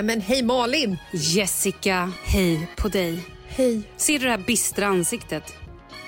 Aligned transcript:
Nej 0.00 0.06
men 0.06 0.20
hej 0.20 0.42
Malin! 0.42 0.96
Jessica, 1.12 2.12
hej 2.24 2.68
på 2.76 2.88
dig. 2.88 3.26
Hej. 3.48 3.82
Ser 3.96 4.18
du 4.18 4.24
det 4.24 4.30
här 4.30 4.44
bistra 4.46 4.86
ansiktet? 4.86 5.42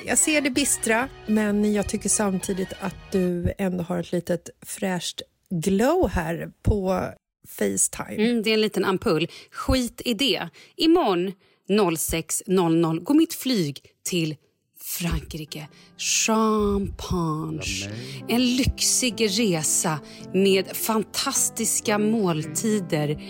Jag 0.06 0.18
ser 0.18 0.40
det 0.40 0.50
bistra, 0.50 1.08
men 1.26 1.72
jag 1.72 1.88
tycker 1.88 2.08
samtidigt 2.08 2.72
att 2.80 3.12
du 3.12 3.52
ändå 3.58 3.84
har 3.84 3.98
ett 3.98 4.12
litet 4.12 4.50
fräscht 4.66 5.22
glow 5.50 6.08
här 6.08 6.50
på 6.62 7.08
Facetime. 7.48 8.28
Mm, 8.28 8.42
det 8.42 8.50
är 8.50 8.54
en 8.54 8.60
liten 8.60 8.84
ampull. 8.84 9.28
Skit 9.50 10.02
i 10.04 10.14
det. 10.14 10.48
Imorgon 10.76 11.32
06.00 11.68 13.00
går 13.00 13.14
mitt 13.14 13.34
flyg 13.34 13.80
till 14.04 14.36
Frankrike. 14.80 15.68
Champagne. 15.98 17.62
En 18.28 18.56
lyxig 18.56 19.14
resa 19.38 20.00
med 20.34 20.76
fantastiska 20.76 21.98
måltider 21.98 23.22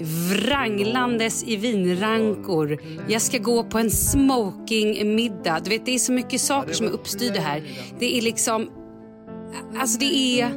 vranglandes 0.00 1.44
i 1.44 1.56
vinrankor. 1.56 2.78
Jag 3.08 3.22
ska 3.22 3.38
gå 3.38 3.64
på 3.64 3.78
en 3.78 3.90
smokingmiddag. 3.90 5.60
Du 5.64 5.70
vet, 5.70 5.86
det 5.86 5.94
är 5.94 5.98
så 5.98 6.12
mycket 6.12 6.40
saker 6.40 6.74
som 6.74 6.86
är 6.86 6.90
uppstyrda 6.90 7.40
här. 7.40 7.62
Det 7.98 8.18
är 8.18 8.22
liksom... 8.22 8.70
Alltså 9.78 9.98
det 9.98 10.40
är 10.40 10.50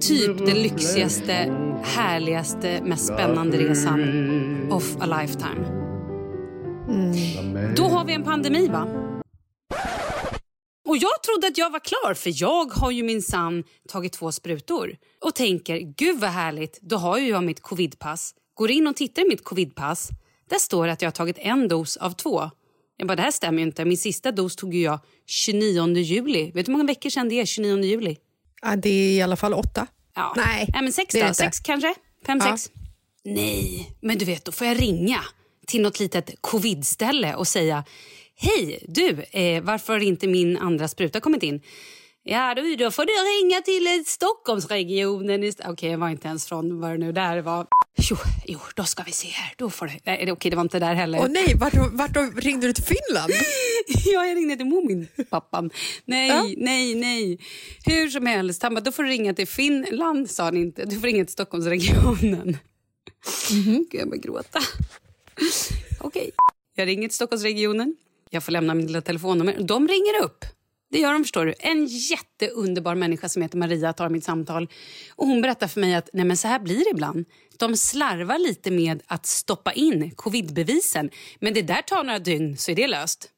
typ 0.00 0.38
den 0.38 0.62
lyxigaste, 0.62 1.52
härligaste, 1.82 2.80
mest 2.84 3.06
spännande 3.06 3.56
resan 3.56 4.00
of 4.70 4.96
a 5.00 5.20
lifetime. 5.20 5.82
Då 7.76 7.84
har 7.84 8.04
vi 8.04 8.12
en 8.14 8.22
pandemi, 8.22 8.68
va? 8.68 8.86
Och 10.92 10.98
jag 10.98 11.22
trodde 11.22 11.46
att 11.46 11.58
jag 11.58 11.70
var 11.70 11.80
klar, 11.80 12.14
för 12.14 12.32
jag 12.42 12.72
har 12.72 12.90
ju 12.90 13.02
minsann 13.02 13.64
tagit 13.88 14.12
två 14.12 14.32
sprutor. 14.32 14.96
Och 15.20 15.34
tänker, 15.34 15.78
gud 15.78 16.20
vad 16.20 16.30
härligt, 16.30 16.78
då 16.80 16.96
har 16.96 17.18
ju 17.18 17.28
jag 17.28 17.44
mitt 17.44 17.62
covidpass. 17.62 18.34
Går 18.54 18.70
in 18.70 18.86
och 18.86 18.96
tittar 18.96 19.22
i 19.22 19.28
mitt 19.28 19.44
covidpass. 19.44 20.08
Där 20.50 20.58
står 20.58 20.86
det 20.86 20.92
att 20.92 21.02
jag 21.02 21.06
har 21.06 21.12
tagit 21.12 21.38
en 21.38 21.68
dos 21.68 21.96
av 21.96 22.10
två. 22.10 22.50
Jag 22.96 23.08
bara, 23.08 23.16
det 23.16 23.22
här 23.22 23.30
stämmer 23.30 23.58
ju 23.58 23.64
inte. 23.64 23.84
Min 23.84 23.96
sista 23.98 24.32
dos 24.32 24.56
tog 24.56 24.74
jag 24.74 24.98
29 25.26 25.96
juli. 25.96 26.44
Vet 26.44 26.66
du 26.66 26.72
hur 26.72 26.78
många 26.78 26.86
veckor 26.86 27.10
sedan 27.10 27.28
det 27.28 27.40
är, 27.40 27.46
29 27.46 27.84
juli? 27.84 28.16
Ja, 28.62 28.76
det 28.76 28.90
är 28.90 29.12
i 29.12 29.22
alla 29.22 29.36
fall 29.36 29.54
åtta. 29.54 29.86
Ja. 30.14 30.34
Nej, 30.36 30.68
Nej 30.72 30.82
men 30.82 30.92
sex 30.92 31.14
då. 31.14 31.34
Sex 31.34 31.60
kanske? 31.60 31.94
Fem, 32.26 32.38
Ja. 32.44 32.56
sex? 32.56 32.70
Nej, 33.24 33.96
men 34.00 34.18
du 34.18 34.24
vet, 34.24 34.44
då 34.44 34.52
får 34.52 34.66
jag 34.66 34.80
ringa 34.82 35.20
till 35.66 35.82
något 35.82 36.00
litet 36.00 36.34
covidställe 36.40 37.34
och 37.34 37.48
säga 37.48 37.84
Hej, 38.44 38.84
du, 38.88 39.22
eh, 39.30 39.62
varför 39.62 39.92
har 39.92 40.00
inte 40.00 40.26
min 40.26 40.56
andra 40.56 40.88
spruta 40.88 41.20
kommit 41.20 41.42
in? 41.42 41.60
Ja, 42.24 42.54
då, 42.54 42.62
då 42.84 42.90
får 42.90 43.04
du 43.06 43.12
ringa 43.12 43.60
till 43.60 43.86
eh, 43.86 44.04
Stockholmsregionen. 44.06 45.52
Okej, 45.66 45.90
jag 45.90 45.98
var 45.98 46.08
inte 46.08 46.28
ens 46.28 46.46
från 46.46 46.80
vad 46.80 46.90
det 46.90 46.98
nu 46.98 47.12
där 47.12 47.40
var. 47.40 47.66
Jo, 48.10 48.16
jo, 48.46 48.58
då 48.74 48.84
ska 48.84 49.02
vi 49.02 49.12
se 49.12 49.28
här. 49.28 49.54
Då 49.56 49.70
får 49.70 49.86
du... 49.86 49.92
Nej, 50.04 50.32
okej, 50.32 50.50
det 50.50 50.56
var 50.56 50.62
inte 50.62 50.78
där 50.78 50.94
heller. 50.94 51.18
Åh 51.18 51.28
nej, 51.28 51.54
vart, 51.56 51.74
vart 51.92 52.44
ringde 52.44 52.66
du 52.66 52.72
till 52.72 52.84
Finland? 52.84 53.32
Ja, 54.04 54.26
jag 54.26 54.36
ringde 54.36 54.56
till 54.56 54.66
Mumin, 54.66 55.08
pappan. 55.30 55.70
Nej, 56.04 56.28
Ja. 56.28 56.46
nej, 56.56 56.94
nej. 56.94 57.38
Hur 57.86 58.08
som 58.08 58.26
helst, 58.26 58.62
han 58.62 58.74
bara, 58.74 58.80
då 58.80 58.92
får 58.92 59.02
du 59.02 59.08
ringa 59.08 59.34
till 59.34 59.48
Finland, 59.48 60.30
sa 60.30 60.44
han 60.44 60.56
inte. 60.56 60.84
Du 60.84 61.00
får 61.00 61.06
ringa 61.06 61.24
till 61.24 61.32
Stockholmsregionen. 61.32 62.56
Gud, 63.50 63.86
jag 64.00 64.08
börjar 64.08 64.22
gråta. 64.22 64.60
Okej. 66.00 66.30
Jag 66.74 66.88
ringer 66.88 67.08
till 67.08 67.14
Stockholmsregionen. 67.14 67.96
Jag 68.34 68.44
får 68.44 68.52
lämna 68.52 68.74
mitt 68.74 68.86
lilla 68.86 69.00
telefonnummer. 69.00 69.56
De 69.60 69.88
ringer 69.88 70.24
upp. 70.24 70.44
Det 70.90 70.98
gör 70.98 71.12
de, 71.12 71.24
förstår 71.24 71.46
du. 71.46 71.54
En 71.58 71.86
jätteunderbar 71.86 72.94
människa 72.94 73.28
som 73.28 73.42
heter 73.42 73.58
Maria 73.58 73.92
tar 73.92 74.08
mitt 74.08 74.24
samtal. 74.24 74.68
Och 75.14 75.26
Hon 75.26 75.42
berättar 75.42 75.68
för 75.68 75.80
mig 75.80 75.94
att 75.94 76.10
nej 76.12 76.24
men 76.24 76.36
så 76.36 76.48
här 76.48 76.58
blir 76.58 76.84
det 76.84 76.90
ibland. 76.90 77.24
De 77.58 77.76
slarvar 77.76 78.38
lite 78.38 78.70
med 78.70 79.02
att 79.06 79.26
stoppa 79.26 79.72
in 79.72 80.10
covidbevisen. 80.10 81.10
Men 81.40 81.54
det 81.54 81.62
där 81.62 81.82
tar 81.82 82.04
några 82.04 82.18
dygn 82.18 82.56
så 82.56 82.70
är 82.70 82.74
det 82.74 82.86
löst. 82.86 83.30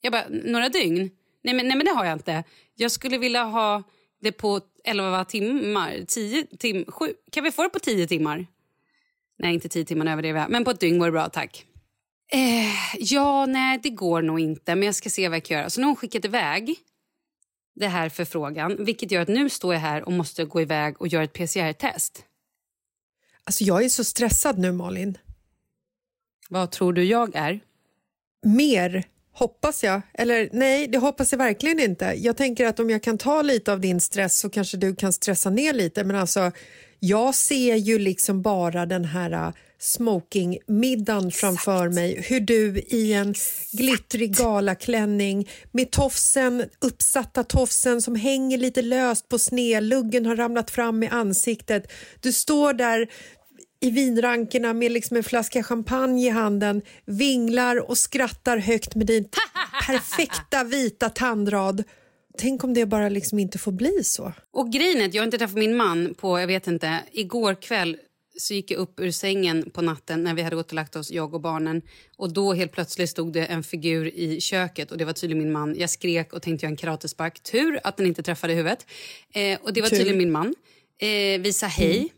Jag 0.00 0.12
bara, 0.12 0.24
några 0.28 0.68
dygn? 0.68 1.10
Nej 1.44 1.54
men, 1.54 1.68
nej 1.68 1.76
men 1.76 1.86
det 1.86 1.92
har 1.92 2.04
jag 2.04 2.12
inte. 2.12 2.44
Jag 2.74 2.90
skulle 2.90 3.18
vilja 3.18 3.44
ha 3.44 3.82
det 4.22 4.32
på 4.32 4.60
11 4.84 5.24
timmar. 5.24 6.04
10 6.08 6.46
tim, 6.58 6.84
7. 6.88 7.14
Kan 7.32 7.44
vi 7.44 7.52
få 7.52 7.62
det 7.62 7.68
på 7.68 7.78
10 7.78 8.06
timmar? 8.06 8.46
Nej, 9.38 9.54
inte 9.54 9.68
10 9.68 9.84
timmar 9.84 10.12
överdriver 10.12 10.40
jag. 10.40 10.50
Men 10.50 10.64
på 10.64 10.70
ett 10.70 10.80
dygn 10.80 10.98
vore 10.98 11.12
bra, 11.12 11.28
tack. 11.28 11.66
Eh, 12.32 12.96
ja, 12.98 13.46
nej, 13.46 13.80
det 13.82 13.90
går 13.90 14.22
nog 14.22 14.40
inte. 14.40 14.74
Men 14.74 14.86
jag 14.86 14.94
ska 14.94 15.10
se 15.10 15.28
vad 15.28 15.36
jag 15.36 15.44
kan 15.44 15.56
göra. 15.56 15.70
Så 15.70 15.80
nu 15.80 15.84
har 15.84 15.88
hon 15.88 15.96
skickat 15.96 16.24
iväg 16.24 16.74
det 17.74 17.88
här 17.88 18.08
förfrågan. 18.08 18.84
Vilket 18.84 19.10
gör 19.10 19.22
att 19.22 19.28
nu 19.28 19.50
står 19.50 19.74
jag 19.74 19.80
här 19.80 20.02
och 20.02 20.12
måste 20.12 20.44
gå 20.44 20.60
iväg 20.60 21.00
och 21.00 21.08
göra 21.08 21.24
ett 21.24 21.32
PCR-test. 21.32 22.24
Alltså 23.44 23.64
jag 23.64 23.84
är 23.84 23.88
så 23.88 24.04
stressad 24.04 24.58
nu 24.58 24.72
Malin. 24.72 25.18
Vad 26.48 26.70
tror 26.70 26.92
du 26.92 27.04
jag 27.04 27.36
är? 27.36 27.60
Mer, 28.42 29.04
hoppas 29.32 29.84
jag. 29.84 30.02
Eller 30.14 30.48
nej, 30.52 30.86
det 30.86 30.98
hoppas 30.98 31.32
jag 31.32 31.38
verkligen 31.38 31.80
inte. 31.80 32.04
Jag 32.04 32.36
tänker 32.36 32.66
att 32.66 32.80
om 32.80 32.90
jag 32.90 33.02
kan 33.02 33.18
ta 33.18 33.42
lite 33.42 33.72
av 33.72 33.80
din 33.80 34.00
stress 34.00 34.38
så 34.38 34.50
kanske 34.50 34.76
du 34.76 34.96
kan 34.96 35.12
stressa 35.12 35.50
ner 35.50 35.72
lite. 35.72 36.04
Men 36.04 36.16
alltså, 36.16 36.52
jag 37.00 37.34
ser 37.34 37.76
ju 37.76 37.98
liksom 37.98 38.42
bara 38.42 38.86
den 38.86 39.04
här 39.04 39.32
uh, 39.32 39.54
smokingmiddagen 39.78 41.30
framför 41.30 41.88
mig. 41.88 42.22
Hur 42.28 42.40
du 42.40 42.78
i 42.78 43.12
en 43.12 43.34
glittrig 43.72 44.36
galaklänning 44.36 45.48
med 45.72 45.90
tofsen, 45.90 46.64
uppsatta 46.80 47.44
tofsen 47.44 48.02
som 48.02 48.14
hänger 48.14 48.58
lite 48.58 48.82
löst 48.82 49.28
på 49.28 49.38
sned, 49.38 49.82
luggen 49.82 50.26
har 50.26 50.36
ramlat 50.36 50.70
fram 50.70 51.02
i 51.02 51.08
ansiktet. 51.08 51.92
Du 52.20 52.32
står 52.32 52.72
där 52.72 53.08
i 53.80 53.90
vinrankerna 53.90 54.72
med 54.72 54.92
liksom 54.92 55.16
en 55.16 55.24
flaska 55.24 55.62
champagne 55.62 56.26
i 56.26 56.30
handen 56.30 56.82
vinglar 57.04 57.90
och 57.90 57.98
skrattar 57.98 58.58
högt 58.58 58.94
med 58.94 59.06
din 59.06 59.28
perfekta 59.86 60.64
vita 60.64 61.10
tandrad. 61.10 61.84
Tänk 62.38 62.64
om 62.64 62.74
det 62.74 62.86
bara 62.86 63.08
liksom 63.08 63.38
inte 63.38 63.58
får 63.58 63.72
bli 63.72 64.04
så. 64.04 64.32
Och 64.50 64.72
grejen 64.72 65.00
är 65.00 65.14
jag 65.14 65.22
har 65.22 65.24
inte 65.24 65.38
träffat 65.38 65.56
min 65.56 65.76
man 65.76 66.14
på, 66.14 66.40
jag 66.40 66.46
vet 66.46 66.66
inte, 66.66 67.00
igår 67.12 67.54
kväll 67.54 67.96
så 68.38 68.54
gick 68.54 68.70
jag 68.70 68.78
upp 68.78 69.00
ur 69.00 69.10
sängen 69.10 69.70
på 69.70 69.82
natten 69.82 70.24
när 70.24 70.34
vi 70.34 70.42
hade 70.42 70.56
gått 70.56 70.66
och 70.66 70.74
lagt 70.74 70.96
oss, 70.96 71.10
jag 71.10 71.34
och 71.34 71.40
barnen. 71.40 71.82
Och 72.16 72.32
då 72.32 72.52
helt 72.52 72.72
plötsligt 72.72 73.10
stod 73.10 73.32
det 73.32 73.44
en 73.44 73.62
figur 73.62 74.06
i 74.14 74.40
köket 74.40 74.90
och 74.90 74.98
det 74.98 75.04
var 75.04 75.12
tydligen 75.12 75.44
min 75.44 75.52
man. 75.52 75.74
Jag 75.78 75.90
skrek 75.90 76.32
och 76.32 76.42
tänkte 76.42 76.66
göra 76.66 76.70
en 76.70 76.76
karatespark. 76.76 77.42
Tur 77.42 77.80
att 77.84 77.96
den 77.96 78.06
inte 78.06 78.22
träffade 78.22 78.52
huvudet. 78.52 78.86
Eh, 79.34 79.58
och 79.62 79.72
det 79.72 79.80
var 79.80 79.88
Tur. 79.88 79.96
tydligen 79.96 80.18
min 80.18 80.32
man. 80.32 80.54
Eh, 81.00 81.40
vi 81.40 81.52
sa 81.52 81.66
hej. 81.66 82.12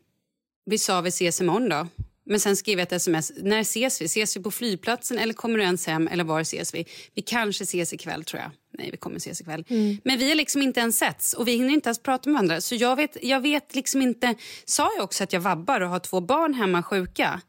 Vi 0.67 0.79
sa 0.79 1.01
vi 1.01 1.09
ses 1.09 1.41
imorgon 1.41 1.69
då. 1.69 1.87
Men 2.27 2.41
sen 2.41 2.57
skrev 2.57 2.79
jag 2.79 2.87
ett 2.87 2.93
sms. 2.93 3.33
När 3.37 3.61
ses 3.61 4.01
vi? 4.01 4.05
Ses 4.05 4.37
vi 4.37 4.43
på 4.43 4.51
flygplatsen 4.51 5.19
eller 5.19 5.35
kommer 5.35 5.59
du 5.59 5.65
ens 5.65 5.87
hem? 5.87 6.09
Eller 6.09 6.25
var 6.25 6.41
ses 6.41 6.75
vi? 6.75 6.87
Vi 7.15 7.23
kanske 7.23 7.65
ses 7.65 7.93
ikväll 7.93 8.25
tror 8.25 8.43
jag. 8.43 8.51
Nej, 8.79 8.91
vi 8.91 8.97
kommer 8.97 9.17
ses 9.17 9.41
ikväll. 9.41 9.65
Men 10.05 10.19
vi 10.19 10.29
har 10.29 10.37
liksom 10.37 10.63
inte 10.63 10.81
ens 10.81 10.99
setts 10.99 11.33
och 11.33 11.49
vi 11.49 11.53
hinner 11.53 11.75
inte 11.75 11.89
ens 11.89 12.03
prata 12.03 12.31
med 12.31 12.35
varandra. 12.35 12.61
Så 12.61 12.75
jag 12.75 12.97
vet, 12.97 13.17
jag 13.23 13.41
vet 13.41 13.75
liksom 13.75 14.03
inte... 14.03 14.35
Sa 14.65 14.91
jag 14.97 15.05
också 15.05 15.25
att 15.25 15.33
jag 15.33 15.41
vabbar 15.41 15.81
och 15.81 15.89
har 15.89 15.99
två 15.99 16.21
barn 16.21 16.55
hemma 16.55 16.83
sjuka? 16.83 17.41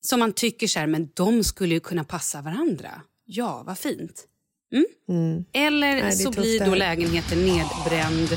Som 0.00 0.20
man 0.20 0.32
tycker 0.32 0.66
så 0.66 0.78
här, 0.78 0.86
men 0.86 1.08
de 1.14 1.44
skulle 1.44 1.74
ju 1.74 1.80
kunna 1.80 2.04
passa 2.04 2.42
varandra. 2.42 3.02
Ja, 3.26 3.62
vad 3.66 3.78
fint. 3.78 4.24
Mm? 5.08 5.44
Eller 5.52 6.02
Nej, 6.02 6.12
så 6.12 6.30
blir 6.30 6.64
då 6.64 6.74
lägenheten 6.74 7.38
nedbränd, 7.38 8.28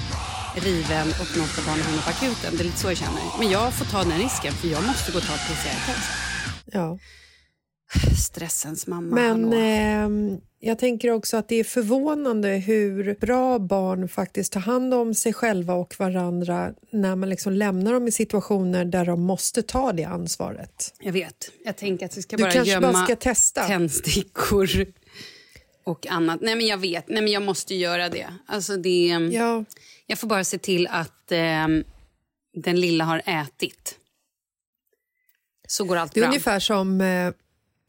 riven 0.56 1.08
och 1.08 1.38
något 1.38 1.58
av 1.58 1.66
barnen 1.66 1.86
hamnar 1.86 2.02
på 2.02 2.10
akuten. 2.10 2.58
Det 2.58 2.64
är 2.64 2.66
lite 2.66 2.78
så 2.78 2.88
jag 2.88 2.98
känner. 2.98 3.22
Men 3.40 3.50
jag 3.50 3.74
får 3.74 3.86
ta 3.86 4.04
den 4.04 4.20
risken 4.20 4.54
för 4.54 4.68
jag 4.68 4.84
måste 4.88 5.12
gå 5.12 5.18
och 5.18 5.24
ta 5.24 5.34
ett 5.34 5.48
PCR-test. 5.48 6.10
Ja. 6.66 7.00
Stressens 8.18 8.88
mamma, 8.88 9.16
Men 9.16 9.54
ehm, 9.54 10.38
jag 10.60 10.80
tänker 10.80 11.12
också 11.12 11.38
att 11.38 11.48
det 11.50 11.56
är 11.56 11.64
förvånande 11.64 12.50
hur 12.50 13.16
bra 13.20 13.60
barn 13.60 14.10
faktiskt 14.10 14.54
tar 14.54 14.60
hand 14.60 14.94
om 14.94 15.14
sig 15.14 15.34
själva 15.34 15.74
och 15.74 15.96
varandra 16.00 16.74
när 16.92 17.16
man 17.16 17.30
liksom 17.30 17.54
lämnar 17.54 17.94
dem 17.94 18.08
i 18.08 18.12
situationer 18.12 18.86
där 18.86 19.06
de 19.06 19.22
måste 19.22 19.64
ta 19.64 19.94
det 19.94 20.04
ansvaret. 20.04 20.94
Jag 21.00 21.12
vet. 21.14 21.52
Jag 21.66 21.78
tänker 21.78 22.06
att 22.06 22.18
vi 22.18 22.22
ska 22.22 22.38
Du 22.38 22.44
bara 22.44 22.64
gömma 22.64 22.92
bara 22.94 23.06
ska 23.06 23.16
testa. 23.16 23.68
tändstickor 23.68 24.70
och 25.86 26.08
annat. 26.08 26.42
Nej, 26.42 26.56
men 26.56 26.66
jag 26.66 26.78
vet. 26.78 27.08
Nej, 27.10 27.22
men 27.22 27.32
jag 27.34 27.44
måste 27.44 27.76
göra 27.76 28.10
det. 28.10 28.28
Alltså, 28.46 28.78
det 28.78 29.08
Ja, 29.32 29.66
Jag 30.08 30.20
får 30.20 30.28
bara 30.28 30.44
se 30.44 30.58
till 30.58 30.88
att 30.88 31.32
ehm, 31.32 31.84
den 32.54 32.80
lilla 32.80 33.04
har 33.04 33.22
ätit. 33.26 33.96
Så 35.68 35.84
går 35.84 35.96
allt 35.98 36.14
Det 36.14 36.20
är 36.20 36.22
bra. 36.22 36.30
ungefär 36.30 36.60
som 36.60 37.02
eh, 37.02 37.32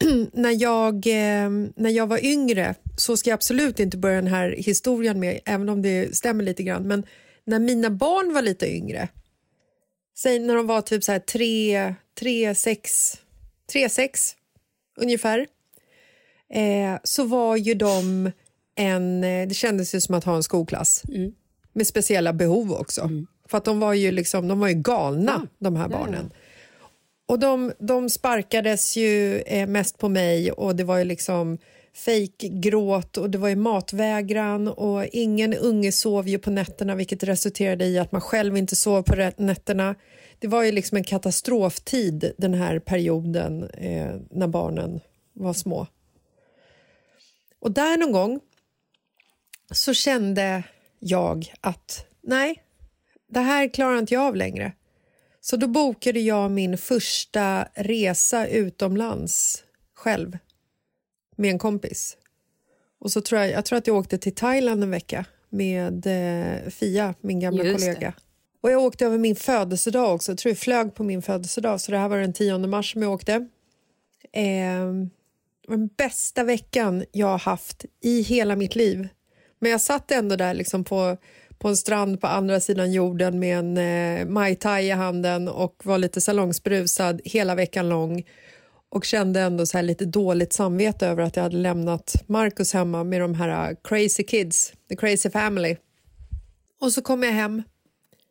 när, 0.33 0.62
jag, 0.62 0.95
eh, 0.95 1.50
när 1.77 1.91
jag 1.91 2.06
var 2.06 2.25
yngre, 2.25 2.75
så 2.97 3.17
ska 3.17 3.31
jag 3.31 3.35
absolut 3.35 3.81
inte 3.81 3.97
börja 3.97 4.17
den 4.17 4.27
här 4.27 4.50
historien 4.59 5.21
med, 5.21 5.41
även 5.45 5.69
om 5.69 5.83
det 5.83 6.17
stämmer 6.17 6.45
lite 6.45 6.62
grann, 6.62 6.89
men 6.89 7.06
när 7.45 7.59
mina 7.59 7.91
barn 7.91 8.35
var 8.35 8.43
lite 8.43 8.75
yngre, 8.75 9.09
säg 10.19 10.39
när 10.39 10.55
de 10.56 10.67
var 10.67 10.81
typ 10.81 11.05
så 11.05 11.12
här 11.12 11.19
tre, 11.19 11.95
tre, 12.19 12.55
sex, 12.55 13.12
tre, 13.73 13.89
sex 13.89 14.35
ungefär, 14.97 15.47
eh, 16.51 16.99
så 17.05 17.25
var 17.25 17.56
ju 17.56 17.75
de 17.75 18.31
en, 18.75 19.25
eh, 19.25 19.49
det 19.49 19.55
kändes 19.55 19.94
ju 19.94 20.01
som 20.01 20.15
att 20.15 20.25
ha 20.25 20.37
en 20.37 20.43
skolklass 20.43 21.03
med 21.72 21.87
speciella 21.87 22.32
behov 22.32 22.72
också. 22.72 23.11
För 23.49 23.58
att 23.58 23.65
de 23.65 23.81
var 23.81 23.93
ju, 23.93 24.11
liksom, 24.11 24.49
de 24.49 24.61
var 24.61 24.69
ju 24.69 24.75
galna, 24.75 25.46
de 25.58 25.77
här 25.77 25.89
barnen. 25.89 26.31
Och 27.29 27.39
de, 27.39 27.73
de 27.79 28.11
sparkades 28.11 28.97
ju 28.97 29.41
eh, 29.41 29.69
mest 29.69 29.99
på 29.99 30.08
mig 30.08 30.53
och 30.53 30.77
det 30.77 30.85
var 30.85 30.99
ju 30.99 31.05
liksom 31.05 31.58
fejkgråt 31.94 33.17
och 33.17 33.31
det 33.31 33.39
var 33.39 33.49
ju 33.49 33.56
matvägran 33.56 34.69
och 34.69 35.06
ingen 35.06 35.55
unge 35.55 35.93
sov 35.93 36.29
ju 36.29 36.39
på 36.39 36.51
nätterna 36.51 36.94
vilket 36.94 37.23
resulterade 37.23 37.85
i 37.85 37.99
att 37.99 38.13
man 38.13 38.20
själv 38.20 38.56
inte 38.56 38.77
sov 38.77 39.03
på 39.03 39.32
nätterna. 39.37 39.94
Det 40.39 40.49
var 40.49 40.63
ju 40.63 40.73
liksom 40.73 40.97
en 40.97 41.05
katastroftid 41.05 42.32
den 42.39 42.55
här 42.55 42.79
perioden 42.79 43.70
eh, 43.70 44.15
när 44.31 44.49
barnen 44.49 45.01
var 45.32 45.53
små. 45.53 45.87
Och 47.61 47.73
där 47.73 47.97
någon 47.97 48.13
gång 48.13 48.41
så 49.73 49.94
kände 49.94 50.63
jag 50.99 51.53
att 51.61 52.06
nej, 52.23 52.63
det 53.31 53.41
här 53.41 53.69
klarar 53.69 53.99
inte 53.99 54.15
jag 54.15 54.23
av 54.23 54.37
längre. 54.37 54.73
Så 55.50 55.56
då 55.56 55.67
bokade 55.67 56.20
jag 56.20 56.50
min 56.50 56.78
första 56.78 57.69
resa 57.74 58.46
utomlands 58.46 59.64
själv 59.94 60.38
med 61.36 61.50
en 61.50 61.58
kompis. 61.58 62.17
Och 63.00 63.12
så 63.12 63.20
tror 63.20 63.40
jag, 63.40 63.50
jag 63.50 63.64
tror 63.64 63.78
att 63.78 63.86
jag 63.86 63.96
åkte 63.96 64.19
till 64.19 64.34
Thailand 64.34 64.82
en 64.82 64.90
vecka 64.90 65.24
med 65.48 66.06
eh, 66.06 66.70
Fia, 66.70 67.14
min 67.20 67.40
gamla 67.40 67.64
Just 67.64 67.86
det. 67.86 67.94
kollega. 67.94 68.12
Och 68.60 68.70
jag 68.70 68.82
åkte 68.82 69.06
över 69.06 69.19
min 69.19 69.36
födelsedag 69.36 70.14
också. 70.14 70.32
Jag 70.32 70.38
tror 70.38 70.50
jag 70.50 70.58
flög 70.58 70.94
på 70.94 71.05
min 71.05 71.22
födelsedag. 71.22 71.81
Så 71.81 71.93
det 71.93 71.98
här 71.98 72.08
var 72.08 72.19
den 72.19 72.32
10 72.32 72.58
mars 72.58 72.93
som 72.93 73.02
jag 73.02 73.12
åkte. 73.12 73.32
Eh, 73.32 73.43
det 74.32 75.08
den 75.69 75.86
bästa 75.86 76.44
veckan 76.44 77.05
jag 77.12 77.26
har 77.26 77.38
haft 77.38 77.84
i 78.02 78.22
hela 78.22 78.56
mitt 78.56 78.76
liv. 78.76 79.08
Men 79.58 79.70
jag 79.70 79.81
satt 79.81 80.10
ändå 80.10 80.36
där 80.36 80.55
liksom 80.55 80.84
på, 80.84 81.17
på 81.58 81.69
en 81.69 81.77
strand 81.77 82.20
på 82.20 82.27
andra 82.27 82.60
sidan 82.60 82.93
jorden 82.93 83.38
med 83.38 83.58
en 83.58 83.77
eh, 83.79 84.27
Mai 84.27 84.55
Tai 84.55 84.86
i 84.86 84.91
handen 84.91 85.48
och 85.48 85.82
var 85.84 85.98
lite 85.98 86.20
salongsberusad 86.20 87.20
hela 87.24 87.55
veckan 87.55 87.88
lång 87.88 88.24
och 88.91 89.05
kände 89.05 89.41
ändå 89.41 89.67
så 89.67 89.79
här 89.79 89.82
lite 89.82 90.05
dåligt 90.05 90.53
samvete 90.53 91.06
över 91.06 91.22
att 91.22 91.36
jag 91.36 91.43
hade 91.43 91.56
lämnat 91.56 92.15
Marcus 92.27 92.72
hemma 92.72 93.05
med 93.05 93.20
de 93.20 93.34
här 93.34 93.70
uh, 93.70 93.77
crazy 93.84 94.22
kids, 94.22 94.72
the 94.88 94.96
crazy 94.96 95.31
family. 95.31 95.77
Och 96.81 96.93
så 96.93 97.03
kom 97.03 97.22
jag 97.22 97.32
hem 97.32 97.62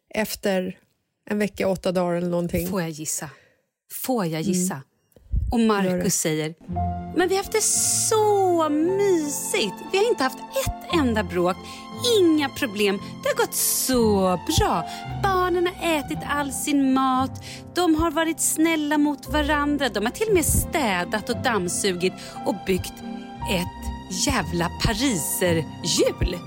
efter 0.09 0.79
en 1.29 1.39
vecka, 1.39 1.67
åtta 1.67 1.91
dagar 1.91 2.15
eller 2.15 2.29
någonting. 2.29 2.67
Får 2.67 2.81
jag 2.81 2.89
gissa? 2.89 3.29
Får 3.91 4.25
jag 4.25 4.41
gissa? 4.41 4.73
Mm. 4.73 4.83
Och. 5.51 5.59
Markus 5.59 6.15
säger... 6.15 6.55
Men 7.15 7.29
vi 7.29 7.35
har 7.35 7.43
haft 7.43 7.51
det 7.51 7.61
så 7.61 8.37
så 8.57 8.69
mysigt. 8.69 9.75
Vi 9.91 9.97
har 9.97 10.09
inte 10.09 10.23
haft 10.23 10.37
ett 10.37 10.93
enda 10.99 11.23
bråk, 11.23 11.55
inga 12.19 12.49
problem. 12.49 12.99
Det 13.23 13.29
har 13.29 13.35
gått 13.35 13.55
så 13.55 14.39
bra. 14.57 14.89
Barnen 15.23 15.67
har 15.67 15.97
ätit 15.99 16.17
all 16.29 16.51
sin 16.53 16.93
mat, 16.93 17.43
de 17.75 17.95
har 17.95 18.11
varit 18.11 18.39
snälla 18.41 18.97
mot 18.97 19.27
varandra. 19.29 19.89
De 19.89 20.05
har 20.05 20.11
till 20.11 20.27
och 20.27 20.33
med 20.33 20.45
städat 20.45 21.29
och 21.29 21.43
dammsugit 21.43 22.13
och 22.45 22.55
byggt 22.65 22.93
ett 23.51 23.77
jävla 24.27 24.69
pariserhjul. 24.85 26.39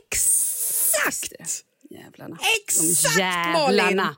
Exakt! 0.00 1.32
Jävlarna. 1.90 2.38
Exakt, 2.60 3.16
De 3.16 3.20
jävlarna. 3.20 4.02
Malin! 4.02 4.14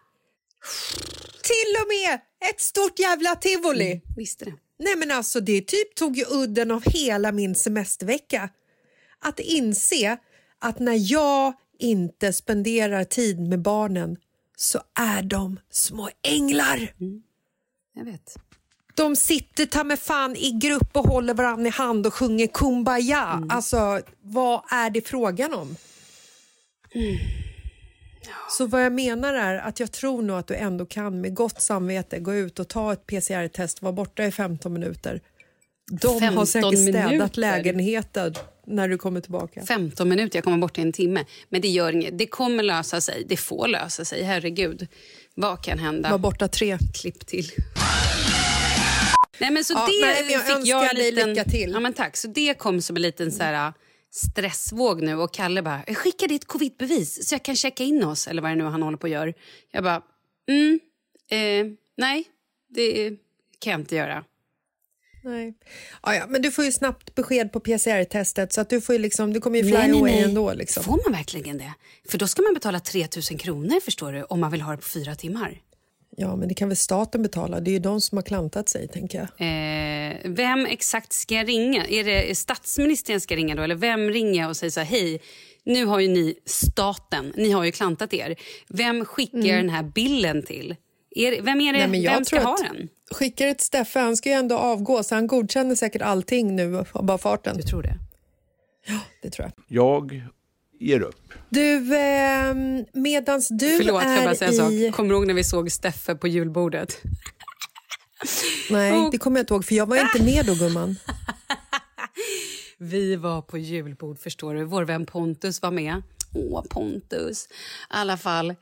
Till 1.43 1.83
och 1.83 1.89
med 1.89 2.21
ett 2.51 2.61
stort 2.61 2.99
jävla 2.99 3.37
tivoli. 3.37 4.01
Visste 4.17 4.45
det. 4.45 4.53
Nej 4.79 4.97
men 4.97 5.11
alltså 5.11 5.41
det 5.41 5.61
typ 5.67 5.95
tog 5.95 6.17
ju 6.17 6.25
udden 6.31 6.71
av 6.71 6.83
hela 6.85 7.33
min 7.33 7.55
semestervecka. 7.55 8.49
Att 9.21 9.41
inse 9.41 10.17
att 10.65 10.79
när 10.79 11.13
jag 11.13 11.53
inte 11.79 12.33
spenderar 12.33 13.05
tid 13.05 13.41
med 13.41 13.63
barnen 13.63 14.17
så 14.57 14.81
är 14.95 15.23
de 15.23 15.61
små 15.71 16.11
änglar. 16.23 16.93
Jag 17.95 18.05
vet. 18.05 18.37
De 18.95 19.17
sitter 19.17 19.67
ta 19.67 19.85
med 19.85 19.99
fan 19.99 20.37
i 20.37 20.51
grupp 20.51 20.97
och 20.97 21.05
håller 21.05 21.35
varandra 21.35 21.67
i 21.67 21.71
hand 21.71 22.07
och 22.07 22.15
sjunger 22.15 22.47
Kumbaya. 22.47 23.47
Alltså, 23.49 24.01
vad 24.23 24.63
är 24.71 24.91
det 24.91 25.09
frågan 25.09 25.55
om? 25.55 25.77
Så 28.51 28.67
vad 28.67 28.85
jag 28.85 28.93
menar 28.93 29.35
är 29.35 29.59
att 29.59 29.81
jag 29.81 29.93
tror 29.93 30.23
nog 30.23 30.39
att 30.39 30.47
du 30.47 30.55
ändå 30.55 30.87
kan 30.87 31.21
med 31.21 31.35
gott 31.35 31.63
samvete 31.63 32.19
gå 32.19 32.35
ut 32.35 32.59
och 32.59 32.69
ta 32.69 32.93
ett 32.93 33.07
PCR-test, 33.07 33.83
vara 33.83 33.93
borta 33.93 34.25
i 34.25 34.33
15 34.33 34.73
minuter. 34.73 35.21
De 35.91 36.07
har 36.07 36.21
15 36.21 36.47
säkert 36.47 36.79
städat 36.79 37.11
minuter? 37.11 37.41
lägenheten 37.41 38.35
när 38.67 38.89
du 38.89 38.99
kommer 38.99 39.21
tillbaka. 39.21 39.63
15 39.67 40.09
minuter, 40.09 40.37
jag 40.37 40.45
kommer 40.45 40.59
bort 40.59 40.79
i 40.79 40.81
en 40.81 40.93
timme. 40.93 41.25
Men 41.49 41.61
det 41.61 41.69
gör 41.69 41.93
inget. 41.93 42.19
Det 42.19 42.27
kommer 42.27 42.63
lösa 42.63 43.01
sig. 43.01 43.25
Det 43.29 43.37
får 43.37 43.69
lösa 43.69 44.05
sig. 44.05 44.23
Herregud. 44.23 44.89
Vad 45.35 45.65
kan 45.65 45.79
hända? 45.79 46.11
Var 46.11 46.19
borta 46.19 46.49
tre. 46.49 46.79
Klipp 46.95 47.27
till. 47.27 47.51
Nej, 49.39 49.51
men 49.51 49.65
så 49.65 49.73
Ja, 49.75 49.87
det 49.87 50.07
nej, 50.07 50.33
jag 50.33 50.47
fick 50.47 50.67
jag 50.67 50.97
dig 50.97 51.13
liten, 51.13 51.29
lycka 51.29 51.45
till. 51.45 51.71
Ja, 51.71 51.81
men 51.81 51.93
tack. 51.93 52.17
Så 52.17 52.29
det 52.29 52.59
kom 52.59 52.81
som 52.83 52.97
en 52.97 53.03
liten 53.03 53.33
så 53.33 53.43
här, 53.43 53.73
stressvåg 54.11 55.03
nu. 55.03 55.17
Och 55.17 55.35
Kalle 55.35 55.63
bara, 55.63 55.85
jag 55.87 55.97
skickar 55.97 56.29
ditt 56.29 56.47
covidbevis 56.47 57.29
så 57.29 57.35
jag 57.35 57.43
kan 57.43 57.57
checka 57.57 57.85
in 57.85 58.05
oss. 58.05 58.29
Eller 58.29 58.43
vad 58.43 58.51
det 58.51 58.55
nu 58.55 58.65
han 58.65 58.83
håller 58.83 58.99
på 58.99 59.07
att 59.07 59.13
göra. 59.13 59.33
Jag 59.73 59.85
bara, 59.85 60.03
mm, 60.49 60.81
eh, 61.31 61.73
nej, 61.97 62.25
det 62.75 63.09
kan 63.59 63.71
jag 63.71 63.81
inte 63.81 63.97
göra. 63.97 64.25
Nej. 65.25 65.55
Ja, 66.03 66.15
ja, 66.15 66.27
men 66.29 66.43
du 66.43 66.51
får 66.51 66.65
ju 66.65 66.73
snabbt 66.73 67.15
besked 67.15 67.53
på 67.53 67.61
PCR-testet 67.61 68.53
så 68.53 68.61
att 68.61 68.71
du, 68.71 68.81
får 68.81 68.99
liksom, 68.99 69.33
du 69.33 69.41
kommer 69.41 69.59
ju 69.59 69.65
fly 69.65 69.73
Nej, 69.73 69.91
away 69.91 70.13
nej. 70.13 70.23
ändå. 70.23 70.53
Liksom. 70.53 70.85
Får 70.85 71.01
man 71.05 71.13
verkligen 71.13 71.59
det? 71.59 71.73
För 72.09 72.19
då 72.19 72.27
ska 72.27 72.43
man 72.43 72.55
betala 72.55 72.81
3 72.81 73.09
000 73.31 73.39
kronor 73.39 73.81
förstår 73.81 74.13
du, 74.13 74.23
om 74.23 74.41
man 74.41 74.51
vill 74.51 74.61
ha 74.61 74.71
det 74.73 74.79
på 74.79 74.89
fyra 74.89 75.15
timmar. 75.15 75.61
Ja, 76.17 76.37
men 76.37 76.49
det 76.49 76.55
kan 76.55 76.69
väl 76.69 76.77
staten 76.77 77.23
betala? 77.23 77.61
Det 77.61 77.71
är 77.71 77.73
ju 77.73 77.79
de 77.79 78.01
som 78.01 78.19
har 78.19 78.23
klantat 78.23 78.69
sig, 78.69 78.89
tänker 78.89 79.19
jag. 79.19 79.29
Eh, 79.49 80.17
vem 80.25 80.67
exakt 80.67 81.13
ska 81.13 81.35
jag 81.35 81.49
ringa? 81.49 81.87
Är 81.87 82.05
det 82.05 82.35
statsministern 82.39 83.13
jag 83.13 83.23
ska 83.23 83.37
ringa 83.37 83.55
då? 83.55 83.63
Eller 83.63 83.75
vem 83.75 84.11
ringer 84.11 84.41
jag 84.41 84.49
och 84.49 84.57
säger 84.57 84.71
så 84.71 84.81
här, 84.81 84.87
hej, 84.87 85.21
nu 85.65 85.85
har 85.85 86.01
ju 86.01 86.09
ni 86.09 86.35
staten, 86.47 87.33
ni 87.37 87.51
har 87.51 87.65
ju 87.65 87.73
klantat 87.73 88.15
er. 88.15 88.37
Vem 88.69 89.05
skickar 89.05 89.39
jag 89.39 89.59
den 89.59 89.71
här 89.71 89.83
bilden 89.83 90.43
till? 90.43 90.77
Är, 91.15 91.43
vem 91.43 91.61
är 91.61 91.73
det? 91.73 91.79
Nej, 91.79 91.89
men 91.89 92.03
jag 92.03 92.13
vem 92.13 92.25
ska 92.25 92.37
tror 92.37 92.47
ha 92.47 92.55
att- 92.55 92.61
den? 92.73 92.89
Skickar 93.11 93.47
ett 93.47 93.61
Steffe, 93.61 94.01
han 94.01 94.17
ska 94.17 94.29
ju 94.29 94.35
ändå 94.35 94.57
avgå 94.59 95.03
så 95.03 95.15
han 95.15 95.27
godkänner 95.27 95.75
säkert 95.75 96.03
allting 96.03 96.57
nu 96.57 96.85
av 96.93 97.05
bara 97.05 97.19
farten. 97.19 97.57
Du 97.57 97.63
tror 97.63 97.83
det? 97.83 97.99
Det 99.23 99.31
tror 99.31 99.53
jag. 99.57 99.65
Jag 99.79 100.23
ger 100.81 101.01
upp. 101.01 101.33
Du, 101.49 101.97
eh, 101.97 102.55
medans 102.93 103.49
du 103.49 103.77
Förlåt, 103.77 104.03
får 104.03 104.11
jag 104.13 104.21
är 104.21 104.25
bara 104.25 104.35
säga 104.35 104.49
en 104.67 104.73
i... 104.73 104.85
sak? 104.87 104.97
Kommer 104.97 105.09
du 105.11 105.15
ihåg 105.17 105.27
när 105.27 105.35
vi 105.35 105.45
såg 105.45 105.73
Steffe 105.73 106.15
på 106.15 106.29
julbordet? 106.29 107.01
Nej, 108.71 108.93
Och- 108.93 109.11
det 109.13 109.19
kommer 109.19 109.39
jag 109.39 109.43
inte 109.43 109.55
ihåg 109.55 109.65
för 109.65 109.75
jag 109.75 109.87
var 109.87 109.97
inte 109.97 110.23
med 110.25 110.47
då 110.47 110.55
gumman. 110.55 110.97
Vi 112.79 113.17
var 113.17 113.43
på 113.43 113.59
julbord, 113.59 114.19
förstår 114.19 114.55
du. 114.55 114.65
Vår 114.65 114.85
vän 114.85 115.07
Pontus 115.07 115.63
var 115.63 115.71
med. 115.71 116.03
Åh, 116.35 116.63
Pontus. 116.71 117.49
I 117.51 117.53
alla 117.89 118.17
fall, 118.17 118.55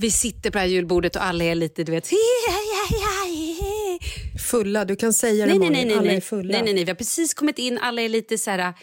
vi 0.00 0.10
sitter 0.10 0.50
på 0.50 0.58
det 0.58 0.60
här 0.60 0.66
julbordet 0.66 1.16
och 1.16 1.24
alla 1.24 1.44
är 1.44 1.54
lite, 1.54 1.84
du 1.84 1.92
vet... 1.92 2.08
Fulla, 4.50 4.84
du 4.84 4.96
kan 4.96 5.12
säga 5.12 5.46
det 5.46 5.58
Nej, 5.58 5.58
nej, 5.58 5.70
nej, 5.70 5.84
nej, 5.84 5.98
alla 5.98 6.12
är 6.12 6.20
fulla. 6.20 6.52
nej, 6.52 6.62
nej, 6.62 6.74
nej. 6.74 6.84
Vi 6.84 6.90
har 6.90 6.96
precis 6.96 7.34
kommit 7.34 7.58
in, 7.58 7.78
alla 7.78 8.02
är 8.02 8.08
lite 8.08 8.38
så 8.38 8.50
här... 8.50 8.74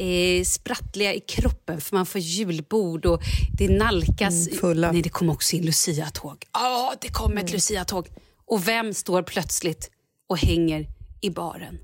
Eh, 0.00 0.44
sprattliga 0.44 1.14
i 1.14 1.20
kroppen 1.20 1.80
för 1.80 1.96
man 1.96 2.06
får 2.06 2.20
julbord 2.20 3.06
och 3.06 3.20
det 3.58 3.68
nalkas... 3.68 4.46
Mm, 4.46 4.58
fulla. 4.58 4.86
Mm. 4.86 4.94
Nej, 4.94 5.02
det 5.02 5.08
kom 5.08 5.30
också 5.30 5.56
in 5.56 5.66
Lucia-tåg. 5.66 6.46
Ja, 6.52 6.94
det 7.00 7.08
kom 7.08 7.38
ett 7.38 7.52
Lucia-tåg. 7.52 8.08
Och 8.46 8.68
vem 8.68 8.94
står 8.94 9.22
plötsligt 9.22 9.90
och 10.28 10.38
hänger 10.38 10.86
i 11.20 11.30
baren? 11.30 11.78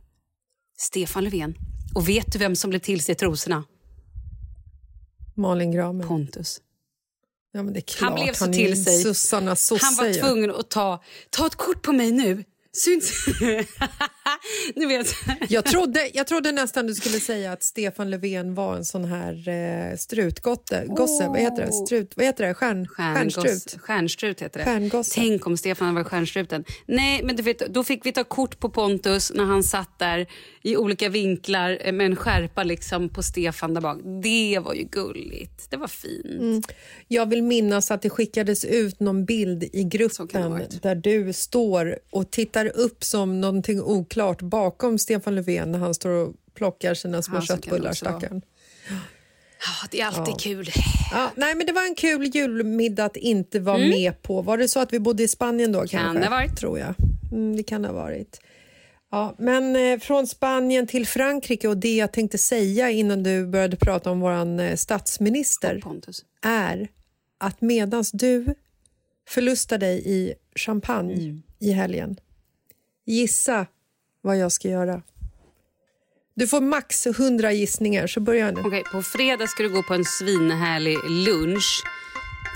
Stefan 0.78 1.25
Löfven. 1.25 1.55
Och 1.95 2.09
vet 2.09 2.33
du 2.33 2.38
vem 2.38 2.57
som 2.57 2.71
blev 2.71 2.81
till 2.81 3.00
sig 3.00 3.14
trosorna? 3.14 3.64
Malin 5.35 5.73
Gramer. 5.73 6.05
Pontus. 6.05 6.61
Ja. 8.01 8.07
Han 8.07 8.15
blev 8.15 8.33
så 8.35 8.45
är 8.45 8.53
till 8.53 8.85
sig. 8.85 9.03
Sosse 9.03 9.37
Han 9.85 9.97
var 9.97 10.21
tvungen 10.21 10.51
att 10.51 10.71
ta, 10.71 11.03
ta 11.31 11.47
ett 11.47 11.55
kort 11.55 11.83
på 11.83 11.93
mig 11.93 12.13
nu. 12.13 12.45
Syns... 12.73 13.13
Ni 14.76 14.87
vet. 14.87 15.06
Jag 15.49 15.64
trodde, 15.64 16.11
jag 16.14 16.26
trodde 16.26 16.52
nästan 16.52 16.87
du 16.87 16.95
skulle 16.95 17.21
säga 17.21 17.52
att 17.52 17.62
Stefan 17.62 18.11
Löfven 18.11 18.54
var 18.54 18.76
en 18.76 18.85
sån 18.85 19.04
här 19.04 19.49
eh, 19.49 19.97
strutgosse. 19.97 20.85
Gosse, 20.87 21.26
vad 21.26 21.38
heter 21.38 21.66
det? 21.66 21.73
Strut, 21.73 22.12
vad 22.16 22.26
heter 22.26 22.47
det? 22.47 22.54
Stjärn, 22.54 22.87
stjärnstrut. 22.87 23.76
Stjärnstrut 23.80 24.42
heter 24.42 24.59
det. 24.59 24.64
Stjärngosse. 24.64 25.14
Tänk 25.14 25.47
om 25.47 25.56
Stefan 25.56 25.95
var 25.95 26.04
stjärnstruten. 26.04 26.64
Nej, 26.87 27.23
men 27.25 27.37
du 27.37 27.42
vet, 27.42 27.59
då 27.59 27.85
fick 27.85 28.06
vi 28.06 28.12
ta 28.12 28.25
kort 28.25 28.59
på 28.59 28.71
Pontus 28.71 29.33
när 29.35 29.45
han 29.45 29.62
satt 29.62 29.99
där 29.99 30.26
i 30.62 30.76
olika 30.76 31.09
vinklar 31.09 31.78
eh, 31.80 31.92
med 31.92 32.06
en 32.06 32.16
skärpa 32.16 32.62
liksom 32.62 33.09
på 33.09 33.23
Stefan 33.23 33.75
där 33.75 33.80
bak. 33.80 33.99
Det 34.23 34.59
var 34.59 34.75
ju 34.75 34.83
gulligt. 34.83 35.71
Det 35.71 35.76
var 35.76 35.88
fint. 35.88 36.73
Jag 37.09 37.26
vill 37.30 37.42
minnas 37.42 37.90
att 37.90 38.02
det 38.02 38.11
skickades 38.11 38.64
ut 38.64 39.00
någon 39.00 39.25
bild 39.25 39.64
i 39.73 39.85
gruppen 39.85 40.62
där 40.83 40.95
du 40.95 41.33
står 41.33 41.99
och 42.11 42.30
tittar 42.30 42.66
upp 42.76 43.04
som 43.04 43.40
någonting 43.40 43.83
oklart 43.83 44.15
bakom 44.42 44.99
Stefan 44.99 45.35
Löfven 45.35 45.73
när 45.73 45.78
han 45.78 45.94
står 45.94 46.11
och 46.11 46.35
plockar 46.54 46.94
sina 46.94 47.23
små 47.23 47.37
Ja, 47.37 47.42
köttbullar, 47.42 47.92
stackarn. 47.92 48.42
Ja, 49.58 49.88
det 49.90 50.00
är 50.00 50.06
alltid 50.06 50.40
kul. 50.40 50.68
Ja, 51.12 51.30
nej, 51.37 51.54
men 51.54 51.66
det 51.66 51.73
var 51.73 51.87
en 51.87 51.94
kul 51.94 52.25
julmiddag 52.35 53.04
att 53.04 53.16
inte 53.16 53.61
vara 53.61 53.78
med 53.78 54.23
på. 54.23 54.42
Var 54.42 54.58
det 54.58 54.68
så 54.68 54.80
att 54.80 54.92
vi 54.92 54.99
bodde 55.00 55.23
i 55.23 55.28
Spanien 55.28 55.73
då? 55.73 55.87
Kan 55.87 56.14
det 56.14 56.23
ha 56.23 56.30
varit. 56.30 56.56
Tror 56.56 56.78
jag. 56.78 56.94
Mm, 57.32 57.56
det 57.56 57.62
kan 57.62 57.85
ha 57.85 57.92
varit. 57.92 58.40
Ja, 59.11 59.35
men 59.38 59.76
eh, 59.76 59.99
från 59.99 60.26
Spanien 60.26 60.87
till 60.87 61.06
Frankrike 61.06 61.68
och 61.68 61.76
det 61.76 61.96
jag 61.96 62.12
tänkte 62.12 62.38
säga 62.38 62.90
innan 62.90 63.23
du 63.23 63.46
började 63.46 63.76
prata 63.76 64.11
om 64.11 64.20
vår 64.20 64.61
eh, 64.61 64.75
statsminister 64.75 65.82
är 66.42 66.88
att 67.38 67.61
medans 67.61 68.11
du 68.12 68.54
förlustar 69.28 69.78
dig 69.78 70.02
i 70.06 70.35
champagne 70.56 71.14
Mm. 71.14 71.42
i 71.58 71.73
helgen 71.73 72.16
gissa 73.06 73.66
vad 74.26 74.37
jag 74.38 74.52
ska 74.52 74.68
göra. 74.68 75.02
Du 76.35 76.47
får 76.47 76.61
max 76.61 77.06
100 77.06 77.52
gissningar, 77.52 78.06
så 78.06 78.21
börjar 78.21 78.47
jag 78.47 78.54
nu. 78.54 78.61
Okej, 78.64 78.83
på 78.92 79.02
fredag 79.02 79.47
ska 79.47 79.62
du 79.62 79.68
gå 79.68 79.83
på 79.83 79.95
en 79.95 80.04
svinhärlig 80.04 80.97
lunch 81.11 81.83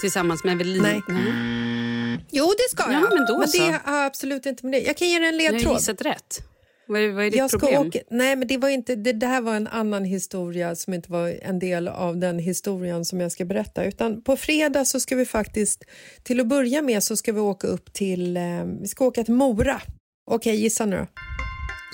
tillsammans 0.00 0.44
med 0.44 0.52
Evelina. 0.54 1.02
Nej. 1.08 2.24
Jo, 2.30 2.46
det 2.58 2.70
ska 2.76 2.92
Ja, 2.92 3.00
jag. 3.00 3.14
men 3.18 3.26
då 3.26 3.40
det 3.40 3.48
så. 3.48 3.62
har 3.62 4.04
absolut 4.06 4.46
inte 4.46 4.66
med 4.66 4.72
det. 4.72 4.86
Jag 4.86 4.96
kan 4.96 5.08
ge 5.08 5.18
dig 5.18 5.28
en 5.28 5.38
Jag 5.40 5.46
har 5.46 5.52
ledtråd. 5.52 5.76
gissat 5.76 6.02
rätt. 6.02 6.38
Vad 6.86 7.00
är, 7.00 7.08
vad 7.12 7.24
är 7.24 7.30
ditt 7.30 7.38
Jag 7.38 7.50
problem? 7.50 7.86
åka, 7.88 7.98
nej, 8.10 8.36
men 8.36 8.48
det, 8.48 8.56
var 8.56 8.68
inte, 8.68 8.94
det, 8.96 9.12
det 9.12 9.26
här 9.26 9.40
var 9.40 9.54
en 9.54 9.66
annan 9.66 10.04
historia 10.04 10.76
som 10.76 10.94
inte 10.94 11.12
var 11.12 11.38
en 11.42 11.58
del 11.58 11.88
av 11.88 12.16
den 12.16 12.38
historien 12.38 13.04
som 13.04 13.20
jag 13.20 13.32
ska 13.32 13.44
berätta. 13.44 13.84
Utan 13.84 14.22
på 14.22 14.36
fredag 14.36 14.84
så 14.84 15.00
ska 15.00 15.16
vi 15.16 15.24
faktiskt, 15.26 15.84
till 16.22 16.40
att 16.40 16.46
börja 16.46 16.82
med 16.82 17.02
så 17.02 17.16
ska 17.16 17.32
vi 17.32 17.40
åka 17.40 17.66
upp 17.66 17.92
till, 17.92 18.36
eh, 18.36 18.42
vi 18.80 18.88
ska 18.88 19.04
åka 19.04 19.24
till 19.24 19.34
Mora. 19.34 19.80
Okej, 20.30 20.56
gissa 20.56 20.86
nu 20.86 20.96
då. 20.96 21.06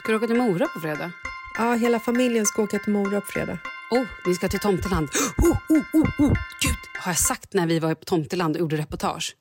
Ska 0.07 0.13
du 0.13 0.17
åka 0.19 0.27
till 0.27 0.37
Mora 0.37 0.69
på 0.69 0.81
fredag? 0.81 1.13
Ja, 1.59 1.75
hela 1.75 2.01
familjen 2.01 2.47
ska 2.47 2.63
åka 2.63 2.79
till 2.79 2.93
Mora 2.93 3.21
på 3.21 3.27
fredag. 3.27 3.59
Oh, 3.91 4.05
ni 4.27 4.35
ska 4.35 4.49
till 4.49 4.61
Tomteland. 4.61 5.09
Oh, 5.39 5.57
oh, 5.69 5.83
oh, 5.93 6.21
oh. 6.21 6.33
Gud, 6.63 6.77
har 6.99 7.11
jag 7.11 7.19
sagt 7.19 7.55
när 7.55 7.67
vi 7.67 7.79
var 7.79 7.95
på 7.95 8.05
Tomteland 8.05 8.57
och 8.57 8.61
gjorde 8.61 8.77
reportage? 8.77 9.37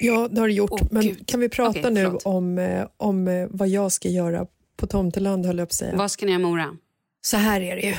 Ja, 0.00 0.28
det 0.28 0.40
har 0.40 0.48
du 0.48 0.54
gjort. 0.54 0.70
Åh, 0.72 0.88
men 0.90 1.02
Gud. 1.02 1.28
kan 1.28 1.40
vi 1.40 1.48
prata 1.48 1.78
Okej, 1.78 1.90
nu 1.90 2.04
förlåt. 2.04 2.22
om, 2.26 2.58
eh, 2.58 2.86
om 2.96 3.28
eh, 3.28 3.46
vad 3.50 3.68
jag 3.68 3.92
ska 3.92 4.08
göra 4.08 4.46
på 4.76 4.86
Tomteland, 4.86 5.46
höll 5.46 5.58
jag 5.58 5.68
på 5.68 5.72
att 5.72 5.74
säga. 5.74 5.96
Vad 5.96 6.10
ska 6.10 6.26
ni 6.26 6.32
göra 6.32 6.40
i 6.40 6.44
Mora? 6.44 6.76
Så 7.20 7.36
här 7.36 7.60
är 7.60 7.76
det 7.76 7.82
ju. 7.82 7.94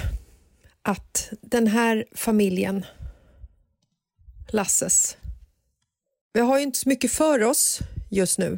Att 0.81 1.33
den 1.41 1.67
här 1.67 2.05
familjen, 2.15 2.85
Lasses, 4.47 5.17
vi 6.33 6.39
har 6.39 6.57
ju 6.57 6.63
inte 6.63 6.79
så 6.79 6.89
mycket 6.89 7.11
för 7.11 7.43
oss 7.43 7.79
just 8.09 8.39
nu. 8.39 8.57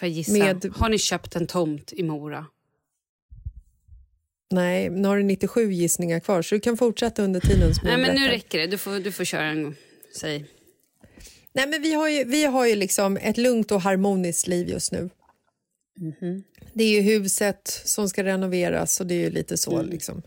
Jag 0.00 0.10
gissa? 0.10 0.32
Med- 0.32 0.64
Har 0.76 0.88
ni 0.88 0.98
köpt 0.98 1.36
en 1.36 1.46
tomt 1.46 1.92
i 1.92 2.02
Mora? 2.02 2.46
Nej, 4.50 4.90
nu 4.90 5.08
har 5.08 5.16
du 5.16 5.22
97 5.22 5.72
gissningar 5.72 6.20
kvar 6.20 6.42
så 6.42 6.54
du 6.54 6.60
kan 6.60 6.76
fortsätta 6.76 7.22
under 7.22 7.40
tiden 7.40 7.72
Nej, 7.82 7.96
men 7.98 8.14
nu 8.14 8.28
räcker 8.28 8.58
det. 8.58 8.66
Du 8.66 8.78
får, 8.78 9.00
du 9.00 9.12
får 9.12 9.24
köra 9.24 9.44
en 9.44 9.62
gång. 9.62 9.74
Säg. 10.20 10.46
Nej, 11.52 11.66
men 11.68 11.82
vi 11.82 11.92
har 11.94 12.08
ju, 12.08 12.24
vi 12.24 12.44
har 12.44 12.66
ju 12.66 12.74
liksom 12.76 13.16
ett 13.16 13.36
lugnt 13.36 13.72
och 13.72 13.80
harmoniskt 13.80 14.46
liv 14.46 14.68
just 14.68 14.92
nu. 14.92 15.10
Det 16.74 16.84
är 16.84 16.90
ju 16.90 17.00
huset 17.00 17.82
som 17.84 18.08
ska 18.08 18.24
renoveras 18.24 19.00
och 19.00 19.06
det 19.06 19.14
är 19.14 19.18
ju 19.18 19.30
lite 19.30 19.56
så. 19.56 19.82
Liksom. 19.82 20.22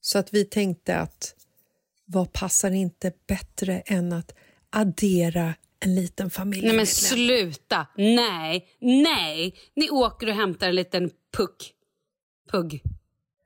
Så 0.00 0.18
att 0.18 0.34
vi 0.34 0.44
tänkte 0.44 0.96
att 0.96 1.34
vad 2.04 2.32
passar 2.32 2.70
inte 2.70 3.12
bättre 3.26 3.80
än 3.86 4.12
att 4.12 4.34
addera 4.70 5.54
en 5.80 5.94
liten 5.94 6.26
Nej 6.26 6.30
familjemedlem? 6.30 6.76
men 6.76 6.86
sluta! 6.86 7.86
Nej, 7.96 8.68
nej! 8.80 9.54
Ni 9.76 9.90
åker 9.90 10.28
och 10.28 10.34
hämtar 10.34 10.68
en 10.68 10.74
liten 10.74 11.10
puck. 11.36 11.72
Pugg. 12.50 12.82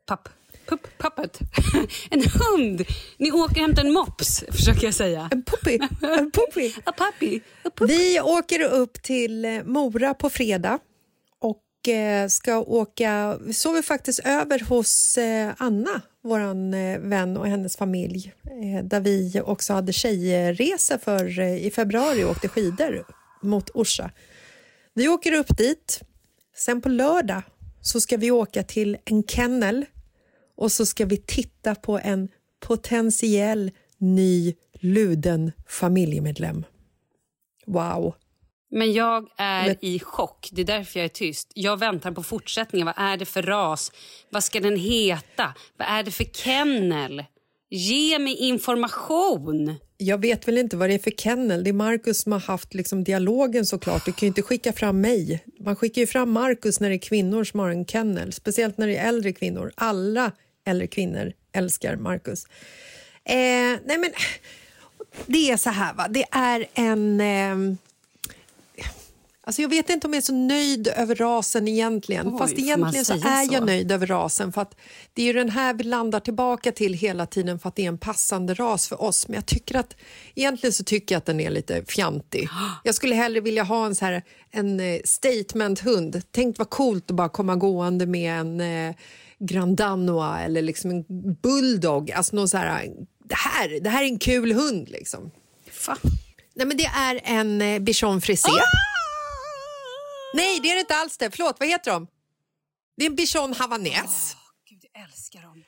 Papp. 0.07 0.29
Pupp, 0.67 0.99
pappet. 0.99 1.38
en 2.11 2.23
hund! 2.23 2.85
Ni 3.17 3.33
åker 3.33 3.55
och 3.55 3.61
hämtar 3.61 3.85
en 3.85 3.93
mops, 3.93 4.45
försöker 4.50 4.85
jag 4.85 4.95
säga. 4.95 5.29
En 5.33 5.43
puppy! 5.43 5.79
En 6.03 6.31
puppy. 6.31 6.73
A 6.85 6.93
puppy. 6.97 7.41
A 7.64 7.71
pup. 7.75 7.91
Vi 7.91 8.21
åker 8.21 8.62
upp 8.62 9.03
till 9.03 9.45
eh, 9.45 9.64
Mora 9.64 10.14
på 10.14 10.31
fredag 10.31 10.79
och 11.41 11.88
eh, 11.88 12.29
ska 12.29 12.59
åka... 12.59 13.38
Vi 13.41 13.53
sover 13.53 13.83
faktiskt 13.83 14.21
över 14.25 14.61
hos 14.61 15.19
eh, 15.19 15.53
Anna, 15.59 16.03
vår 16.25 16.40
eh, 16.75 16.99
vän 16.99 17.37
och 17.37 17.47
hennes 17.47 17.76
familj 17.76 18.33
eh, 18.45 18.85
där 18.85 19.00
vi 19.00 19.40
också 19.45 19.73
hade 19.73 19.93
tjejresa 19.93 20.99
för 20.99 21.38
eh, 21.38 21.66
i 21.66 21.71
februari 21.71 22.25
och 22.25 22.31
åkte 22.31 22.49
skidor 22.49 23.04
mot 23.43 23.71
Orsa. 23.71 24.11
Vi 24.95 25.09
åker 25.09 25.33
upp 25.33 25.57
dit. 25.57 26.00
Sen 26.57 26.81
på 26.81 26.88
lördag 26.88 27.43
så 27.81 28.00
ska 28.00 28.16
vi 28.16 28.31
åka 28.31 28.62
till 28.62 28.97
en 29.04 29.23
kennel 29.23 29.85
och 30.57 30.73
så 30.73 30.87
ska 30.87 31.04
vi 31.04 31.16
titta 31.16 31.75
på 31.75 31.99
en 31.99 32.28
potentiell 32.61 33.71
ny 33.99 34.54
luden 34.73 35.52
familjemedlem. 35.66 36.64
Wow. 37.66 38.14
Men 38.75 38.93
jag 38.93 39.28
är 39.37 39.66
Men- 39.66 39.76
i 39.81 39.99
chock. 39.99 40.49
Det 40.52 40.61
är 40.61 40.66
därför 40.66 41.00
jag 41.00 41.04
är 41.04 41.09
tyst. 41.09 41.52
Jag 41.54 41.78
väntar 41.78 42.12
på 42.12 42.23
fortsättningen. 42.23 42.87
Vad 42.87 42.95
är 42.99 43.16
det 43.16 43.25
för 43.25 43.43
ras? 43.43 43.93
Vad 44.31 44.45
ska 44.45 44.61
den 44.61 44.76
heta? 44.76 45.54
Vad 45.76 45.88
är 45.88 46.02
det 46.02 46.11
för 46.11 46.25
kennel? 46.25 47.25
Ge 47.71 48.19
mig 48.19 48.37
information! 48.37 49.75
Jag 49.97 50.19
vet 50.21 50.49
väl 50.49 50.59
inte 50.59 50.76
vad 50.76 50.90
det 50.90 50.95
är 50.95 50.99
för 50.99 51.11
kennel. 51.11 51.64
Det 51.64 51.71
är 51.71 51.75
Marcus 51.75 52.23
som 52.23 52.33
har 52.33 52.40
haft 52.40 52.75
liksom 52.75 53.04
dialogen 53.04 53.66
såklart. 53.66 54.04
Du 54.04 54.12
kan 54.12 54.26
ju 54.26 54.28
inte 54.28 54.43
skicka 54.43 54.73
fram 54.73 55.00
mig. 55.00 55.45
Man 55.61 55.76
skickar 55.76 56.00
ju 56.00 56.07
fram 56.07 56.31
Marcus 56.31 56.81
när 56.81 56.88
det 56.88 56.95
är 56.95 56.99
kvinnor 56.99 57.45
som 57.45 57.61
har 57.61 57.69
en 57.71 57.87
kennel. 57.87 58.33
Speciellt 58.33 58.78
när 58.78 58.87
det 58.87 58.97
är 58.97 59.09
äldre 59.09 59.33
kvinnor. 59.33 59.73
Alla 59.75 60.33
äldre 60.66 60.87
kvinnor 60.87 61.33
älskar 61.52 61.97
Marcus. 61.97 62.45
Eh, 63.25 63.35
nej 63.85 63.99
men, 63.99 64.11
det 65.26 65.50
är 65.50 65.57
så 65.57 65.71
här 65.71 65.95
va. 65.95 66.07
Det 66.11 66.25
är 66.31 66.66
en... 66.75 67.21
Eh, 67.21 67.76
Alltså 69.46 69.62
jag 69.62 69.68
vet 69.68 69.90
inte 69.90 70.06
om 70.06 70.12
jag 70.12 70.18
är 70.18 70.24
så 70.24 70.34
nöjd 70.34 70.88
över 70.88 71.14
rasen 71.14 71.68
egentligen. 71.68 72.28
Oj, 72.28 72.38
Fast 72.38 72.58
egentligen 72.58 73.04
så 73.04 73.12
är 73.12 73.52
jag 73.52 73.62
så? 73.62 73.64
nöjd 73.64 73.92
över 73.92 74.06
rasen. 74.06 74.52
För 74.52 74.60
att 74.60 74.76
Det 75.12 75.22
är 75.22 75.26
ju 75.26 75.32
den 75.32 75.50
här 75.50 75.74
vi 75.74 75.84
landar 75.84 76.20
tillbaka 76.20 76.72
till 76.72 76.94
hela 76.94 77.26
tiden 77.26 77.58
för 77.58 77.68
att 77.68 77.76
det 77.76 77.84
är 77.84 77.88
en 77.88 77.98
passande 77.98 78.54
ras 78.54 78.88
för 78.88 79.02
oss. 79.02 79.28
Men 79.28 79.34
jag 79.34 79.46
tycker 79.46 79.76
att 79.76 79.96
egentligen 80.34 80.72
så 80.72 80.84
tycker 80.84 81.14
jag 81.14 81.18
att 81.18 81.26
den 81.26 81.40
är 81.40 81.50
lite 81.50 81.84
fjantig. 81.88 82.48
Jag 82.84 82.94
skulle 82.94 83.14
hellre 83.14 83.40
vilja 83.40 83.62
ha 83.62 83.86
en, 83.86 83.94
så 83.94 84.04
här, 84.04 84.22
en 84.50 84.80
eh, 84.80 85.00
statementhund. 85.04 86.22
Tänk 86.30 86.58
vad 86.58 86.70
coolt 86.70 87.10
att 87.10 87.16
bara 87.16 87.28
komma 87.28 87.56
gående 87.56 88.06
med 88.06 88.40
en 88.40 88.60
eh, 88.60 88.94
Danois 89.74 90.44
eller 90.44 90.62
liksom 90.62 90.90
en 90.90 91.04
bulldog. 91.42 92.10
Alltså 92.10 92.36
någon 92.36 92.48
så 92.48 92.56
här, 92.56 92.90
det 93.24 93.34
här, 93.34 93.80
det 93.80 93.90
här 93.90 94.02
är 94.02 94.08
en 94.08 94.18
kul 94.18 94.52
hund 94.52 94.88
liksom. 94.88 95.30
Fa. 95.70 95.96
Nej 96.54 96.66
men 96.66 96.76
det 96.76 96.85
är 96.85 97.20
en 97.24 97.62
eh, 97.62 97.78
bichon 97.78 98.20
frisé. 98.20 98.50
Nej, 100.35 100.61
det 100.62 100.70
är 100.70 100.75
det 100.75 100.81
inte 100.81 100.94
alls 100.94 101.16
det. 101.18 101.31
Förlåt, 101.31 101.57
vad 101.61 101.68
heter 101.68 101.90
de? 101.90 102.07
Det 102.97 103.05
är 103.05 103.11
en 103.11 103.16
bichon 103.16 103.53
havanäs. 103.55 104.37
Gud, 104.70 104.85
jag 104.92 105.03
älskar 105.05 105.42
dem. 105.42 105.64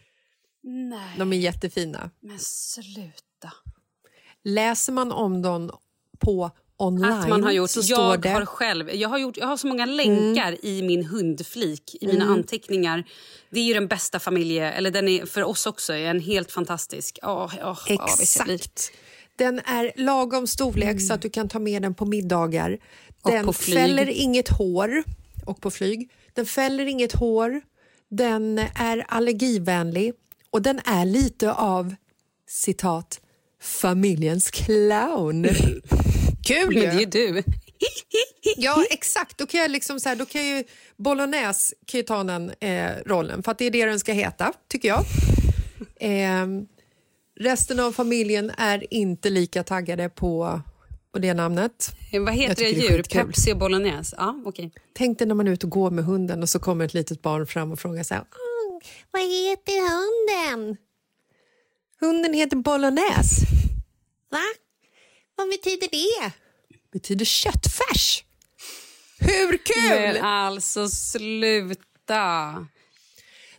Nej, 0.63 1.15
De 1.19 1.33
är 1.33 1.37
jättefina. 1.37 2.11
men 2.21 2.39
sluta. 2.39 3.53
Läser 4.45 4.93
man 4.93 5.13
om 5.13 5.43
dem 5.43 5.71
på 6.19 6.51
online 6.77 7.13
Att 7.13 7.29
man 7.29 7.45
har 7.45 7.53
gjort. 7.53 7.71
så 7.71 7.83
står 7.83 7.99
Jag 8.05 8.21
det... 8.23 8.29
har 8.29 8.47
själv, 8.47 8.95
jag 8.95 9.09
har, 9.09 9.19
gjort, 9.19 9.37
jag 9.37 9.47
har 9.47 9.57
så 9.57 9.67
många 9.67 9.87
länkar 9.87 10.65
i 10.65 10.83
min 10.83 11.05
hundflik, 11.05 11.97
i 12.01 12.07
mina 12.07 12.25
anteckningar. 12.25 13.05
Det 13.51 13.61
är 13.61 13.65
ju 13.65 13.75
den 13.75 13.89
bästa 13.89 14.21
familje, 14.21 14.73
eller 14.73 14.91
den 14.91 15.09
är 15.09 15.27
för 15.27 15.45
oss 15.45 15.67
också, 15.67 15.93
är 15.93 16.05
en 16.11 16.21
helt 16.21 16.53
fantastisk. 16.53 17.19
Jag 17.23 17.51
blir- 17.87 18.23
Exakt. 18.23 18.93
Den 19.37 19.59
är 19.59 19.93
lagom 19.97 20.47
storlek 20.47 21.01
så 21.09 21.15
att 21.15 21.23
du 21.23 21.31
kan 21.31 21.49
ta 21.49 21.59
med 21.59 21.83
den 21.83 21.95
på 21.95 22.05
middagar. 22.05 22.79
Den 23.27 23.53
fäller 23.53 24.09
inget 24.09 24.49
hår. 24.49 25.03
Och 25.45 25.61
på 25.61 25.71
flyg. 25.71 26.11
Den 26.33 26.47
fäller 26.47 26.87
inget 26.87 27.13
hår. 27.13 27.61
Den 28.09 28.59
är 28.75 29.05
allergivänlig. 29.09 30.13
Och 30.51 30.63
den 30.63 30.81
är 30.85 31.05
lite 31.05 31.53
av, 31.53 31.95
citat, 32.49 33.21
familjens 33.63 34.51
clown. 34.51 35.45
Kul 36.47 36.75
Men 36.75 36.97
det 36.97 37.03
är 37.03 37.07
du. 37.07 37.43
Ja, 38.57 38.85
exakt. 38.91 39.39
Då 39.39 39.47
kan 39.47 39.61
jag 39.61 39.71
liksom 39.71 40.01
så 40.01 40.09
här, 40.09 40.17
då 40.17 40.27
kan 40.27 40.47
ju 40.47 40.65
Bolognese 40.97 41.75
kan 41.87 41.99
ju 41.99 42.05
ta 42.05 42.25
den 42.25 42.53
eh, 42.61 42.91
rollen, 43.07 43.43
för 43.43 43.53
att 43.53 43.59
det 43.59 43.65
är 43.65 43.71
det 43.71 43.87
den 43.87 44.01
ska 44.01 44.13
heta, 44.13 44.53
tycker 44.69 44.89
jag. 44.89 45.05
Eh, 45.97 46.47
resten 47.41 47.81
av 47.81 47.93
familjen 47.93 48.53
är 48.59 48.95
inte 48.95 49.31
lika 49.31 49.63
taggade 49.63 50.09
på, 50.09 50.61
på 51.17 51.21
det 51.21 51.35
namnet. 51.35 51.91
Vad 52.13 52.21
Jag 52.23 52.33
heter 52.33 52.65
det 52.65 52.71
det 52.73 52.81
djur? 52.81 52.97
skitkul. 52.97 53.27
Pepsi 53.27 53.53
och 53.53 53.59
bolognese? 53.59 54.15
Ja, 54.19 54.43
okej. 54.47 54.71
Tänk 54.95 55.19
dig 55.19 55.27
när 55.29 55.35
man 55.35 55.49
är 55.49 55.53
ute 55.53 55.67
och 55.67 55.71
går 55.71 55.91
med 55.91 56.05
hunden 56.05 56.43
och 56.43 56.49
så 56.49 56.59
kommer 56.59 56.85
ett 56.85 56.95
litet 56.95 57.23
barn 57.23 57.47
fram 57.47 57.73
och 57.73 57.79
frågar 57.79 58.03
så 58.03 58.15
här, 58.15 58.21
"Mm, 58.21 58.81
vad 59.11 59.23
heter 59.23 59.81
hunden? 59.81 60.77
Hunden 62.01 62.35
heter 62.35 62.57
Bolognese. 62.57 63.47
Va? 64.31 64.43
Vad 65.37 65.49
betyder 65.49 65.89
det? 65.91 66.33
betyder 66.93 67.25
köttfärs. 67.25 68.25
Hur 69.19 69.57
kul? 69.57 69.91
Men 70.01 70.25
alltså 70.25 70.89
sluta. 70.89 72.67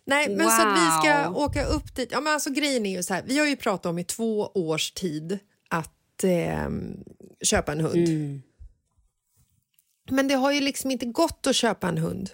Nej, 0.06 0.30
men 0.30 0.50
så 0.50 0.62
att 0.68 0.78
vi 0.78 1.08
ska 1.10 1.30
Wow. 1.30 1.38
åka 1.38 1.66
upp 1.66 1.96
dit. 1.96 2.10
Ja, 2.12 2.22
men 2.22 2.34
alltså, 2.34 2.50
grejen 2.50 2.86
är 2.86 2.98
ju 2.98 3.04
så 3.04 3.14
här, 3.14 3.24
vi 3.28 3.38
har 3.40 3.46
ju 3.46 3.56
pratat 3.56 3.86
om 3.86 4.00
i 4.00 4.04
två 4.04 4.52
års 4.54 4.92
tid 4.92 5.40
att 6.18 6.24
eh, 6.24 6.70
köpa 7.42 7.72
en 7.72 7.80
hund. 7.80 8.08
Mm. 8.08 8.42
Men 10.10 10.28
det 10.28 10.36
har 10.36 10.52
ju 10.52 10.62
liksom 10.62 10.92
inte 10.92 11.06
gått 11.06 11.48
att 11.48 11.56
köpa 11.56 11.88
en 11.88 11.98
hund. 11.98 12.30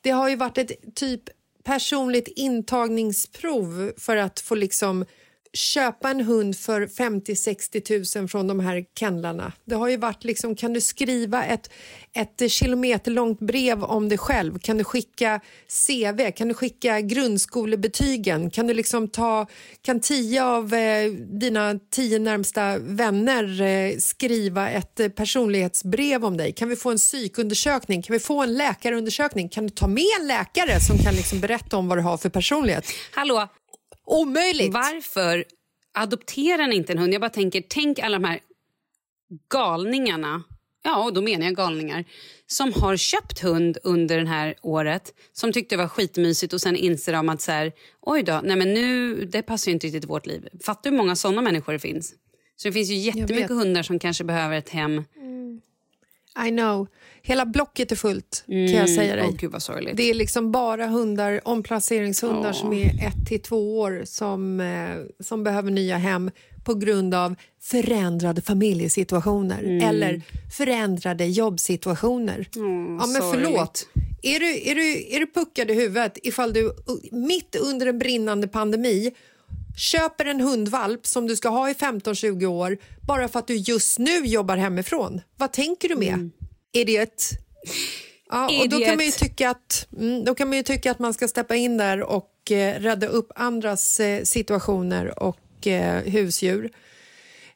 Det 0.00 0.10
har 0.10 0.28
ju 0.28 0.36
varit 0.36 0.58
ett 0.58 0.94
typ 0.94 1.22
personligt 1.64 2.28
intagningsprov 2.28 3.92
för 3.96 4.16
att 4.16 4.40
få 4.40 4.54
liksom 4.54 5.04
köpa 5.54 6.10
en 6.10 6.20
hund 6.20 6.56
för 6.56 6.86
50-60 6.86 8.18
000 8.18 8.28
från 8.28 8.46
de 8.46 8.60
här 8.60 8.84
kennlarna. 8.98 9.52
Det 9.64 9.74
har 9.74 9.88
ju 9.88 9.96
varit 9.96 10.24
liksom, 10.24 10.56
kan 10.56 10.72
du 10.72 10.80
skriva 10.80 11.44
ett, 11.44 11.70
ett 12.12 12.50
kilometerlångt 12.50 13.40
brev 13.40 13.84
om 13.84 14.08
dig 14.08 14.18
själv? 14.18 14.58
Kan 14.58 14.78
du 14.78 14.84
skicka 14.84 15.40
CV? 15.86 16.30
Kan 16.30 16.48
du 16.48 16.54
skicka 16.54 17.00
grundskolebetygen? 17.00 18.50
Kan 18.50 18.66
du 18.66 18.74
liksom 18.74 19.08
ta, 19.08 19.46
kan 19.82 20.00
tio 20.00 20.44
av 20.44 20.74
eh, 20.74 21.10
dina 21.12 21.78
tio 21.90 22.18
närmsta 22.18 22.78
vänner 22.78 23.62
eh, 23.62 23.96
skriva 23.98 24.70
ett 24.70 25.00
eh, 25.00 25.08
personlighetsbrev 25.08 26.24
om 26.24 26.36
dig? 26.36 26.52
Kan 26.52 26.68
vi 26.68 26.76
få 26.76 26.90
en 26.90 26.96
psykundersökning? 26.96 28.02
Kan 28.02 28.14
vi 28.14 28.20
få 28.20 28.42
en 28.42 28.54
läkarundersökning? 28.54 29.48
Kan 29.48 29.66
du 29.66 29.70
ta 29.70 29.86
med 29.86 30.04
en 30.20 30.26
läkare 30.26 30.80
som 30.80 30.98
kan 30.98 31.14
liksom 31.14 31.40
berätta 31.40 31.76
om 31.76 31.88
vad 31.88 31.98
du 31.98 32.02
har 32.02 32.16
för 32.16 32.28
personlighet? 32.28 32.86
Hallå, 33.12 33.48
Omöjligt! 34.04 34.74
varför 34.74 35.44
adopterar 35.92 36.66
ni 36.66 36.76
inte 36.76 36.92
en 36.92 36.98
hund? 36.98 37.14
Jag 37.14 37.20
bara 37.20 37.30
tänker, 37.30 37.62
tänk 37.68 37.98
alla 37.98 38.18
de 38.18 38.24
här 38.24 38.40
galningarna, 39.48 40.42
ja 40.82 41.10
då 41.14 41.22
menar 41.22 41.46
jag 41.46 41.54
galningar, 41.54 42.04
som 42.46 42.72
har 42.72 42.96
köpt 42.96 43.40
hund 43.40 43.78
under 43.82 44.20
det 44.20 44.28
här 44.28 44.54
året, 44.62 45.14
som 45.32 45.52
tyckte 45.52 45.74
det 45.74 45.82
var 45.82 45.88
skitmysigt 45.88 46.52
och 46.52 46.60
sen 46.60 46.76
inser 46.76 47.12
de 47.12 47.28
att 47.28 47.40
så 47.40 47.52
här, 47.52 47.72
oj 48.00 48.22
då, 48.22 48.40
nej 48.44 48.56
men 48.56 48.74
nu, 48.74 49.14
det 49.24 49.42
passar 49.42 49.70
ju 49.70 49.74
inte 49.74 49.86
riktigt 49.86 50.10
vårt 50.10 50.26
liv. 50.26 50.48
Fattar 50.64 50.90
du 50.90 50.90
hur 50.90 50.96
många 50.96 51.16
sådana 51.16 51.42
människor 51.42 51.72
det 51.72 51.78
finns? 51.78 52.14
Så 52.56 52.68
det 52.68 52.72
finns 52.72 52.90
ju 52.90 52.94
jättemycket 52.94 53.50
hundar 53.50 53.82
som 53.82 53.98
kanske 53.98 54.24
behöver 54.24 54.56
ett 54.56 54.68
hem. 54.68 55.04
I 56.46 56.50
know. 56.50 56.88
Hela 57.26 57.46
blocket 57.46 57.92
är 57.92 57.96
fullt 57.96 58.44
kan 58.46 58.72
jag 58.72 58.90
säga 58.90 59.16
dig. 59.16 59.26
Åh 59.28 59.36
gud 59.36 59.52
vad 59.52 59.62
sorgligt. 59.62 59.96
Det 59.96 60.10
är 60.10 60.14
liksom 60.14 60.52
bara 60.52 60.86
hundar, 60.86 61.40
omplaceringshundar 61.44 62.52
som 62.52 62.72
är 62.72 62.86
ett 63.06 63.26
till 63.28 63.42
två 63.42 63.80
år 63.80 64.02
som, 64.04 64.60
eh, 64.60 65.24
som 65.24 65.44
behöver 65.44 65.70
nya 65.70 65.96
hem 65.96 66.30
på 66.64 66.74
grund 66.74 67.14
av 67.14 67.34
förändrade 67.62 68.42
familjesituationer 68.42 69.62
Mm. 69.62 69.88
eller 69.88 70.22
förändrade 70.56 71.26
jobbsituationer. 71.26 72.48
ja, 72.54 72.60
men 72.62 73.08
sorgligt. 73.08 73.44
förlåt. 73.44 73.88
är 74.22 74.40
du, 74.40 74.70
är, 74.70 74.74
du, 74.74 75.14
är 75.16 75.20
du 75.20 75.26
puckad 75.26 75.70
i 75.70 75.74
huvudet 75.74 76.18
ifall 76.22 76.52
du 76.52 76.74
mitt 77.12 77.56
under 77.56 77.86
en 77.86 77.98
brinnande 77.98 78.48
pandemi 78.48 79.10
köper 79.76 80.24
en 80.24 80.40
hundvalp 80.40 81.06
som 81.06 81.26
du 81.26 81.36
ska 81.36 81.48
ha 81.48 81.70
i 81.70 81.72
15-20 81.72 82.46
år 82.46 82.78
bara 83.06 83.28
för 83.28 83.38
att 83.38 83.46
du 83.46 83.56
just 83.56 83.98
nu 83.98 84.26
jobbar 84.26 84.56
hemifrån? 84.56 85.20
Vad 85.36 85.52
tänker 85.52 85.88
du 85.88 85.96
med? 85.96 86.14
Är 86.14 86.30
ett... 86.74 87.30
Ja, 88.30 88.62
och 88.62 88.68
då 88.68 88.80
kan 88.80 88.96
man 88.96 89.04
ju 89.04 89.10
tycka 89.10 89.50
att, 89.50 89.88
mm, 89.98 90.24
då 90.24 90.34
kan 90.34 90.48
man 90.48 90.56
ju 90.56 90.62
tycka 90.62 90.90
att 90.90 90.98
man 90.98 91.14
ska 91.14 91.28
steppa 91.28 91.54
in 91.54 91.76
där 91.76 92.02
och 92.02 92.50
eh, 92.50 92.80
rädda 92.80 93.06
upp 93.06 93.32
andras 93.36 94.00
eh, 94.00 94.22
situationer 94.22 95.22
och 95.22 95.66
eh, 95.66 96.02
husdjur. 96.02 96.70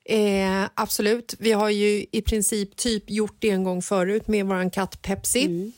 Eh, 0.05 0.65
absolut. 0.75 1.35
Vi 1.39 1.53
har 1.53 1.71
ju 1.71 2.07
i 2.13 2.23
princip 2.23 2.77
typ 2.77 3.11
gjort 3.11 3.37
det 3.39 3.51
en 3.51 3.65
gång 3.65 3.83
förut 3.83 4.29
med 4.29 4.47
vår 4.47 4.71
katt 4.71 5.03
Pepsi. 5.03 5.45
Mm. 5.45 5.73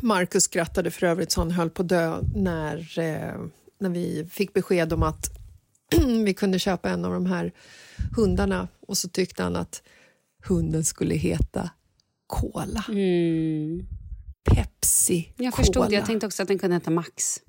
Marcus 0.00 0.44
skrattade 0.44 0.90
för 0.90 1.06
övrigt 1.06 1.32
så 1.32 1.40
han 1.40 1.50
höll 1.50 1.70
på 1.70 1.82
att 1.82 1.88
dö 1.88 2.22
när, 2.34 2.98
eh, 2.98 3.40
när 3.80 3.90
vi 3.90 4.28
fick 4.30 4.52
besked 4.52 4.92
om 4.92 5.02
att 5.02 5.30
vi 6.24 6.34
kunde 6.34 6.58
köpa 6.58 6.90
en 6.90 7.04
av 7.04 7.12
de 7.12 7.26
här 7.26 7.52
hundarna 8.16 8.68
och 8.86 8.98
så 8.98 9.08
tyckte 9.08 9.42
han 9.42 9.56
att 9.56 9.82
hunden 10.44 10.84
skulle 10.84 11.14
heta 11.14 11.70
Cola. 12.32 12.84
Pepsi 14.44 15.32
Jag 15.36 15.52
Cola. 15.52 15.64
förstod 15.64 15.88
det. 15.88 15.94
Jag 15.94 16.06
tänkte 16.06 16.26
också 16.26 16.42
att 16.42 16.48
den 16.48 16.58
kunde 16.58 16.76
heta 16.76 16.90
Max. 16.90 17.40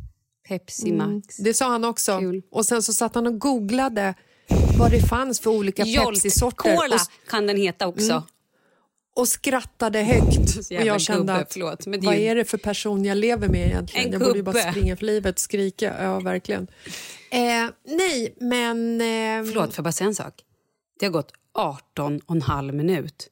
Pepsi 0.47 0.91
Max. 0.91 1.37
Det 1.37 1.53
sa 1.53 1.69
han 1.69 1.85
också. 1.85 2.19
Kul. 2.19 2.41
Och 2.51 2.65
sen 2.65 2.83
så 2.83 2.93
satt 2.93 3.15
han 3.15 3.27
och 3.27 3.39
googlade 3.39 4.13
vad 4.79 4.91
det 4.91 5.01
fanns 5.01 5.39
för 5.39 5.49
olika 5.49 5.83
Pepsi-sorter 5.85 6.75
Cola 6.77 6.95
och, 6.95 7.29
kan 7.29 7.47
den 7.47 7.57
heta 7.57 7.87
också. 7.87 8.23
och 9.15 9.27
skrattade 9.27 9.99
högt. 9.99 10.55
Och 10.57 10.85
jag 10.85 11.01
kände 11.01 11.33
att 11.33 11.53
förlåt, 11.53 11.87
vad 11.87 12.15
ju- 12.15 12.21
är 12.21 12.35
det 12.35 12.45
för 12.45 12.57
person 12.57 13.05
jag 13.05 13.17
lever 13.17 13.47
med 13.47 13.67
egentligen? 13.67 14.05
En 14.05 14.11
jag 14.11 14.21
borde 14.21 14.37
ju 14.37 14.43
bara 14.43 14.71
springa 14.71 14.97
för 14.97 15.05
livet, 15.05 15.39
skrika. 15.39 16.03
Ja, 16.03 16.19
verkligen. 16.19 16.67
Eh, 17.31 17.39
nej, 17.85 18.35
men... 18.39 19.01
Eh, 19.01 19.05
Förlåt, 19.51 19.65
får 19.65 19.73
jag 19.77 19.83
bara 19.83 19.91
säga 19.91 20.07
en 20.07 20.15
sak? 20.15 20.33
Det 20.99 21.05
har 21.05 21.13
gått 21.13 21.31
18 21.53 22.19
och 22.25 22.35
en 22.35 22.41
halv 22.41 22.73
minut 22.73 23.29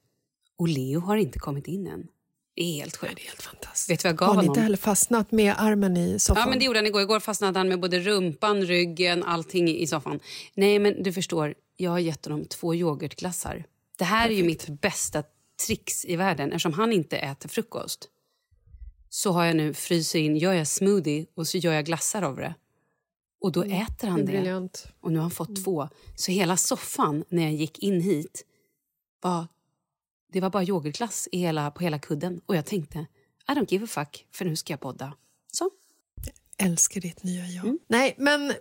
och 0.61 0.67
Leo 0.67 0.99
har 0.99 1.17
inte 1.17 1.39
kommit 1.39 1.67
in 1.67 1.87
än. 1.87 2.07
Det 2.55 2.61
är 2.61 2.73
helt 2.73 2.97
sjukt. 2.97 3.15
Det 3.15 3.21
är 3.21 3.27
helt 3.27 3.41
fantastiskt. 3.41 3.89
Vet 3.89 3.99
du 3.99 4.03
vad 4.03 4.09
jag 4.09 4.17
gav 4.17 4.27
Har 4.27 4.33
ni 4.35 4.37
honom? 4.37 4.51
inte 4.51 4.61
heller 4.61 4.77
fastnat 4.77 5.31
med 5.31 5.55
armen 5.57 5.97
i 5.97 6.19
soffan? 6.19 6.41
Ja, 6.41 6.49
men 6.49 6.59
det 6.59 6.65
gjorde 6.65 6.79
han 6.79 6.85
igår. 6.85 7.01
Igår 7.01 7.19
fastnade 7.19 7.59
han 7.59 7.67
med 7.67 7.79
både 7.79 7.99
rumpan, 7.99 8.61
ryggen, 8.61 9.23
allting 9.23 9.69
i 9.69 9.87
soffan. 9.87 10.19
Nej, 10.53 10.79
men 10.79 11.03
du 11.03 11.13
förstår, 11.13 11.53
jag 11.77 11.91
har 11.91 11.99
gett 11.99 12.25
honom 12.25 12.45
två 12.45 12.75
yoghurtglassar. 12.75 13.65
Det 13.97 14.03
här 14.03 14.29
är 14.29 14.33
ju 14.33 14.43
mitt 14.43 14.67
bästa 14.67 15.23
trix 15.67 16.05
i 16.05 16.15
världen 16.15 16.49
eftersom 16.51 16.73
han 16.73 16.93
inte 16.93 17.17
äter 17.17 17.49
frukost. 17.49 18.09
Så 19.09 19.31
har 19.31 19.45
jag 19.45 19.55
nu 19.55 19.73
fryser 19.73 20.19
in, 20.19 20.37
gör 20.37 20.53
jag 20.53 20.67
smoothie 20.67 21.25
och 21.35 21.47
så 21.47 21.57
gör 21.57 21.73
jag 21.73 21.85
glassar 21.85 22.21
av 22.21 22.35
det. 22.35 22.53
Och 23.41 23.51
då 23.51 23.63
äter 23.63 24.07
han 24.07 24.19
Mm, 24.19 24.43
det 24.43 24.51
det. 24.51 24.69
Och 24.99 25.11
nu 25.11 25.17
har 25.17 25.23
han 25.23 25.31
fått 25.31 25.63
två. 25.63 25.89
Så 26.15 26.31
hela 26.31 26.57
soffan 26.57 27.23
när 27.29 27.43
jag 27.43 27.53
gick 27.53 27.79
in 27.79 28.01
hit 28.01 28.45
var, 29.21 29.47
det 30.31 30.41
var 30.41 30.49
bara 30.49 30.63
yoghurtglass 30.63 31.27
i 31.31 31.37
hela, 31.37 31.71
på 31.71 31.83
hela 31.83 31.99
kudden. 31.99 32.41
Och 32.45 32.55
jag 32.55 32.65
tänkte, 32.65 33.05
I 33.49 33.51
don't 33.51 33.67
give 33.69 33.83
a 33.83 33.87
fuck, 33.87 34.25
för 34.31 34.45
nu 34.45 34.55
ska 34.55 34.73
jag 34.73 34.79
podda. 34.79 35.13
Så. 35.51 35.69
Älskar 36.57 37.01
ditt 37.01 37.23
nya 37.23 37.45
jag. 37.47 37.65
Mm. 37.65 37.79
Nej, 37.87 38.15
men 38.17 38.53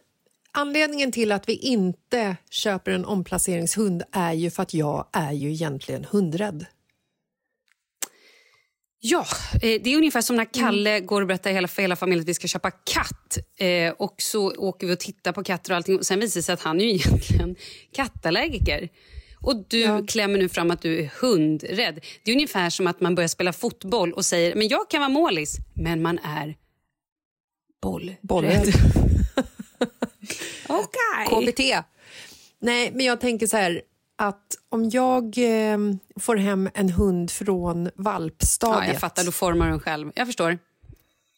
anledningen 0.52 1.12
till 1.12 1.32
att 1.32 1.48
vi 1.48 1.54
inte 1.54 2.36
köper 2.50 2.92
en 2.92 3.04
omplaceringshund 3.04 4.02
är 4.12 4.32
ju 4.32 4.50
för 4.50 4.62
att 4.62 4.74
jag 4.74 5.06
är 5.12 5.32
ju 5.32 5.50
egentligen 5.50 6.04
hundrädd. 6.04 6.66
Ja, 9.02 9.26
eh, 9.54 9.80
det 9.82 9.86
är 9.86 9.96
ungefär 9.96 10.20
som 10.20 10.36
när 10.36 10.44
Kalle 10.44 11.00
går 11.00 11.20
och 11.20 11.26
berättar 11.26 11.52
hela, 11.52 11.68
för 11.68 11.82
hela 11.82 11.96
familjen 11.96 12.22
att 12.22 12.28
vi 12.28 12.34
ska 12.34 12.48
köpa 12.48 12.70
katt. 12.70 13.38
Eh, 13.56 13.92
och 13.92 14.14
så 14.18 14.52
åker 14.56 14.86
vi 14.86 14.94
och 14.94 15.00
tittar 15.00 15.32
på 15.32 15.44
katter 15.44 15.72
och 15.72 15.76
allting. 15.76 15.98
Och 15.98 16.06
sen 16.06 16.20
visar 16.20 16.38
det 16.38 16.42
sig 16.42 16.52
att 16.52 16.62
han 16.62 16.80
är 16.80 16.84
ju 16.84 16.90
egentligen 16.94 17.56
kattallergiker. 17.92 18.88
Och 19.42 19.64
du 19.68 20.06
klämmer 20.06 20.38
nu 20.38 20.48
fram 20.48 20.70
att 20.70 20.82
du 20.82 20.98
är 21.00 21.10
hundrädd. 21.20 22.04
Det 22.22 22.30
är 22.30 22.34
ungefär 22.34 22.70
som 22.70 22.86
att 22.86 23.00
man 23.00 23.14
börjar 23.14 23.28
spela 23.28 23.52
fotboll 23.52 24.12
och 24.12 24.24
säger 24.24 24.54
men 24.54 24.68
jag 24.68 24.90
kan 24.90 25.00
vara 25.00 25.08
målis, 25.08 25.56
men 25.74 26.02
man 26.02 26.18
är 26.18 26.56
bollrädd. 27.82 28.16
Bollrädd. 28.20 28.68
Okej. 30.68 31.26
KBT. 31.52 31.84
Nej, 32.58 32.90
men 32.94 33.06
jag 33.06 33.20
tänker 33.20 33.46
så 33.46 33.56
här 33.56 33.82
att 34.16 34.56
om 34.68 34.90
jag 34.90 35.24
eh, 35.38 35.78
får 36.20 36.36
hem 36.36 36.70
en 36.74 36.90
hund 36.90 37.30
från 37.30 37.84
Ja, 37.84 37.90
valpstadiet... 37.96 38.92
jag 38.92 39.00
fattar, 39.00 39.24
då 39.24 39.32
formar 39.32 39.68
den 39.68 39.80
själv. 39.80 40.12
Jag 40.14 40.26
förstår. 40.26 40.58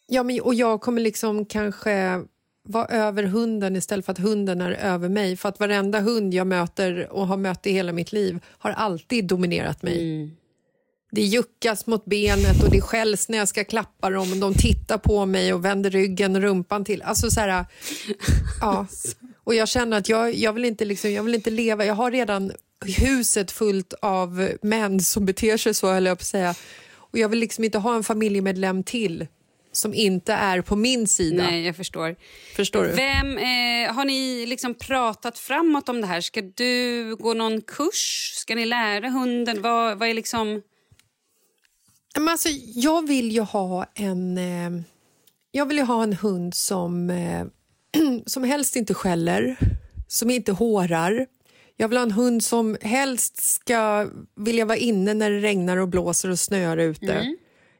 Ja, 0.07 0.23
men, 0.23 0.41
och 0.41 0.55
jag 0.55 0.81
kommer 0.81 1.01
liksom 1.01 1.47
kanske 1.47 2.23
vara 2.64 2.87
över 2.87 3.22
hunden 3.22 3.77
istället 3.77 4.05
för 4.05 4.12
att 4.12 4.18
hunden 4.18 4.61
är 4.61 4.70
över 4.70 5.09
mig. 5.09 5.37
För 5.37 5.48
att 5.48 5.61
varenda 5.61 6.01
hund 6.01 6.35
jag 6.35 6.46
möter 6.46 7.12
och 7.12 7.27
har 7.27 7.37
mött 7.37 7.66
i 7.66 7.72
hela 7.72 7.92
mitt 7.92 8.12
liv 8.12 8.40
har 8.59 8.70
alltid 8.70 9.27
dominerat 9.27 9.83
mig. 9.83 10.31
Det 11.11 11.22
juckas 11.22 11.87
mot 11.87 12.05
benet 12.05 12.64
och 12.64 12.70
det 12.70 12.81
skälls 12.81 13.29
när 13.29 13.38
jag 13.38 13.48
ska 13.48 13.64
klappa 13.64 14.11
dem 14.11 14.33
och 14.33 14.38
de 14.38 14.55
tittar 14.55 14.98
på 14.98 15.27
mig 15.27 15.55
och 15.55 15.64
vänder 15.64 15.90
ryggen 15.90 16.37
och 16.37 16.42
rumpan 16.42 16.85
till. 16.85 17.03
Alltså 17.03 17.31
så 17.31 17.40
här, 17.40 17.64
ja. 18.61 18.87
Och 19.44 19.55
jag 19.55 19.68
känner 19.68 19.98
att 19.98 20.09
jag, 20.09 20.35
jag, 20.35 20.53
vill 20.53 20.64
inte 20.64 20.85
liksom, 20.85 21.12
jag 21.12 21.22
vill 21.22 21.35
inte 21.35 21.51
leva, 21.51 21.85
jag 21.85 21.94
har 21.94 22.11
redan 22.11 22.53
huset 22.85 23.51
fullt 23.51 23.94
av 24.03 24.51
män 24.62 25.01
som 25.01 25.27
beter 25.27 25.57
sig 25.57 25.75
så, 25.75 25.92
höll 25.92 26.07
jag 26.07 26.18
på 26.18 26.22
att 26.22 26.27
säga. 26.27 26.55
Och 26.94 27.18
jag 27.18 27.29
vill 27.29 27.38
liksom 27.38 27.64
inte 27.64 27.79
ha 27.79 27.94
en 27.94 28.05
familjemedlem 28.05 28.83
till 28.83 29.27
som 29.73 29.95
inte 29.95 30.33
är 30.33 30.61
på 30.61 30.77
min 30.77 31.07
sida. 31.07 31.43
Nej, 31.43 31.67
jag 31.67 31.77
förstår. 31.77 32.17
Förstår 32.57 32.85
du? 32.85 32.93
Vem, 32.93 33.39
eh, 33.39 33.95
har 33.95 34.05
ni 34.05 34.47
liksom 34.47 34.75
pratat 34.75 35.39
framåt 35.39 35.89
om 35.89 36.01
det 36.01 36.07
här? 36.07 36.21
Ska 36.21 36.43
du 36.43 37.17
gå 37.17 37.35
någon 37.35 37.61
kurs? 37.61 38.33
Ska 38.37 38.55
ni 38.55 38.67
lära 38.67 39.09
hunden? 39.09 39.63
Vad, 39.63 39.99
vad 39.99 40.09
är 40.09 40.15
liksom... 40.15 40.63
Men 42.15 42.29
alltså, 42.29 42.49
jag 42.75 43.07
vill 43.09 43.33
ju 43.33 43.41
ha 43.41 43.87
en, 43.95 44.39
eh, 44.39 44.83
jag 45.51 45.67
vill 45.67 45.79
ha 45.79 46.03
en 46.03 46.13
hund 46.13 46.55
som, 46.55 47.11
eh, 47.11 47.45
som 48.27 48.45
helst 48.45 48.77
inte 48.77 48.95
skäller, 48.95 49.57
som 50.09 50.31
inte 50.31 50.53
hårar. 50.53 51.27
Jag 51.77 51.89
vill 51.89 51.99
ha 51.99 52.03
en 52.03 52.13
hund 52.13 52.45
som 52.45 52.77
helst 52.81 53.43
ska 53.43 54.09
vilja 54.37 54.65
vara 54.65 54.79
inne 54.79 55.15
när 55.15 55.31
det 55.31 55.41
regnar 55.41 55.77
och 55.77 55.89
blåser 55.89 56.31
och 56.31 56.39
snöar 56.39 56.77
ute. 56.77 57.37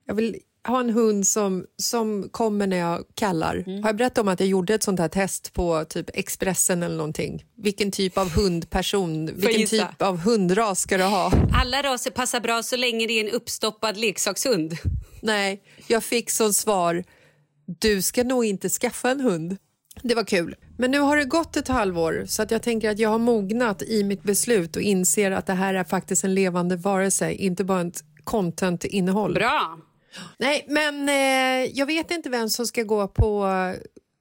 Jag 0.07 0.15
vill 0.15 0.37
ha 0.66 0.81
en 0.81 0.90
hund 0.90 1.27
som, 1.27 1.66
som 1.77 2.29
kommer 2.29 2.66
när 2.66 2.77
jag 2.77 3.05
kallar. 3.14 3.64
Har 3.83 3.88
jag 3.88 3.96
berättat 3.96 4.18
om 4.18 4.29
att 4.29 4.40
jag 4.40 4.48
gjorde 4.48 4.75
ett 4.75 4.83
sånt 4.83 5.01
här 5.01 5.09
test 5.09 5.53
på 5.53 5.85
typ 5.85 6.11
Expressen 6.14 6.83
eller 6.83 6.96
någonting? 6.96 7.44
Vilken 7.57 7.90
typ 7.90 8.18
av 8.18 8.31
hundperson, 8.31 9.27
vilken 9.27 9.61
gissa? 9.61 9.87
typ 9.87 10.03
av 10.03 10.18
hundras 10.18 10.81
ska 10.81 10.98
du 10.98 11.05
ha? 11.05 11.33
Alla 11.53 11.83
raser 11.83 12.11
passar 12.11 12.40
bra 12.40 12.62
så 12.62 12.77
länge 12.77 13.07
det 13.07 13.12
är 13.12 13.25
en 13.29 13.35
uppstoppad 13.35 13.96
leksakshund. 13.96 14.77
Nej, 15.20 15.62
jag 15.87 16.05
fick 16.05 16.31
som 16.31 16.53
svar 16.53 17.05
du 17.81 18.03
ska 18.03 18.25
nog 18.25 18.44
inte 18.44 18.68
skaffa 18.68 19.11
en 19.11 19.20
hund. 19.20 19.57
Det 20.03 20.14
var 20.14 20.25
kul. 20.25 20.57
Men 20.79 20.90
nu 20.90 20.98
har 20.98 21.16
det 21.16 21.25
gått 21.25 21.57
ett 21.57 21.68
halvår 21.68 22.25
så 22.29 22.42
att 22.42 22.51
jag 22.51 22.62
tänker 22.62 22.90
att 22.90 22.98
jag 22.98 23.11
har 23.11 23.18
mognat 23.18 23.83
i 23.83 24.05
mitt 24.05 24.22
beslut 24.22 24.77
och 24.77 24.83
inser 24.83 25.31
att 25.31 25.46
det 25.46 25.53
här 25.53 25.75
är 25.75 25.85
faktiskt 25.85 26.25
en 26.25 26.35
levande 26.35 26.77
varelse, 26.77 27.33
inte 27.33 27.64
bara 27.64 27.81
ett 27.81 28.05
content-innehåll. 28.25 29.35
Bra. 29.35 29.79
Nej, 30.38 30.64
men 30.68 31.09
eh, 31.09 31.70
jag 31.75 31.87
vet 31.87 32.11
inte 32.11 32.31
vem 32.31 32.48
som 32.48 32.66
ska 32.66 32.83
gå 32.83 33.09
på 33.09 33.48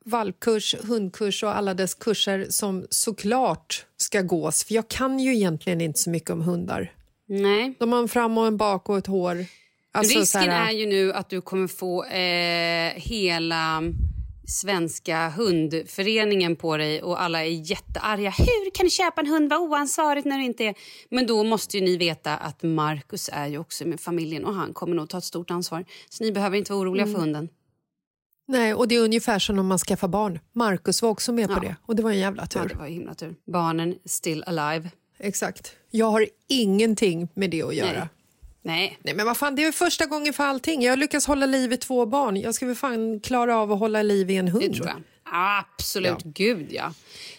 valpkurs, 0.05 0.75
hundkurs 0.83 1.43
och 1.43 1.57
alla 1.57 1.73
dess 1.73 1.93
kurser 1.93 2.45
som 2.49 2.85
såklart 2.89 3.85
ska 3.97 4.21
gås, 4.21 4.63
för 4.63 4.73
jag 4.73 4.87
kan 4.87 5.19
ju 5.19 5.35
egentligen 5.35 5.81
inte 5.81 5.99
så 5.99 6.09
mycket 6.09 6.29
om 6.29 6.41
hundar. 6.41 6.93
Nej. 7.27 7.73
De 7.79 7.91
har 7.93 7.99
en 7.99 8.07
fram 8.07 8.37
och 8.37 8.47
en 8.47 8.57
bak 8.57 8.89
och 8.89 8.97
ett 8.97 9.07
hår. 9.07 9.45
Alltså, 9.93 10.13
så 10.13 10.19
Risken 10.19 10.41
här- 10.41 10.67
är 10.67 10.71
ju 10.71 10.85
nu 10.85 11.13
att 11.13 11.29
du 11.29 11.41
kommer 11.41 11.67
få 11.67 12.03
eh, 12.05 12.93
hela 13.01 13.81
Svenska 14.47 15.29
hundföreningen 15.29 16.55
på 16.55 16.77
dig 16.77 17.01
och 17.03 17.21
alla 17.21 17.45
är 17.45 17.49
jättearga. 17.71 18.29
Hur 18.37 18.71
kan 18.71 18.85
du 18.85 18.89
köpa 18.89 19.21
en 19.21 19.27
hund? 19.27 19.49
Vad 19.49 19.59
oansvarigt 19.59 20.25
när 20.25 20.37
det 20.37 20.43
inte 20.43 20.63
är... 20.63 20.75
Men 21.09 21.27
då 21.27 21.43
måste 21.43 21.77
ju 21.77 21.83
ni 21.83 21.97
veta 21.97 22.37
att 22.37 22.63
Marcus 22.63 23.29
är 23.33 23.47
ju 23.47 23.57
också 23.57 23.87
med 23.87 23.99
familjen 23.99 24.45
och 24.45 24.53
han 24.53 24.73
kommer 24.73 24.95
nog 24.95 25.09
ta 25.09 25.17
ett 25.17 25.23
stort 25.23 25.51
ansvar. 25.51 25.85
Så 26.09 26.23
ni 26.23 26.31
behöver 26.31 26.57
inte 26.57 26.73
vara 26.73 26.81
oroliga 26.83 27.03
Mm. 27.03 27.13
för 27.15 27.21
hunden. 27.21 27.49
Nej, 28.47 28.73
och 28.73 28.87
det 28.87 28.95
är 28.95 28.99
ungefär 28.99 29.39
som 29.39 29.59
om 29.59 29.67
man 29.67 29.77
skaffar 29.77 30.07
barn. 30.07 30.39
Marcus 30.53 31.01
var 31.01 31.09
också 31.09 31.31
med 31.31 31.47
på 31.47 31.53
Ja. 31.53 31.59
det 31.59 31.75
och 31.85 31.95
det 31.95 32.03
var 32.03 32.11
en 32.11 32.19
jävla 32.19 32.45
tur. 32.47 32.59
Ja, 32.59 32.65
det 32.67 32.75
var 32.75 32.87
himla 32.87 33.13
tur. 33.15 33.35
Barnen 33.51 33.95
still 34.05 34.43
alive. 34.47 34.89
Exakt. 35.19 35.75
Jag 35.91 36.05
har 36.11 36.27
ingenting 36.49 37.27
med 37.33 37.49
det 37.51 37.63
att 37.63 37.75
göra. 37.75 37.99
Nej. 37.99 38.07
Nej. 38.61 38.97
Nej. 39.01 39.13
men 39.15 39.25
vad 39.25 39.37
fan, 39.37 39.55
det 39.55 39.61
är 39.61 39.65
ju 39.65 39.71
första 39.71 40.05
gången 40.05 40.33
för 40.33 40.43
allting. 40.43 40.81
Jag 40.83 40.91
har 40.91 40.97
lyckats 40.97 41.27
hålla 41.27 41.45
liv 41.45 41.73
i 41.73 41.77
två 41.77 42.05
barn. 42.05 42.37
Jag 42.37 42.55
ska 42.55 42.65
väl 42.65 42.75
fan 42.75 43.19
klara 43.19 43.57
av 43.57 43.71
att 43.71 43.79
hålla 43.79 44.01
liv 44.01 44.29
i 44.29 44.35
en 44.35 44.47
hund. 44.47 44.65
Det 44.71 44.73
tror 44.73 44.87
jag. 44.87 44.97
Absolut. 45.33 46.23
Gud, 46.23 46.67
ja. 46.69 46.93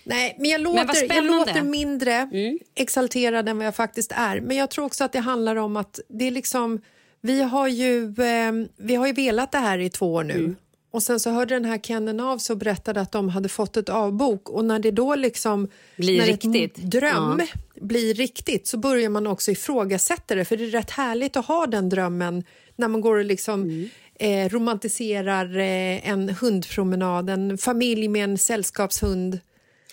Nej, 0.04 0.36
men 0.38 0.50
jag 0.50 0.60
låter, 0.60 0.84
jag 0.84 0.96
spännande. 0.96 1.30
låter 1.30 1.62
mindre 1.62 2.28
exalterad 2.74 3.48
än 3.48 3.58
vad 3.58 3.66
jag 3.66 3.76
faktiskt 3.76 4.12
är. 4.12 4.40
Men 4.40 4.56
jag 4.56 4.70
tror 4.70 4.84
också 4.84 5.04
att 5.04 5.12
det 5.12 5.20
handlar 5.20 5.56
om 5.56 5.76
att 5.76 6.00
det 6.08 6.26
är 6.26 6.30
liksom 6.30 6.80
Vi 7.20 7.42
har 7.42 7.68
ju, 7.68 8.04
eh, 8.04 8.52
vi 8.76 8.94
har 8.94 9.06
ju 9.06 9.12
velat 9.12 9.52
det 9.52 9.58
här 9.58 9.78
i 9.78 9.90
två 9.90 10.14
år 10.14 10.24
nu. 10.24 10.34
Mm. 10.34 10.56
Och 10.92 11.02
sen 11.02 11.20
så 11.20 11.30
hörde 11.30 11.54
den 11.54 11.64
här 11.64 11.78
Kennen 11.78 12.20
av 12.20 12.38
sig 12.38 12.54
och 12.54 12.58
berättade 12.58 13.00
att 13.00 13.12
de 13.12 13.28
hade 13.28 13.48
fått 13.48 13.76
ett 13.76 13.88
avbok 13.88 14.48
och 14.50 14.64
när 14.64 14.78
det 14.78 14.90
då 14.90 15.14
liksom 15.14 15.68
Blir 15.96 16.18
när 16.18 16.26
riktigt. 16.26 16.78
ett 16.78 16.90
dröm 16.90 17.40
Ja. 17.40 17.46
blir 17.80 18.14
riktigt 18.14 18.66
så 18.66 18.76
börjar 18.78 19.08
man 19.10 19.26
också 19.26 19.50
ifrågasätta 19.50 20.34
det 20.34 20.44
för 20.44 20.56
det 20.56 20.64
är 20.64 20.68
rätt 20.70 20.90
härligt 20.90 21.36
att 21.36 21.46
ha 21.46 21.66
den 21.66 21.88
drömmen 21.88 22.44
när 22.76 22.88
man 22.88 23.00
går 23.00 23.16
och 23.18 23.24
liksom 23.24 23.62
Mm. 23.62 23.88
eh, 24.18 24.48
romantiserar 24.52 25.56
eh, 25.58 26.08
en 26.08 26.28
hundpromenad, 26.28 27.30
en 27.30 27.58
familj 27.58 28.08
med 28.08 28.24
en 28.24 28.38
sällskapshund. 28.38 29.38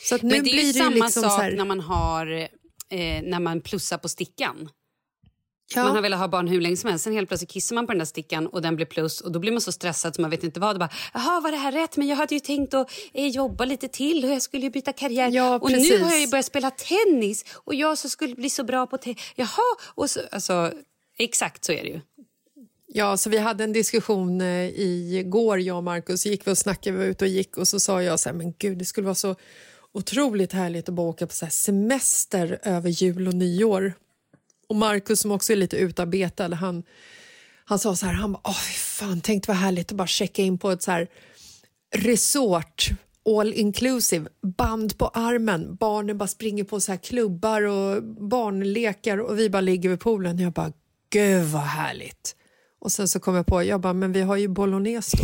Så 0.02 0.16
att 0.16 0.22
nu 0.22 0.30
Men 0.30 0.44
det 0.44 0.50
är 0.50 0.54
blir 0.54 0.64
ju 0.64 0.72
det 0.72 0.80
samma 0.80 0.90
liksom 1.06 1.24
sak 1.24 1.42
här, 1.42 1.52
när 1.52 1.66
man 1.66 1.80
har 1.80 2.28
eh, 2.90 3.22
när 3.24 3.40
man 3.40 3.62
plussar 3.62 3.98
på 3.98 4.10
stickan. 4.10 4.70
Ja. 5.76 5.84
Man 5.84 5.96
har 5.96 6.02
velat 6.02 6.20
ha 6.20 6.28
barn 6.28 6.48
hur 6.48 6.62
länge 6.62 6.78
som 6.78 6.90
helst. 6.90 7.04
Sen 7.04 7.14
helt 7.14 7.28
plötsligt 7.28 7.50
kissar 7.52 7.76
man 7.76 7.88
på 7.88 7.94
den 7.94 8.00
där 8.00 8.06
stickan 8.06 8.48
och 8.48 8.62
den 8.62 8.76
blir 8.76 8.86
plus 8.86 9.22
och 9.22 9.32
då 9.32 9.40
blir 9.40 9.52
man 9.52 9.62
så 9.62 9.72
stressad 9.72 10.16
så 10.16 10.22
man 10.22 10.30
vet 10.30 10.44
inte 10.44 10.60
vad. 10.60 10.76
Och 10.76 10.80
bara, 10.80 10.90
Jaha, 11.14 11.40
var 11.42 11.52
det 11.52 11.58
här 11.58 11.72
rätt? 11.72 11.98
Men 11.98 12.08
jag 12.08 12.16
hade 12.16 12.36
ju 12.36 12.40
tänkt 12.40 12.74
att 12.74 12.92
eh, 13.14 13.28
jobba 13.28 13.66
lite 13.66 13.88
till 13.88 14.26
och 14.26 14.32
jag 14.32 14.42
skulle 14.42 14.64
ju 14.64 14.70
byta 14.70 14.94
karriär. 14.94 15.30
Ja, 15.32 15.60
och 15.60 15.72
nu 15.72 16.04
har 16.04 16.12
jag 16.12 16.22
ju 16.22 16.28
börjat 16.28 16.46
spela 16.46 16.72
tennis 16.72 17.46
och 17.54 17.76
jag 17.76 17.98
så 17.98 18.10
skulle 18.10 18.36
bli 18.36 18.50
så 18.50 18.64
bra 18.64 18.88
på 18.88 18.98
tennis. 18.98 19.20
Jaha, 19.36 19.76
och 19.96 20.10
så, 20.10 20.20
alltså, 20.32 20.72
exakt 21.18 21.66
så 21.66 21.72
är 21.72 21.84
det 21.84 21.90
ju. 21.90 22.00
Ja, 22.94 23.18
så 23.18 23.30
vi 23.30 23.38
hade 23.38 23.64
en 23.64 23.74
diskussion 23.74 24.42
eh, 24.42 24.80
igår, 24.80 25.60
jag 25.60 25.78
och 25.78 25.84
Markus. 25.84 26.26
gick 26.26 26.48
vi 26.48 26.52
och 26.52 26.58
snackade, 26.58 26.98
vi 26.98 27.04
var 27.04 27.10
ute 27.12 27.26
och 27.26 27.30
gick 27.30 27.58
och 27.58 27.68
så 27.68 27.80
sa 27.80 28.04
jag 28.04 28.20
så 28.20 28.30
här, 28.30 28.36
men 28.36 28.54
gud, 28.60 28.78
det 28.78 28.86
skulle 28.86 29.06
vara 29.06 29.16
så 29.16 29.36
otroligt 29.94 30.54
härligt 30.54 30.90
att 30.90 30.96
bara 30.96 31.08
åka 31.08 31.28
på 31.28 31.34
så 31.34 31.48
semester 31.50 32.60
över 32.64 32.90
jul 32.90 33.28
och 33.28 33.34
nyår. 33.34 33.94
Och 34.70 34.76
Markus 34.76 35.20
som 35.20 35.32
också 35.32 35.54
är 35.54 35.58
lite 35.58 35.78
utarbetad, 35.78 36.56
han, 36.56 36.84
han 37.66 37.80
sa 37.80 37.96
så 37.96 38.06
här, 38.06 38.14
han 38.14 38.32
bara, 38.32 38.42
åh 38.44 38.62
fan, 38.74 39.22
tänk 39.22 39.48
vad 39.48 39.58
härligt 39.58 39.92
att 39.92 39.98
bara 39.98 40.08
checka 40.08 40.42
in 40.42 40.58
på 40.58 40.72
ett 40.72 40.84
så 40.84 40.92
här 40.92 41.08
resort 41.96 42.90
all 43.26 43.54
inclusive, 43.54 44.30
band 44.58 44.98
på 44.98 45.08
armen, 45.08 45.76
barnen 45.76 46.18
bara 46.18 46.28
springer 46.28 46.64
på 46.64 46.80
så 46.80 46.92
här 46.92 47.00
klubbar 47.00 47.62
och 47.62 48.04
barnlekar 48.04 49.18
och 49.18 49.40
vi 49.40 49.50
bara 49.50 49.62
ligger 49.62 49.90
vid 49.90 50.00
poolen. 50.00 50.40
Jag 50.40 50.54
bara, 50.54 50.72
gud 51.10 51.44
vad 51.44 51.62
härligt. 51.62 52.36
Och 52.80 52.92
sen 52.92 53.08
så 53.08 53.20
kom 53.20 53.36
jag 53.36 53.46
på, 53.46 53.64
jag 53.64 53.82
bara, 53.82 53.94
men 53.94 54.12
vi 54.12 54.22
har 54.22 54.36
ju 54.36 54.48
bolognese 54.48 55.18
då. 55.18 55.24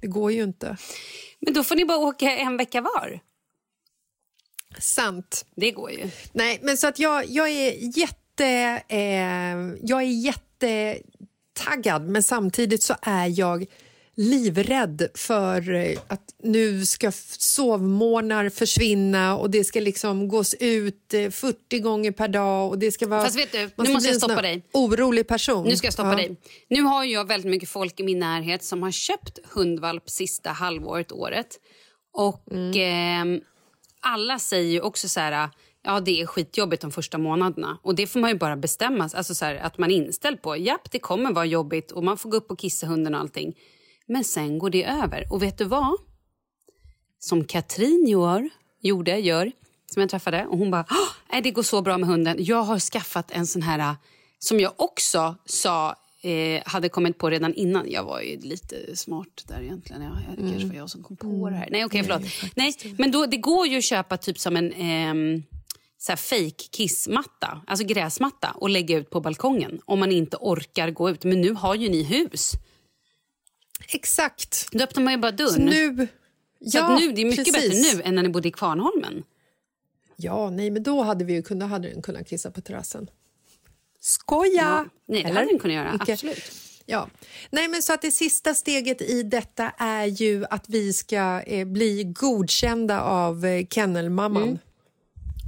Det 0.00 0.06
går 0.06 0.32
ju 0.32 0.42
inte. 0.42 0.76
Men 1.40 1.54
då 1.54 1.64
får 1.64 1.76
ni 1.76 1.84
bara 1.84 1.98
åka 1.98 2.36
en 2.36 2.56
vecka 2.56 2.80
var. 2.80 3.20
Sant. 4.78 5.46
Det 5.56 5.70
går 5.70 5.90
ju. 5.90 6.10
Nej, 6.32 6.60
men 6.62 6.76
så 6.76 6.86
att 6.86 6.98
jag, 6.98 7.26
jag 7.28 7.48
är 7.48 7.98
jätte... 7.98 8.23
Eh, 8.40 8.98
jag 9.82 10.02
är 10.02 10.24
jättetaggad, 10.24 12.08
men 12.08 12.22
samtidigt 12.22 12.82
så 12.82 12.94
är 13.02 13.40
jag 13.40 13.66
livrädd 14.16 15.08
för 15.14 15.74
eh, 15.74 15.98
att 16.08 16.34
nu 16.42 16.86
ska 16.86 17.12
sovmorgnar 17.38 18.48
försvinna 18.48 19.36
och 19.36 19.50
det 19.50 19.64
ska 19.64 19.80
liksom 19.80 20.28
gås 20.28 20.54
ut 20.60 21.14
eh, 21.14 21.30
40 21.30 21.78
gånger 21.78 22.10
per 22.12 22.28
dag 22.28 22.68
och 22.68 22.78
det 22.78 22.92
ska 22.92 23.06
vara... 23.06 23.24
Fast 23.24 23.38
vet 23.38 23.52
du, 23.52 23.70
nu 23.76 23.92
måste 23.92 24.08
jag 24.08 24.16
stoppa 24.16 24.42
dig. 24.42 24.62
Orolig 24.72 25.28
person. 25.28 25.64
Nu 25.64 25.76
ska 25.76 25.86
jag 25.86 25.94
stoppa 25.94 26.10
Ja. 26.10 26.16
dig. 26.16 26.36
Nu 26.68 26.82
har 26.82 27.04
jag 27.04 27.28
väldigt 27.28 27.50
mycket 27.50 27.68
folk 27.68 28.00
i 28.00 28.02
min 28.02 28.18
närhet 28.18 28.64
som 28.64 28.82
har 28.82 28.90
köpt 28.90 29.38
hundvalp 29.44 30.10
sista 30.10 30.50
halvåret, 30.50 31.12
året. 31.12 31.46
Och 32.12 32.52
ehm, 32.76 33.40
alla 34.00 34.38
säger 34.38 34.72
ju 34.72 34.80
också 34.80 35.08
så 35.08 35.20
här, 35.20 35.50
ja 35.84 36.00
det 36.00 36.20
är 36.20 36.26
skitjobbigt 36.26 36.82
de 36.82 36.90
första 36.90 37.18
månaderna. 37.18 37.78
Och 37.82 37.94
det 37.94 38.06
får 38.06 38.20
man 38.20 38.30
ju 38.30 38.36
bara 38.38 38.56
bestämma, 38.56 39.04
alltså 39.14 39.34
så 39.34 39.44
här, 39.44 39.54
att 39.56 39.78
man 39.78 39.90
är 39.90 39.94
inställd 39.94 40.42
på. 40.42 40.56
Japp, 40.56 40.90
det 40.90 40.98
kommer 40.98 41.32
vara 41.32 41.44
jobbigt 41.44 41.90
och 41.92 42.04
man 42.04 42.18
får 42.18 42.30
gå 42.30 42.36
upp 42.36 42.50
och 42.50 42.58
kissa 42.58 42.86
hunden 42.86 43.14
och 43.14 43.20
allting. 43.20 43.54
Men 44.06 44.24
sen 44.24 44.58
går 44.58 44.70
det 44.70 44.84
över. 44.84 45.26
Och 45.30 45.42
vet 45.42 45.58
du 45.58 45.64
vad? 45.64 45.96
Som 47.18 47.44
Katrin 47.44 48.06
gör, 48.08 48.50
gjorde, 48.80 49.18
gör, 49.18 49.52
som 49.86 50.00
jag 50.00 50.10
träffade. 50.10 50.46
Och 50.46 50.58
hon 50.58 50.70
bara, 50.70 50.84
"Åh, 50.90 51.08
nej, 51.32 51.42
det 51.42 51.50
går 51.50 51.62
så 51.62 51.82
bra 51.82 51.98
med 51.98 52.08
hunden. 52.08 52.36
Jag 52.38 52.62
har 52.62 52.78
skaffat 52.78 53.30
en 53.30 53.46
sån 53.46 53.62
här, 53.62 53.96
som 54.38 54.60
jag 54.60 54.72
också 54.76 55.34
sa, 55.44 55.96
eh, 56.22 56.62
hade 56.66 56.88
kommit 56.88 57.18
på 57.18 57.30
redan 57.30 57.54
innan. 57.54 57.90
Jag 57.90 58.04
var 58.04 58.20
ju 58.20 58.40
lite 58.40 58.96
smart 58.96 59.44
där 59.48 59.62
egentligen. 59.62 60.02
Ja, 60.02 60.10
det 60.36 60.50
kanske 60.50 60.68
var 60.68 60.74
jag 60.74 60.90
som 60.90 61.02
kom 61.02 61.16
på 61.16 61.50
det 61.50 61.56
här. 61.56 61.68
Nej, 61.70 61.84
okej, 61.84 62.02
förlåt. 62.02 62.22
Nej, 62.54 62.74
men 62.98 63.10
då, 63.10 63.26
det 63.26 63.36
går 63.36 63.66
ju 63.66 63.78
att 63.78 63.84
köpa 63.84 64.16
typ 64.16 64.38
som 64.38 64.56
en 64.56 64.72
ehm, 64.72 65.42
så 66.04 66.12
här 66.12 66.16
fake 66.16 66.64
kissmatta, 66.70 67.62
alltså 67.66 67.86
gräsmatta 67.86 68.50
och 68.50 68.70
lägga 68.70 68.98
ut 68.98 69.10
på 69.10 69.20
balkongen 69.20 69.80
om 69.84 70.00
man 70.00 70.12
inte 70.12 70.36
orkar 70.36 70.90
gå 70.90 71.10
ut. 71.10 71.24
Men 71.24 71.40
nu 71.40 71.52
har 71.52 71.74
ju 71.74 71.88
ni 71.88 72.02
hus. 72.02 72.52
Exakt. 73.88 74.68
Då 74.72 74.84
öppnar 74.84 75.02
man 75.02 75.12
ju 75.12 75.18
bara 75.18 75.32
dörren. 75.32 75.52
Så 75.52 75.60
nu... 75.60 76.08
Så 76.70 76.78
att 76.78 77.00
nu, 77.00 77.12
det 77.12 77.20
är 77.20 77.24
mycket 77.24 77.54
precis. 77.54 77.82
bättre 77.82 77.98
nu 77.98 78.02
än 78.02 78.14
när 78.14 78.22
ni 78.22 78.28
bodde 78.28 78.48
i 78.48 78.52
Kvarnholmen. 78.52 79.22
Ja, 80.16 80.50
nej, 80.50 80.70
men 80.70 80.82
då 80.82 81.02
hade 81.02 81.24
vi 81.24 81.32
ju 81.32 81.42
kunnat, 81.42 81.70
hade 81.70 81.88
den 81.88 82.02
kunnat 82.02 82.28
kissa 82.28 82.50
på 82.50 82.60
terrassen. 82.60 83.10
Skoja! 84.00 84.52
Ja. 84.54 84.86
Nej, 85.06 85.22
det 85.22 85.28
Eller? 85.28 85.40
hade 85.40 85.52
den 85.52 85.58
kunnat 85.58 85.74
göra. 85.74 85.94
Icke. 85.94 86.12
Absolut. 86.12 86.52
Ja. 86.86 87.08
Nej, 87.50 87.68
men 87.68 87.82
så 87.82 87.92
att 87.92 88.02
det 88.02 88.10
sista 88.10 88.54
steget 88.54 89.02
i 89.02 89.22
detta 89.22 89.70
är 89.78 90.06
ju 90.06 90.44
att 90.50 90.68
vi 90.68 90.92
ska 90.92 91.42
eh, 91.42 91.66
bli 91.66 92.04
godkända 92.04 93.00
av 93.00 93.44
eh, 93.44 93.66
kennelmamman. 93.66 94.42
Mm. 94.42 94.58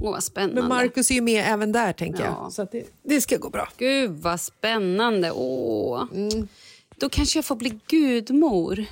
Åh, 0.01 0.11
vad 0.11 0.23
spännande. 0.23 0.61
Men 0.61 0.69
Markus 0.69 1.11
är 1.11 1.15
ju 1.15 1.21
med 1.21 1.45
även 1.53 1.71
där, 1.71 1.93
tänker 1.93 2.23
Ja. 2.23 2.39
jag. 2.43 2.53
Så 2.53 2.61
att 2.61 2.71
det, 2.71 2.85
det 3.03 3.21
ska 3.21 3.37
gå 3.37 3.49
bra. 3.49 3.69
Gud, 3.77 4.11
vad 4.11 4.41
spännande. 4.41 5.31
Åh. 5.31 6.03
Mm. 6.15 6.47
Då 6.95 7.09
kanske 7.09 7.37
jag 7.37 7.45
får 7.45 7.55
bli 7.55 7.79
gudmor 7.87 8.85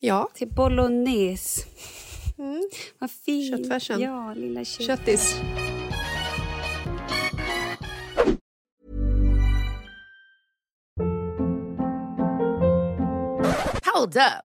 Ja, 0.00 0.28
till 0.34 0.48
bolognese. 0.48 1.62
Vad 2.98 3.10
fint. 3.10 3.58
Köttfärsen. 3.58 4.00
Ja, 4.00 4.34
lilla 4.34 4.64
kött. 4.64 4.86
köttis. 4.86 5.36
Hold 13.94 14.16
up. 14.16 14.44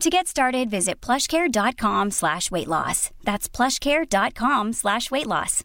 To 0.00 0.08
get 0.08 0.26
started, 0.26 0.70
visit 0.70 1.06
plushcare.com 1.06 2.10
slash 2.10 2.50
weight 2.50 2.68
loss. 2.68 3.10
That's 3.22 3.56
plushcare.com 3.56 4.72
slash 4.72 5.10
weight 5.10 5.26
loss. 5.26 5.64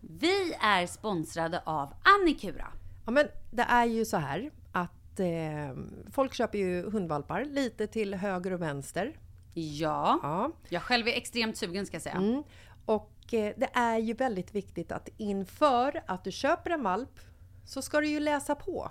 Vi 0.00 0.54
är 0.60 0.86
sponsrade 0.86 1.62
av 1.64 1.94
Annikura. 2.02 2.66
Ja, 3.06 3.10
men 3.10 3.28
det 3.50 3.62
är 3.62 3.84
ju 3.84 4.04
så 4.04 4.16
här 4.16 4.50
att 4.72 5.20
eh, 5.20 5.26
folk 6.12 6.34
köper 6.34 6.58
ju 6.58 6.90
hundvalpar 6.90 7.44
lite 7.44 7.86
till 7.86 8.14
höger 8.14 8.52
och 8.52 8.62
vänster 8.62 9.16
Ja. 9.54 10.20
Ja. 10.22 10.50
Jag 10.68 10.82
själv 10.82 11.08
är 11.08 11.12
extremt 11.12 11.56
sugen 11.56 11.86
ska 11.86 11.94
jag 11.94 12.02
säga. 12.02 12.14
Mm. 12.14 12.42
Och 12.84 13.34
eh, 13.34 13.54
det 13.56 13.70
är 13.74 13.98
ju 13.98 14.14
väldigt 14.14 14.54
viktigt 14.54 14.92
att 14.92 15.08
inför 15.16 16.02
att 16.06 16.24
du 16.24 16.32
köper 16.32 16.70
en 16.70 16.82
valp 16.82 17.20
så 17.64 17.82
ska 17.82 18.00
du 18.00 18.08
ju 18.08 18.20
läsa 18.20 18.54
på. 18.54 18.90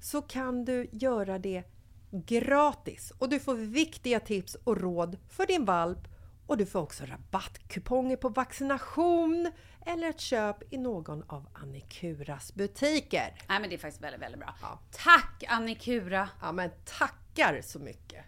så 0.00 0.22
kan 0.22 0.64
du 0.64 0.88
göra 0.92 1.38
det 1.38 1.64
gratis 2.10 3.12
och 3.18 3.28
du 3.28 3.40
får 3.40 3.54
viktiga 3.54 4.20
tips 4.20 4.54
och 4.64 4.80
råd 4.80 5.16
för 5.28 5.46
din 5.46 5.64
valp 5.64 5.98
och 6.46 6.56
du 6.56 6.66
får 6.66 6.80
också 6.80 7.04
rabattkuponger 7.04 8.16
på 8.16 8.28
vaccination 8.28 9.52
eller 9.86 10.08
ett 10.08 10.20
köp 10.20 10.72
i 10.72 10.78
någon 10.78 11.22
av 11.22 11.48
Annikuras 11.52 12.54
butiker. 12.54 13.34
Nej 13.48 13.60
men 13.60 13.68
det 13.68 13.76
är 13.76 13.78
faktiskt 13.78 14.02
väldigt, 14.02 14.22
väldigt 14.22 14.40
bra. 14.40 14.78
Tack 14.92 15.44
Annikura! 15.48 16.28
Ja 16.40 16.52
men 16.52 16.70
tackar 16.84 17.60
så 17.62 17.78
mycket! 17.78 18.24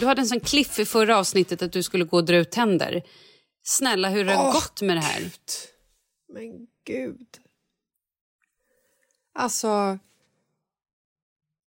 Du 0.00 0.06
hade 0.06 0.20
en 0.20 0.26
sån 0.26 0.40
cliff 0.40 0.78
i 0.78 0.84
förra 0.84 1.18
avsnittet 1.18 1.62
att 1.62 1.72
du 1.72 1.82
skulle 1.82 2.04
gå 2.04 2.16
och 2.16 2.24
dra 2.24 2.36
ut 2.36 2.50
tänder. 2.50 3.02
Snälla, 3.66 4.08
hur 4.08 4.24
har 4.24 4.32
det 4.34 4.40
Åh, 4.40 4.52
gått 4.52 4.82
med 4.82 4.96
det 4.96 5.00
här? 5.00 5.30
Men 6.28 6.66
gud. 6.84 7.26
Alltså, 9.32 9.98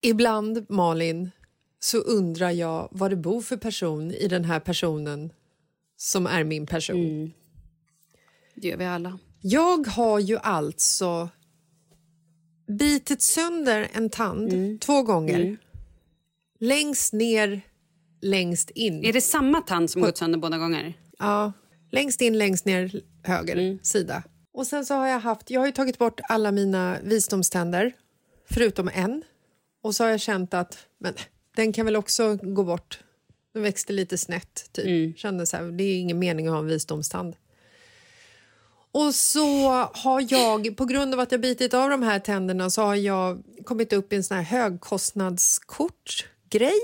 ibland 0.00 0.66
Malin 0.70 1.30
så 1.78 1.98
undrar 1.98 2.50
jag 2.50 2.88
vad 2.92 3.10
det 3.10 3.16
bor 3.16 3.40
för 3.40 3.56
person 3.56 4.10
i 4.10 4.28
den 4.28 4.44
här 4.44 4.60
personen 4.60 5.32
som 5.96 6.26
är 6.26 6.44
min 6.44 6.66
person. 6.66 7.32
Det 8.54 8.68
gör 8.68 8.76
vi 8.76 8.84
alla. 8.84 9.18
Jag 9.40 9.86
har 9.86 10.18
ju 10.18 10.38
alltså 10.38 11.28
bitit 12.66 13.22
sönder 13.22 13.88
en 13.92 14.10
tand 14.10 14.80
två 14.80 15.02
gånger. 15.02 15.56
Längst 16.58 17.12
ner, 17.12 17.60
längst 18.20 18.70
in. 18.70 19.04
Är 19.04 19.12
det 19.12 19.20
samma 19.20 19.60
tand 19.60 19.90
som 19.90 20.02
gått 20.02 20.16
sönder 20.16 20.38
båda 20.38 20.58
gånger? 20.58 20.94
Ja, 21.18 21.52
längst 21.90 22.20
in, 22.20 22.38
längst 22.38 22.64
ner, 22.64 23.00
höger 23.22 23.78
sida. 23.82 24.22
Och 24.52 24.66
sen 24.66 24.86
så 24.86 24.94
har 24.94 25.06
jag 25.06 25.20
haft, 25.20 25.50
jag 25.50 25.60
har 25.60 25.66
ju 25.66 25.72
tagit 25.72 25.98
bort 25.98 26.20
alla 26.28 26.52
mina 26.52 26.98
visdomständer, 27.02 27.92
förutom 28.50 28.90
en. 28.94 29.22
Och 29.82 29.94
så 29.94 30.04
har 30.04 30.10
jag 30.10 30.20
känt 30.20 30.54
att, 30.54 30.78
men 30.98 31.14
den 31.56 31.72
kan 31.72 31.86
väl 31.86 31.96
också 31.96 32.38
gå 32.42 32.64
bort. 32.64 32.98
Den 33.52 33.62
växte 33.62 33.92
lite 33.92 34.18
snett, 34.18 34.68
typ. 34.72 35.18
Kände 35.18 35.46
så 35.46 35.56
här, 35.56 35.64
det 35.64 35.84
är 35.84 35.98
ingen 35.98 36.18
mening 36.18 36.46
att 36.46 36.52
ha 36.52 36.58
en 36.58 36.66
visdomstand. 36.66 37.36
Och 38.92 39.14
så 39.14 39.68
har 39.94 40.32
jag, 40.32 40.76
på 40.76 40.84
grund 40.84 41.14
av 41.14 41.20
att 41.20 41.32
jag 41.32 41.40
bitit 41.40 41.74
av 41.74 41.90
de 41.90 42.02
här 42.02 42.18
tänderna, 42.18 42.70
så 42.70 42.82
har 42.82 42.94
jag 42.94 43.42
kommit 43.64 43.92
upp 43.92 44.12
i 44.12 44.16
en 44.16 44.24
sån 44.24 44.36
här 44.36 44.44
högkostnadskort-grej. 44.44 46.80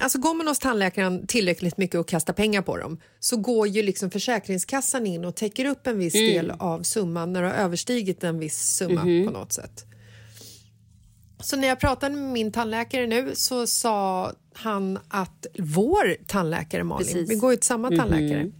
Alltså 0.00 0.18
går 0.18 0.34
man 0.34 0.46
hos 0.46 0.58
tandläkaren 0.58 1.26
tillräckligt 1.26 1.76
mycket 1.78 2.00
och 2.00 2.08
kastar 2.08 2.32
pengar 2.32 2.62
på 2.62 2.76
dem 2.76 2.98
så 3.20 3.36
går 3.36 3.68
ju 3.68 3.82
liksom 3.82 4.10
Försäkringskassan 4.10 5.06
in 5.06 5.24
och 5.24 5.34
täcker 5.36 5.64
upp 5.64 5.86
en 5.86 5.98
viss 5.98 6.14
Mm. 6.14 6.26
del 6.34 6.50
av 6.50 6.82
summan 6.82 7.32
när 7.32 7.42
det 7.42 7.48
har 7.48 7.54
överstigit 7.54 8.24
en 8.24 8.38
viss 8.38 8.58
summa 8.76 9.04
Mhm. 9.04 9.26
på 9.26 9.32
något 9.32 9.52
sätt. 9.52 9.84
Så 11.40 11.56
när 11.56 11.68
jag 11.68 11.80
pratade 11.80 12.14
med 12.16 12.32
min 12.32 12.52
tandläkare 12.52 13.06
nu 13.06 13.30
så 13.34 13.66
sa 13.66 14.32
han 14.54 14.98
att 15.08 15.46
vår 15.58 16.16
tandläkare 16.26 16.84
Malin, 16.84 17.06
Precis. 17.06 17.30
vi 17.30 17.34
går 17.34 17.50
ju 17.50 17.56
till 17.56 17.66
samma 17.66 17.90
Mhm. 17.90 17.98
tandläkare, 17.98 18.50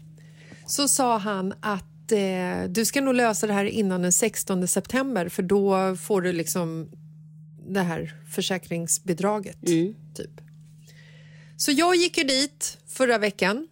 så 0.66 0.88
sa 0.88 1.18
han 1.18 1.54
att 1.60 2.12
eh, 2.12 2.68
du 2.68 2.84
ska 2.84 3.00
nog 3.00 3.14
lösa 3.14 3.46
det 3.46 3.52
här 3.52 3.64
innan 3.64 4.02
den 4.02 4.12
16 4.12 4.68
september 4.68 5.28
för 5.28 5.42
då 5.42 5.96
får 5.96 6.22
du 6.22 6.32
liksom 6.32 6.88
det 7.68 7.80
här 7.80 8.14
försäkringsbidraget. 8.34 9.56
Typ. 10.14 10.30
Så 11.56 11.72
jag 11.72 11.96
gick 11.96 12.18
ju 12.18 12.24
dit 12.24 12.78
förra 12.88 13.18
veckan 13.18 13.68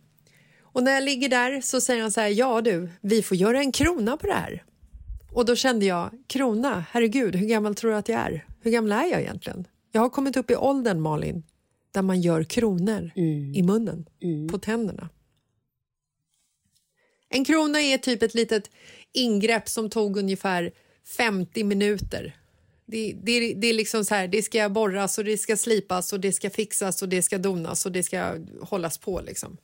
och 0.62 0.82
när 0.82 0.93
jag 0.93 1.05
ligger 1.05 1.28
där 1.28 1.61
så 1.61 1.80
säger 1.80 2.03
han 2.03 2.12
så 2.12 2.20
här, 2.20 2.28
ja 2.28 2.61
du, 2.61 2.89
vi 3.01 3.22
får 3.22 3.37
göra 3.37 3.61
en 3.61 3.72
krona 3.72 4.16
på 4.16 4.26
det 4.26 4.32
här. 4.32 4.64
Och 5.32 5.45
då 5.45 5.57
kände 5.57 5.87
jag, 5.87 6.11
krona, 6.26 6.85
herregud, 6.91 7.37
hur 7.37 7.47
gammal 7.47 7.74
tror 7.74 7.91
du 7.91 7.97
att 7.97 8.09
jag 8.09 8.20
är? 8.20 8.47
Hur 8.61 8.70
gammal 8.70 8.93
är 8.93 9.07
jag 9.07 9.20
egentligen? 9.20 9.66
Jag 9.93 10.01
har 10.01 10.11
kommit 10.11 10.37
upp 10.37 10.51
i 10.51 10.57
åldern, 10.57 11.01
Malin, 11.01 11.43
där 11.93 12.03
man 12.03 12.20
gör 12.20 12.45
kronor 12.45 13.11
i 13.55 13.62
munnen, 13.62 14.07
på 14.51 14.59
tänderna. 14.59 15.09
En 17.28 17.45
krona 17.45 17.80
är 17.80 17.99
typ 17.99 18.22
ett 18.22 18.35
litet 18.35 18.70
ingrepp 19.12 19.68
som 19.68 19.91
tog 19.91 20.16
ungefär 20.16 20.72
50 21.16 21.64
minuter. 21.64 22.37
Det, 22.87 23.14
det, 23.22 23.55
det 23.55 23.66
är 23.66 23.72
liksom 23.74 24.05
så 24.05 24.14
här, 24.14 24.28
det 24.28 24.43
ska 24.43 24.68
borras 24.68 25.18
och 25.18 25.24
det 25.24 25.39
ska 25.39 25.57
slipas 25.57 26.12
och 26.12 26.20
det 26.20 26.32
ska 26.32 26.51
fixas 26.51 27.03
och 27.03 27.09
det 27.09 27.22
ska 27.22 27.39
donas 27.39 27.87
och 27.87 27.93
det 27.93 28.03
ska 28.03 28.35
hållas 28.62 28.99
på 28.99 29.20
liksom. 29.20 29.57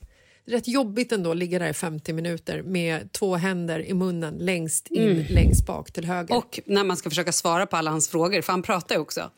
Rätt 0.46 0.68
jobbigt 0.68 1.12
ändå 1.12 1.30
att 1.30 1.36
ligga 1.36 1.58
där 1.58 1.68
i 1.68 1.72
50 1.72 2.12
minuter 2.12 2.62
med 2.62 3.12
två 3.12 3.36
händer 3.36 3.80
i 3.80 3.94
munnen 3.94 4.34
längst 4.38 4.86
in, 4.90 5.02
Mm. 5.10 5.24
längst 5.28 5.66
bak 5.66 5.92
till 5.92 6.04
höger. 6.04 6.36
Och 6.36 6.60
när 6.66 6.84
man 6.84 6.96
ska 6.96 7.10
försöka 7.10 7.32
svara 7.32 7.66
på 7.66 7.76
alla 7.76 7.90
hans 7.90 8.08
frågor, 8.08 8.42
för 8.42 8.52
han 8.52 8.62
pratar 8.62 8.94
ju 8.94 9.00
också. 9.00 9.30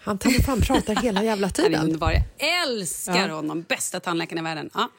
Han 0.00 0.18
tar 0.18 0.30
fan 0.30 0.60
pratar 0.60 0.94
hela 1.02 1.24
jävla 1.24 1.46
Han 1.56 1.64
är 1.64 1.68
tiden. 1.68 1.84
underbar. 1.84 2.12
Jag 2.12 2.62
älskar 2.62 3.28
Ja. 3.28 3.34
honom. 3.34 3.62
Bästa 3.68 4.00
tandläkaren 4.00 4.38
i 4.38 4.42
världen. 4.48 4.70
Ja. 4.74 4.90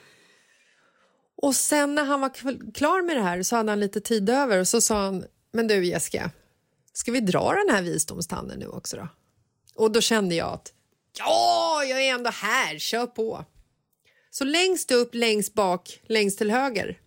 Och 1.41 1.55
sen 1.55 1.95
när 1.95 2.03
han 2.05 2.21
var 2.21 2.29
klar 2.73 3.01
med 3.05 3.15
det 3.17 3.21
här 3.21 3.43
så 3.43 3.55
hade 3.55 3.71
han 3.71 3.79
lite 3.79 4.01
tid 4.01 4.29
över 4.29 4.59
och 4.59 4.67
så 4.67 4.81
sa 4.81 5.03
han, 5.05 5.23
men 5.53 5.67
du 5.67 5.85
Jessica, 5.85 6.31
ska 6.97 7.11
vi 7.11 7.19
dra 7.19 7.53
den 7.53 7.75
här 7.75 7.81
visdomstanden 7.81 8.59
nu 8.59 8.67
också 8.67 8.97
då? 8.97 9.07
Och 9.75 9.91
då 9.91 10.01
kände 10.01 10.35
jag 10.35 10.53
att, 10.53 10.73
ja, 11.17 11.83
jag 11.83 12.01
är 12.01 12.13
ändå 12.13 12.29
här, 12.29 12.79
kör 12.79 13.07
på. 13.07 13.45
Så 14.29 14.45
längst 14.45 14.91
upp, 14.91 15.15
längst 15.15 15.53
bak, 15.53 16.01
längst 16.07 16.37
till 16.37 16.51
höger 16.51 16.99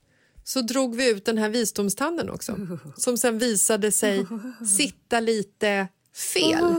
så 0.45 0.61
drog 0.61 0.97
vi 0.97 1.11
ut 1.11 1.24
den 1.24 1.38
här 1.38 1.49
visdomstanden 1.49 2.30
också 2.30 2.57
som 2.97 3.18
sen 3.18 3.38
visade 3.38 3.93
sig 3.93 4.26
sitta 4.78 5.20
lite 5.20 5.88
fel. 6.34 6.74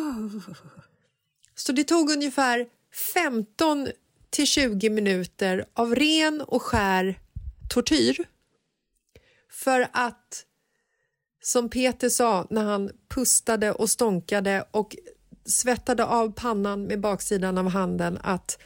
Så 1.56 1.72
det 1.72 1.84
tog 1.84 2.12
ungefär 2.12 2.68
15 3.14 3.88
till 4.30 4.48
20 4.48 4.90
minuter 4.90 5.66
av 5.74 5.96
ren 5.96 6.42
och 6.42 6.62
skär 6.62 7.20
tortyr 7.70 8.26
för 9.50 9.90
att, 9.94 10.46
som 11.42 11.70
Peter 11.70 12.10
sa 12.10 12.48
när 12.50 12.64
han 12.64 12.92
pustade 13.10 13.72
och 13.72 13.90
stånkade 13.90 14.66
och 14.72 14.96
svettade 15.46 16.06
av 16.06 16.32
pannan 16.32 16.84
med 16.84 17.00
baksidan 17.00 17.58
av 17.58 17.70
handen 17.70 18.20
att 18.22 18.58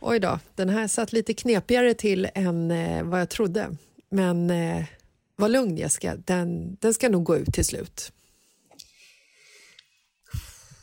oj 0.00 0.18
då, 0.18 0.38
den 0.54 0.68
här 0.68 0.88
satt 0.88 1.12
lite 1.12 1.34
knepigare 1.34 1.94
till 1.94 2.28
än 2.34 2.70
eh, 2.70 3.02
vad 3.02 3.20
jag 3.20 3.28
trodde. 3.28 3.76
Men 4.08 4.50
eh, 4.50 4.84
var 5.36 5.48
lugn 5.48 5.76
Jessica, 5.76 6.16
den, 6.16 6.76
den 6.80 6.94
ska 6.94 7.08
nog 7.08 7.24
gå 7.24 7.36
ut 7.36 7.54
till 7.54 7.64
slut. 7.64 8.12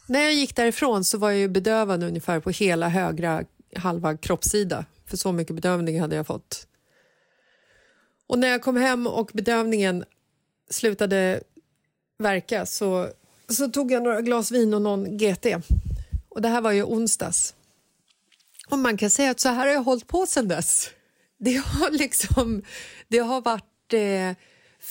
När 0.07 0.19
jag 0.19 0.34
gick 0.34 0.55
därifrån 0.55 1.03
så 1.03 1.17
var 1.17 1.30
jag 1.30 1.39
ju 1.39 1.47
bedövad 1.47 2.03
ungefär 2.03 2.39
på 2.39 2.49
hela 2.49 2.89
högra 2.89 3.43
halva 3.76 4.17
kroppssida. 4.17 4.86
För 5.05 5.17
så 5.17 5.32
mycket 5.32 5.55
bedövning 5.55 6.01
hade 6.01 6.15
jag 6.15 6.28
fått. 6.28 6.67
Och 8.28 8.39
när 8.39 8.47
jag 8.47 8.61
kom 8.61 8.78
hem 8.78 9.07
och 9.07 9.32
bedövningen 9.34 10.03
slutade 10.70 11.43
verka 12.20 12.66
så, 12.66 13.09
så 13.49 13.68
tog 13.68 13.91
jag 13.91 14.03
några 14.03 14.22
glas 14.22 14.51
vin 14.51 14.74
och 14.74 14.82
någon 14.82 15.18
GT. 15.18 15.45
Och 16.30 16.41
det 16.41 16.47
här 16.47 16.61
var 16.61 16.72
ju 16.72 16.84
onsdags. 16.84 17.55
Och 18.70 18.80
man 18.80 18.97
kan 18.97 19.09
säga 19.09 19.32
att 19.32 19.39
så 19.39 19.49
här 19.49 19.55
har 19.55 19.74
jag 19.74 19.84
hållit 19.84 20.07
på 20.07 20.26
sedan 20.26 20.47
dess. 20.47 20.89
Det 21.38 21.55
har 21.55 21.91
liksom, 21.97 22.64
det 23.07 23.20
har 23.20 23.41
varit 23.41 23.93
eh, 23.93 24.38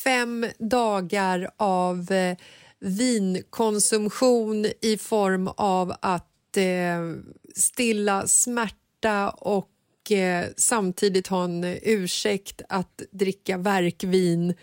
fem 0.05 0.47
dagar 0.59 1.51
av 1.57 2.13
eh, 2.13 2.37
vinkonsumtion 2.81 4.67
i 4.81 4.99
form 4.99 5.49
av 5.49 5.95
att 6.01 6.57
eh, 6.57 7.15
stilla 7.55 8.27
smärta 8.27 9.31
och 9.31 10.11
eh, 10.11 10.47
samtidigt 10.57 11.27
ha 11.27 11.45
en 11.45 11.65
ursäkt 11.83 12.63
att 12.69 13.03
dricka 13.11 13.59
värkvin. 13.59 14.55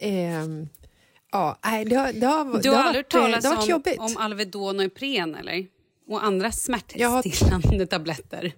Eh, 0.00 0.44
ja, 1.32 1.58
nej, 1.64 1.84
det 1.84 1.96
har, 1.96 2.12
det 2.12 2.26
har, 2.26 2.62
Du 2.62 2.70
har 2.70 2.76
har 2.76 2.84
aldrig 2.84 2.94
eh, 2.94 2.96
hört 2.98 3.10
det 3.10 3.18
har 3.18 3.24
talas 3.28 3.44
varit 3.44 3.58
om, 3.64 3.70
jobbigt. 3.70 3.98
om 3.98 4.16
Alvedon 4.16 4.78
och 4.78 4.84
Ipren 4.84 5.34
eller? 5.34 5.66
Och 6.08 6.24
andra 6.24 6.52
smärtstillande 6.52 7.86
tabletter? 7.86 8.52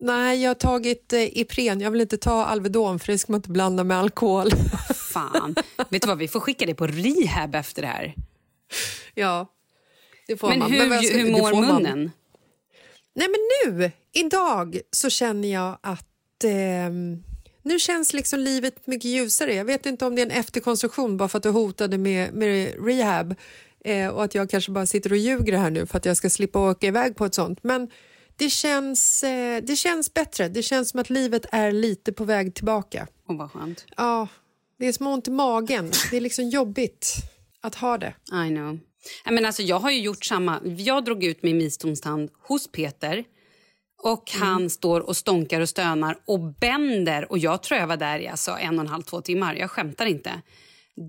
Nej, 0.00 0.42
jag 0.42 0.50
har 0.50 0.54
tagit 0.54 1.12
eh, 1.12 1.38
Ipren. 1.38 1.80
Jag 1.80 1.90
vill 1.90 2.00
inte 2.00 2.16
ta 2.18 2.44
Alvedon 2.44 2.98
för 2.98 3.12
det 3.12 3.18
ska 3.18 3.32
man 3.32 3.38
inte 3.38 3.50
blanda 3.50 3.84
med 3.84 3.96
alkohol. 3.98 4.50
Fan. 4.94 5.54
Vet 5.88 6.02
du 6.02 6.08
vad, 6.08 6.18
vi 6.18 6.28
får 6.28 6.40
skicka 6.40 6.66
dig 6.66 6.74
på 6.74 6.86
rehab 6.86 7.54
efter 7.54 7.82
det 7.82 7.88
här. 7.88 8.14
ja, 9.14 9.46
det 10.26 10.36
får 10.36 10.48
Men 10.48 10.58
man. 10.58 10.70
hur, 10.72 10.78
ska- 11.02 11.16
hur 11.18 11.24
det 11.24 11.32
mår 11.32 11.50
får 11.50 11.60
man. 11.62 11.74
munnen? 11.82 12.10
Nej, 13.14 13.28
men 13.28 13.72
nu, 13.78 13.90
idag, 14.12 14.80
så 14.90 15.10
känner 15.10 15.52
jag 15.52 15.78
att 15.80 16.44
ehm, 16.44 17.22
nu 17.66 17.78
känns 17.78 18.12
liksom 18.12 18.40
livet 18.40 18.86
mycket 18.86 19.10
ljusare. 19.10 19.54
Jag 19.54 19.64
vet 19.64 19.86
inte 19.86 20.06
om 20.06 20.14
det 20.14 20.22
är 20.22 20.26
en 20.26 20.30
efterkonstruktion 20.30 21.16
bara 21.16 21.28
för 21.28 21.38
att 21.38 21.42
du 21.42 21.50
hotade 21.50 21.98
med, 21.98 22.34
med 22.34 22.86
rehab 22.86 23.34
eh, 23.84 24.08
och 24.08 24.24
att 24.24 24.34
jag 24.34 24.50
kanske 24.50 24.72
bara 24.72 24.86
sitter 24.86 25.10
och 25.12 25.16
ljuger 25.16 25.58
här 25.58 25.70
nu 25.70 25.86
för 25.86 25.98
att 25.98 26.04
jag 26.04 26.16
ska 26.16 26.30
slippa 26.30 26.70
åka 26.70 26.86
iväg 26.86 27.16
på 27.16 27.24
ett 27.24 27.34
sånt. 27.34 27.58
Men 27.62 27.90
det 28.36 28.50
känns, 28.50 29.22
eh, 29.22 29.62
det 29.62 29.76
känns 29.76 30.14
bättre. 30.14 30.48
Det 30.48 30.62
känns 30.62 30.90
som 30.90 31.00
att 31.00 31.10
livet 31.10 31.46
är 31.52 31.72
lite 31.72 32.12
på 32.12 32.24
väg 32.24 32.54
tillbaka. 32.54 33.06
Åh, 33.28 33.36
vad 33.36 33.52
skönt. 33.52 33.84
Ja, 33.96 34.28
det 34.78 34.86
är 34.86 34.92
som 34.92 35.06
ont 35.06 35.28
i 35.28 35.30
magen. 35.30 35.90
Det 36.10 36.16
är 36.16 36.20
liksom 36.20 36.48
jobbigt 36.48 37.14
att 37.60 37.74
ha 37.74 37.98
det. 37.98 38.14
I 38.46 38.48
know. 38.48 38.78
Nej, 39.24 39.34
men 39.34 39.44
alltså, 39.46 39.62
jag 39.62 39.78
har 39.78 39.90
ju 39.90 40.00
gjort 40.00 40.24
samma. 40.24 40.60
Jag 40.64 41.04
drog 41.04 41.24
ut 41.24 41.42
min 41.42 41.58
visdomstand 41.58 42.30
hos 42.42 42.72
Peter. 42.72 43.24
Och 44.02 44.30
Han 44.40 44.70
står 44.70 45.00
och 45.00 45.16
stånkar 45.16 45.60
och 45.60 45.68
stönar 45.68 46.18
och 46.24 46.40
bänder. 46.40 47.30
Och 47.32 47.38
Jag 47.38 47.62
tror 47.62 47.80
jag 47.80 47.86
var 47.86 47.96
där 47.96 48.18
i 48.18 48.28
alltså, 48.28 48.50
en 48.50 48.78
och 48.78 48.84
en 48.84 48.90
halv, 48.90 49.02
två 49.02 49.20
timmar. 49.20 49.54
Jag 49.54 49.70
skämtar 49.70 50.06
inte. 50.06 50.42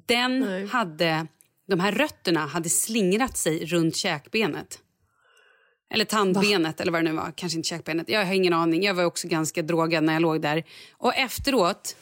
Den 0.08 0.68
hade, 0.68 1.28
de 1.68 1.80
här 1.80 1.92
rötterna 1.92 2.46
hade 2.46 2.70
slingrat 2.70 3.38
sig 3.38 3.66
runt 3.66 3.96
käkbenet. 3.96 4.80
Eller 5.94 6.06
tandbenet, 6.06 6.82
eller 6.82 6.92
vad 6.92 7.04
det 7.04 7.12
nu 7.12 7.18
var. 7.18 7.34
Kanske 7.36 7.58
inte 7.58 7.70
käkbenet. 7.70 8.10
Jag 8.10 8.26
har 8.26 8.34
ingen 8.34 8.54
aning. 8.54 8.84
Jag 8.84 8.94
var 8.94 9.04
också 9.04 9.28
ganska 9.28 9.62
drogad 9.62 10.04
när 10.04 10.14
jag 10.14 10.22
låg 10.22 10.42
där. 10.42 10.64
Och 10.92 11.16
efteråt 11.16 11.96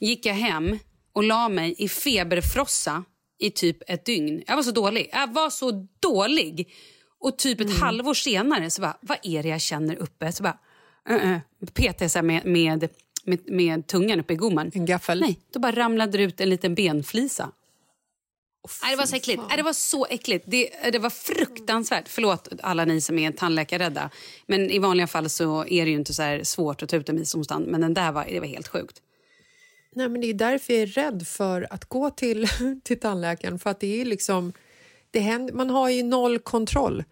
gick 0.00 0.26
jag 0.26 0.34
hem 0.34 0.78
och 1.12 1.24
la 1.24 1.48
mig 1.48 1.74
i 1.78 1.88
feberfrossa 1.88 3.04
i 3.38 3.50
typ 3.50 3.90
ett 3.90 4.04
dygn. 4.04 4.42
Jag 4.46 4.56
var 4.56 4.62
så 4.62 4.70
dålig. 4.70 5.08
Jag 5.12 5.32
var 5.32 5.50
så 5.50 5.86
dålig. 6.00 6.72
Och 7.20 7.38
typ 7.38 7.60
ett 7.60 7.78
halvår 7.78 8.14
senare 8.14 8.70
så 8.70 8.82
bara, 8.82 8.96
vad 9.00 9.18
är 9.22 9.42
det 9.42 9.48
jag 9.48 9.60
känner 9.60 9.96
uppe? 9.96 10.32
Så 10.32 10.42
bara, 10.42 10.58
uh 11.10 11.16
-uh. 11.16 11.40
petade 11.74 12.04
jag 12.04 12.10
så 12.10 12.22
med, 12.22 12.44
med, 12.44 12.88
med, 13.24 13.50
med 13.50 13.86
tungan 13.86 14.20
uppe 14.20 14.32
i 14.32 14.36
gommen. 14.36 14.70
En 14.74 14.86
gaffel? 14.86 15.20
Nej, 15.20 15.40
då 15.52 15.60
bara 15.60 15.72
ramlade 15.72 16.18
det 16.18 16.24
ut 16.24 16.40
en 16.40 16.50
liten 16.50 16.74
benflisa. 16.74 17.52
Nej, 18.82 18.90
det 18.90 18.96
var 18.96 19.06
så 19.06 19.16
äckligt. 19.16 19.42
Nej, 19.48 19.56
det 19.56 19.62
var 19.62 19.72
så 19.72 20.06
äckligt. 20.06 20.44
Det, 20.48 20.70
det 20.92 20.98
var 20.98 21.10
fruktansvärt. 21.10 22.08
Förlåt 22.08 22.48
alla 22.62 22.84
ni 22.84 23.00
som 23.00 23.18
är 23.18 23.32
tandläkarrädda. 23.32 24.10
Men 24.46 24.70
i 24.70 24.78
vanliga 24.78 25.06
fall 25.06 25.28
så 25.28 25.66
är 25.66 25.84
det 25.84 25.90
ju 25.90 25.96
inte 25.96 26.14
så 26.14 26.40
svårt 26.42 26.82
att 26.82 26.88
ta 26.88 26.96
ut 26.96 27.08
en 27.08 27.16
visdomstand. 27.16 27.66
Men 27.66 27.80
den 27.80 27.94
där 27.94 28.12
var, 28.12 28.24
det 28.24 28.40
var 28.40 28.46
helt 28.46 28.68
sjukt. 28.68 29.02
Nej, 29.94 30.08
men 30.08 30.20
det 30.20 30.30
är 30.30 30.34
därför 30.34 30.72
jag 30.72 30.82
är 30.82 30.86
rädd 30.86 31.26
för 31.26 31.66
att 31.70 31.84
gå 31.84 32.10
till, 32.10 32.48
till 32.84 33.00
tandläkaren. 33.00 33.58
För 33.58 33.70
att 33.70 33.80
det 33.80 34.00
är 34.00 34.04
liksom, 34.04 34.52
det 35.16 35.20
händer, 35.20 35.54
man 35.54 35.70
har 35.70 35.88
ju 35.88 36.02
noll 36.02 36.38
kontroll. 36.38 37.04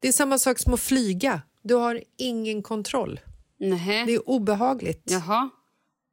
Det 0.00 0.08
är 0.08 0.12
samma 0.12 0.38
sak 0.38 0.58
som 0.58 0.74
att 0.74 0.80
flyga. 0.80 1.42
Du 1.62 1.74
har 1.74 2.02
ingen 2.16 2.62
kontroll. 2.62 3.20
Nähä. 3.58 4.04
Det 4.06 4.14
är 4.14 4.28
obehagligt. 4.28 5.02
Jaha. 5.04 5.50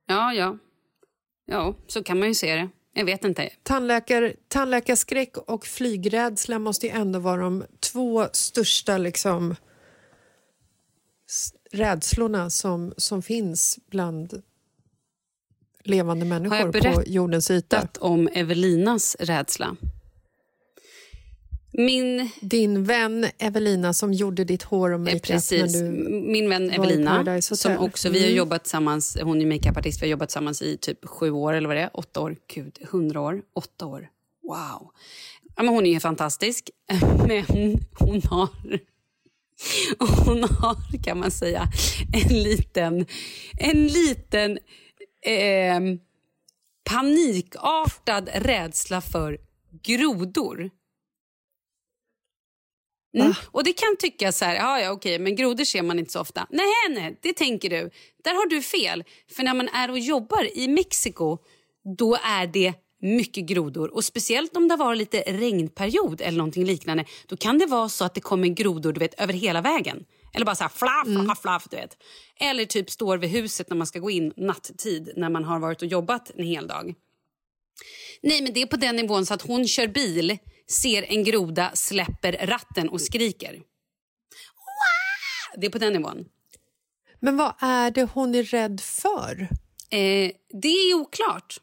Ja, 0.08 0.34
ja. 0.34 0.58
Ja, 1.46 1.76
så 1.88 2.04
kan 2.04 2.20
man 2.20 2.28
ju 2.28 2.34
se 2.34 2.56
det. 2.56 2.70
Jag 2.94 3.06
vet 3.06 3.24
inte. 3.24 3.50
Tandläkar, 3.64 4.34
tandläkarskräck 4.48 5.38
och 5.38 5.66
flygrädsla 5.66 6.60
måste 6.60 6.88
ju 6.88 6.94
ändå 6.94 7.20
vara 7.20 7.42
de 7.42 7.64
två 7.80 8.28
största 8.34 8.98
liksom, 8.98 9.56
rädslorna 11.72 12.50
som, 12.50 12.94
som 12.98 13.22
finns 13.22 13.80
bland 13.90 14.42
levande 15.84 16.26
Har 16.26 16.30
människor 16.30 16.58
jag 16.58 16.96
på 16.96 17.04
jordens 17.06 17.52
yta. 17.52 17.78
berättat 17.78 17.98
om 17.98 18.30
Evelinas 18.34 19.16
rädsla? 19.20 19.76
Min, 21.74 22.30
Din 22.42 22.84
vän 22.84 23.26
Evelina 23.40 23.94
som 23.94 24.14
gjorde 24.14 24.44
ditt 24.44 24.64
hår 24.64 24.90
och 24.92 25.00
makeup 25.00 25.24
precis, 25.24 25.76
när 25.76 25.84
du 25.84 25.92
min 26.32 26.50
vän 26.50 26.72
Evelina, 26.72 27.42
som 27.42 27.78
också, 27.78 28.10
vi 28.10 28.20
har 28.20 28.26
Mm. 28.26 28.38
jobbat 28.38 28.64
tillsammans, 28.64 29.18
hon 29.22 29.42
är 29.42 29.46
makeupartist, 29.46 30.02
vi 30.02 30.06
har 30.06 30.12
jobbat 30.12 30.30
tillsammans 30.30 30.62
i 30.62 30.78
typ 30.78 31.06
sju 31.08 31.32
år 31.32 31.54
eller 31.54 31.68
vad 31.68 31.78
det 31.78 31.82
är, 31.82 31.90
åtta 31.94 32.20
år, 32.22 32.36
gud, 32.54 32.80
hundra 32.92 33.22
år, 33.22 33.42
åtta 33.54 33.86
år, 33.86 34.10
wow. 34.44 34.92
Ja, 35.56 35.64
men 35.64 35.68
hon 35.68 35.86
är 35.86 36.00
fantastisk, 36.00 36.70
men 37.28 37.44
hon 38.00 38.22
har 38.30 38.50
hon 40.26 40.44
har, 40.44 41.04
kan 41.04 41.20
man 41.20 41.32
säga, 41.32 41.68
en 42.14 42.44
liten, 42.44 43.06
en 43.60 43.88
liten 43.88 44.58
eh, 45.22 45.80
panikartad 46.84 48.30
rädsla 48.34 49.02
för 49.02 49.38
grodor. 49.84 50.70
Mm. 53.18 53.34
Och 53.46 53.64
det 53.64 53.74
kan 53.74 53.98
tyckas 54.00 54.38
så 54.38 54.46
här, 54.46 54.56
ja, 54.56 54.80
ja 54.80 54.92
okej, 54.92 55.20
men 55.20 55.36
grodor 55.36 55.64
ser 55.64 55.82
man 55.82 56.00
inte 56.00 56.12
så 56.12 56.20
ofta. 56.20 56.48
Nej, 56.50 56.66
nej, 56.90 57.20
det 57.22 57.34
tänker 57.34 57.70
du. 57.70 57.90
Där 58.24 58.34
har 58.34 58.50
du 58.50 58.62
fel. 58.62 59.04
För 59.36 59.44
när 59.44 59.54
man 59.54 59.70
är 59.70 59.92
och 59.92 60.00
jobbar 60.00 60.58
i 60.58 60.68
Mexiko, 60.68 61.38
då 61.98 62.16
är 62.16 62.48
det 62.48 62.74
mycket 63.02 63.46
grodor. 63.46 63.94
Och 63.94 64.04
speciellt 64.04 64.58
om 64.58 64.68
det 64.68 64.76
varit 64.76 64.98
lite 64.98 65.24
regnperiod 65.28 66.22
eller 66.22 66.38
någonting 66.38 66.66
liknande, 66.66 67.06
då 67.28 67.38
kan 67.38 67.58
det 67.58 67.66
vara 67.66 67.90
så 67.90 68.06
att 68.06 68.14
det 68.14 68.22
kommer 68.22 68.48
grodor 68.48 68.94
du 68.94 69.00
vet, 69.00 69.22
över 69.22 69.34
hela 69.34 69.62
vägen. 69.62 70.06
Eller 70.34 70.46
bara 70.46 70.56
så 70.56 70.64
här 70.64 70.70
flaff, 70.70 71.26
flaff, 71.26 71.42
flaff, 71.42 71.68
du 71.70 71.78
vet. 71.78 71.98
Eller 72.40 72.66
typ 72.66 72.90
står 72.90 73.18
vid 73.18 73.30
huset 73.30 73.70
när 73.70 73.78
man 73.78 73.88
ska 73.88 74.00
gå 74.00 74.10
in 74.10 74.34
natttid 74.38 75.14
när 75.16 75.30
man 75.30 75.44
har 75.44 75.60
varit 75.60 75.82
och 75.82 75.88
jobbat 75.88 76.32
en 76.36 76.46
hel 76.46 76.68
dag. 76.68 76.94
Nej, 78.22 78.42
men 78.42 78.54
det 78.54 78.62
är 78.62 78.66
på 78.66 78.78
den 78.78 78.96
nivån 78.96 79.26
så 79.26 79.34
att 79.34 79.42
hon 79.42 79.68
kör 79.68 79.88
bil 79.88 80.38
ser 80.72 81.04
en 81.04 81.24
groda, 81.24 81.72
släpper 81.74 82.48
ratten 82.48 82.90
och 82.90 83.02
skriker. 83.02 83.60
Det 85.58 85.66
är 85.66 85.72
på 85.72 85.78
den 85.78 85.94
nivån. 85.94 86.26
Men 87.20 87.38
vad 87.38 87.54
är 87.60 87.92
det 87.92 88.04
hon 88.04 88.36
är 88.36 88.44
rädd 88.44 88.82
för? 88.82 89.42
Eh, 89.90 90.32
det 90.62 90.68
är 90.68 90.94
oklart. 90.94 91.58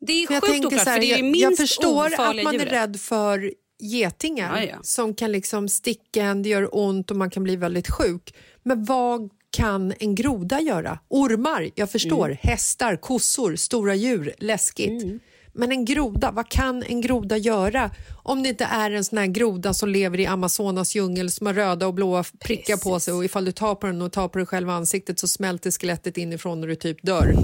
Det 0.00 0.12
är 0.12 0.32
jag 0.32 0.42
sjukt 0.42 0.64
oklart, 0.66 0.86
här, 0.86 0.94
för 0.94 1.00
det 1.00 1.12
är 1.12 1.16
jag, 1.16 1.24
minst 1.24 1.42
jag 1.42 1.56
förstår 1.56 2.06
att 2.06 2.18
man 2.18 2.46
är 2.46 2.52
djuret. 2.52 2.72
rädd 2.72 3.00
för 3.00 3.52
getingar 3.80 4.62
Ja, 4.62 4.68
ja. 4.68 4.78
som 4.82 5.14
kan 5.14 5.32
liksom 5.32 5.68
sticka 5.68 6.22
en, 6.22 6.42
det 6.42 6.48
gör 6.48 6.76
ont 6.76 7.10
och 7.10 7.16
man 7.16 7.30
kan 7.30 7.42
bli 7.44 7.56
väldigt 7.56 7.90
sjuk. 7.90 8.34
Men 8.62 8.84
vad 8.84 9.30
kan 9.50 9.94
en 9.98 10.14
groda 10.14 10.60
göra? 10.60 10.98
Ormar, 11.08 11.70
jag 11.74 11.90
förstår. 11.90 12.26
Mm. 12.26 12.38
Hästar, 12.42 12.96
kossor, 12.96 13.56
stora 13.56 13.94
djur, 13.94 14.34
läskigt. 14.38 15.22
Men 15.52 15.72
en 15.72 15.84
groda, 15.84 16.30
vad 16.30 16.48
kan 16.48 16.82
en 16.82 17.00
groda 17.00 17.36
göra 17.36 17.90
om 18.22 18.42
det 18.42 18.48
inte 18.48 18.64
är 18.64 18.90
en 18.90 19.04
sån 19.04 19.18
här 19.18 19.26
groda 19.26 19.74
som 19.74 19.88
lever 19.88 20.20
i 20.20 20.26
Amazonas 20.26 20.94
djungel 20.94 21.30
som 21.30 21.46
har 21.46 21.54
röda 21.54 21.86
och 21.86 21.94
blåa 21.94 22.24
prickar 22.40 22.76
på 22.76 23.00
sig 23.00 23.14
och 23.14 23.24
ifall 23.24 23.44
du 23.44 23.52
tar 23.52 23.74
på 23.74 23.86
den 23.86 24.02
och 24.02 24.12
tar 24.12 24.28
på 24.28 24.38
dig 24.38 24.46
själv 24.46 24.70
ansiktet 24.70 25.18
så 25.18 25.28
smälter 25.28 25.70
skelettet 25.70 26.16
inifrån 26.16 26.62
och 26.62 26.68
du 26.68 26.74
typ 26.74 27.02
dör. 27.02 27.34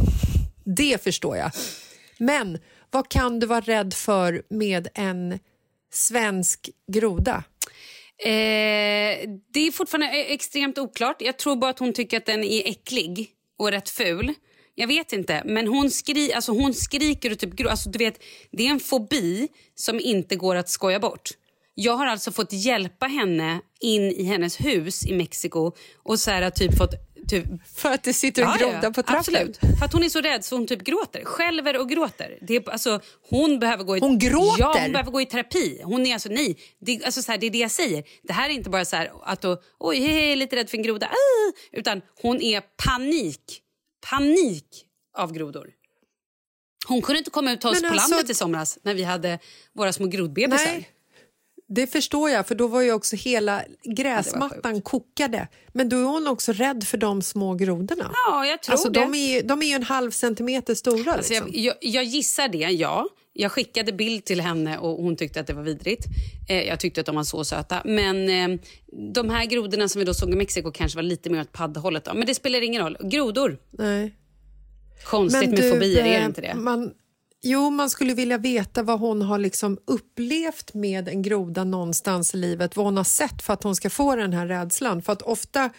Det 0.64 1.02
förstår 1.02 1.36
jag. 1.36 1.50
Men 2.18 2.58
vad 2.90 3.08
kan 3.08 3.40
du 3.40 3.46
vara 3.46 3.60
rädd 3.60 3.94
för 3.94 4.42
med 4.48 4.88
en 4.94 5.38
svensk 5.92 6.70
groda? 6.92 7.44
Eh, 8.18 9.28
det 9.52 9.60
är 9.60 9.72
fortfarande 9.72 10.06
eh, 10.06 10.32
extremt 10.32 10.78
oklart. 10.78 11.16
Jag 11.22 11.38
tror 11.38 11.56
bara 11.56 11.70
att 11.70 11.78
hon 11.78 11.92
tycker 11.92 12.16
att 12.16 12.26
den 12.26 12.44
är 12.44 12.68
äcklig 12.68 13.30
och 13.58 13.70
rätt 13.70 13.90
ful. 13.90 14.34
Jag 14.74 14.86
vet 14.86 15.12
inte, 15.12 15.42
men 15.44 15.66
hon, 15.66 15.90
skri 15.90 16.32
alltså 16.32 16.52
hon 16.52 16.74
skriker 16.74 17.32
och 17.32 17.38
typ 17.38 17.66
alltså 17.66 17.90
du 17.90 17.98
vet, 17.98 18.22
Det 18.52 18.66
är 18.66 18.70
en 18.70 18.80
fobi 18.80 19.48
som 19.74 20.00
inte 20.00 20.36
går 20.36 20.56
att 20.56 20.68
skoja 20.68 21.00
bort. 21.00 21.30
Jag 21.74 21.96
har 21.96 22.06
alltså 22.06 22.32
fått 22.32 22.52
hjälpa 22.52 23.06
henne 23.06 23.60
in 23.80 24.02
i 24.02 24.22
hennes 24.24 24.60
hus 24.60 25.06
i 25.06 25.12
Mexiko 25.12 25.72
och 26.02 26.20
så 26.20 26.30
här, 26.30 26.50
typ 26.50 26.78
fått... 26.78 26.94
Typ, 27.28 27.44
För 27.76 27.92
att 27.92 28.02
det 28.02 28.12
sitter 28.12 28.42
en 28.42 28.58
groda 28.58 28.90
på 28.90 29.02
trappen? 29.02 29.16
Absolut. 29.18 29.56
För 29.78 29.84
att 29.84 29.92
hon 29.92 30.04
är 30.04 30.08
så 30.08 30.20
rädd 30.20 30.44
så 30.44 30.56
hon 30.56 30.66
typ 30.66 30.84
gråter. 30.84 31.24
Skälver 31.24 31.80
och 31.80 31.88
gråter. 31.88 32.38
Det 32.40 32.56
är, 32.56 32.70
alltså, 32.70 33.00
hon 33.30 33.58
behöver 33.58 33.84
gå 33.84 33.96
i, 33.96 34.00
Hon 34.00 34.18
gråter? 34.18 34.60
Ja, 34.60 34.76
hon 34.82 34.92
behöver 34.92 35.10
gå 35.10 35.20
i 35.20 35.26
terapi. 35.26 35.80
Hon 35.84 36.06
är 36.06 36.12
alltså, 36.12 36.28
nej. 36.28 36.58
Det, 36.80 37.04
alltså, 37.04 37.22
så 37.22 37.32
här, 37.32 37.38
det 37.38 37.46
är 37.46 37.50
det 37.50 37.58
jag 37.58 37.70
säger. 37.70 38.04
Det 38.22 38.32
här 38.32 38.50
är 38.50 38.54
inte 38.54 38.70
bara 38.70 38.84
så 38.84 38.96
här 38.96 39.10
att 39.22 39.40
då, 39.42 39.62
oj, 39.78 40.00
hej, 40.00 40.12
hej, 40.12 40.36
lite 40.36 40.56
rädd 40.56 40.70
för 40.70 40.76
en 40.76 40.82
groda. 40.82 41.06
Ah! 41.06 41.52
Utan 41.72 42.00
hon 42.22 42.42
är 42.42 42.62
panik. 42.86 43.60
Panik 44.10 44.66
av 45.18 45.32
grodor. 45.32 45.70
Hon 46.88 47.02
kunde 47.02 47.18
inte 47.18 47.30
komma 47.30 47.52
ut 47.52 47.60
till 47.60 47.68
oss 47.70 47.82
Men 47.82 47.90
på 47.90 47.94
alltså- 47.94 48.10
landet 48.10 48.30
i 48.30 48.34
somras 48.34 48.78
när 48.82 48.94
vi 48.94 49.02
hade 49.02 49.38
våra 49.72 49.92
små 49.92 50.06
grodbebisar. 50.06 50.66
Nej, 50.66 50.88
det 51.68 51.86
förstår 51.86 52.30
jag, 52.30 52.48
för 52.48 52.54
då 52.54 52.66
var 52.66 52.80
ju 52.82 52.92
också 52.92 53.16
hela 53.16 53.62
gräsmattan 53.84 54.82
kokade. 54.82 55.48
Men 55.72 55.88
då 55.88 55.96
är 55.96 56.04
hon 56.04 56.26
också 56.26 56.52
rädd 56.52 56.84
för 56.84 56.98
de 56.98 57.22
små 57.22 57.54
grodorna. 57.54 58.10
Ja, 58.26 58.46
jag 58.46 58.62
tror 58.62 58.72
alltså, 58.72 58.88
det. 58.88 59.00
De 59.00 59.14
är, 59.14 59.34
ju- 59.34 59.42
de 59.42 59.62
är 59.62 59.66
ju 59.66 59.72
en 59.72 59.82
halv 59.82 60.10
centimeter 60.10 60.74
stora. 60.74 61.12
Alltså 61.12 61.32
liksom. 61.32 61.50
jag, 61.52 61.64
jag, 61.64 61.76
jag 61.94 62.04
gissar 62.04 62.48
det, 62.48 62.58
ja. 62.58 63.08
Jag 63.36 63.52
skickade 63.52 63.92
bild 63.92 64.24
till 64.24 64.40
henne 64.40 64.78
och 64.78 65.02
hon 65.02 65.16
tyckte 65.16 65.40
att 65.40 65.46
det 65.46 65.52
var 65.52 65.62
vidrigt. 65.62 66.06
Eh, 66.48 66.62
jag 66.62 66.80
tyckte 66.80 67.00
att 67.00 67.06
de 67.06 67.16
var 67.16 67.24
så 67.24 67.44
söta. 67.44 67.82
Men 67.84 68.28
eh, 68.28 68.60
de 69.14 69.30
här 69.30 69.46
grodorna 69.46 69.88
som 69.88 69.98
vi 69.98 70.04
då 70.04 70.14
såg 70.14 70.30
i 70.30 70.36
Mexiko 70.36 70.70
kanske 70.70 70.96
var 70.98 71.02
lite 71.02 71.30
mer 71.30 71.40
åt 71.40 71.52
paddhållet. 71.52 72.08
Men 72.14 72.26
det 72.26 72.34
spelar 72.34 72.62
ingen 72.62 72.82
roll. 72.82 72.96
Grodor. 73.00 73.58
Nej. 73.70 74.14
Konstigt 75.04 75.50
med 75.50 75.58
du, 75.58 75.70
fobier, 75.70 76.00
är 76.00 76.04
det 76.04 76.16
eh, 76.16 76.24
inte 76.24 76.40
det? 76.40 76.54
Man, 76.54 76.92
jo, 77.42 77.70
man 77.70 77.90
skulle 77.90 78.14
vilja 78.14 78.38
veta 78.38 78.82
vad 78.82 79.00
hon 79.00 79.22
har 79.22 79.38
liksom 79.38 79.78
upplevt 79.84 80.74
med 80.74 81.08
en 81.08 81.22
groda 81.22 81.64
någonstans 81.64 82.34
i 82.34 82.36
livet. 82.36 82.76
Vad 82.76 82.86
hon 82.86 82.96
har 82.96 83.04
sett 83.04 83.42
för 83.42 83.52
att 83.52 83.62
hon 83.62 83.76
ska 83.76 83.90
få 83.90 84.16
den 84.16 84.32
här 84.32 84.46
rädslan. 84.46 85.02
För 85.02 85.12
att 85.12 85.22
ofta, 85.22 85.70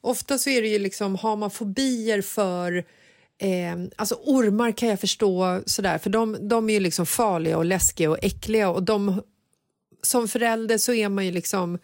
ofta 0.00 0.38
så 0.38 0.50
är 0.50 0.62
det 0.62 0.68
ju 0.68 0.78
liksom, 0.78 1.16
har 1.16 1.36
man 1.36 1.50
fobier 1.50 2.22
för 2.22 2.84
Eh, 3.42 3.76
alltså 3.96 4.14
ormar 4.14 4.72
kan 4.72 4.88
jag 4.88 5.00
förstå, 5.00 5.60
sådär, 5.66 5.98
för 5.98 6.10
de, 6.10 6.48
de 6.48 6.70
är 6.70 6.74
ju 6.74 6.80
liksom 6.80 7.06
farliga 7.06 7.56
och 7.56 7.64
läskiga 7.64 8.10
och 8.10 8.18
äckliga. 8.22 8.70
Och 8.70 8.82
de, 8.82 9.22
som 10.02 10.28
förälder 10.28 10.78
så 10.78 10.92
är 10.92 11.08
man 11.08 11.26
ju 11.26 11.32
liksom... 11.32 11.78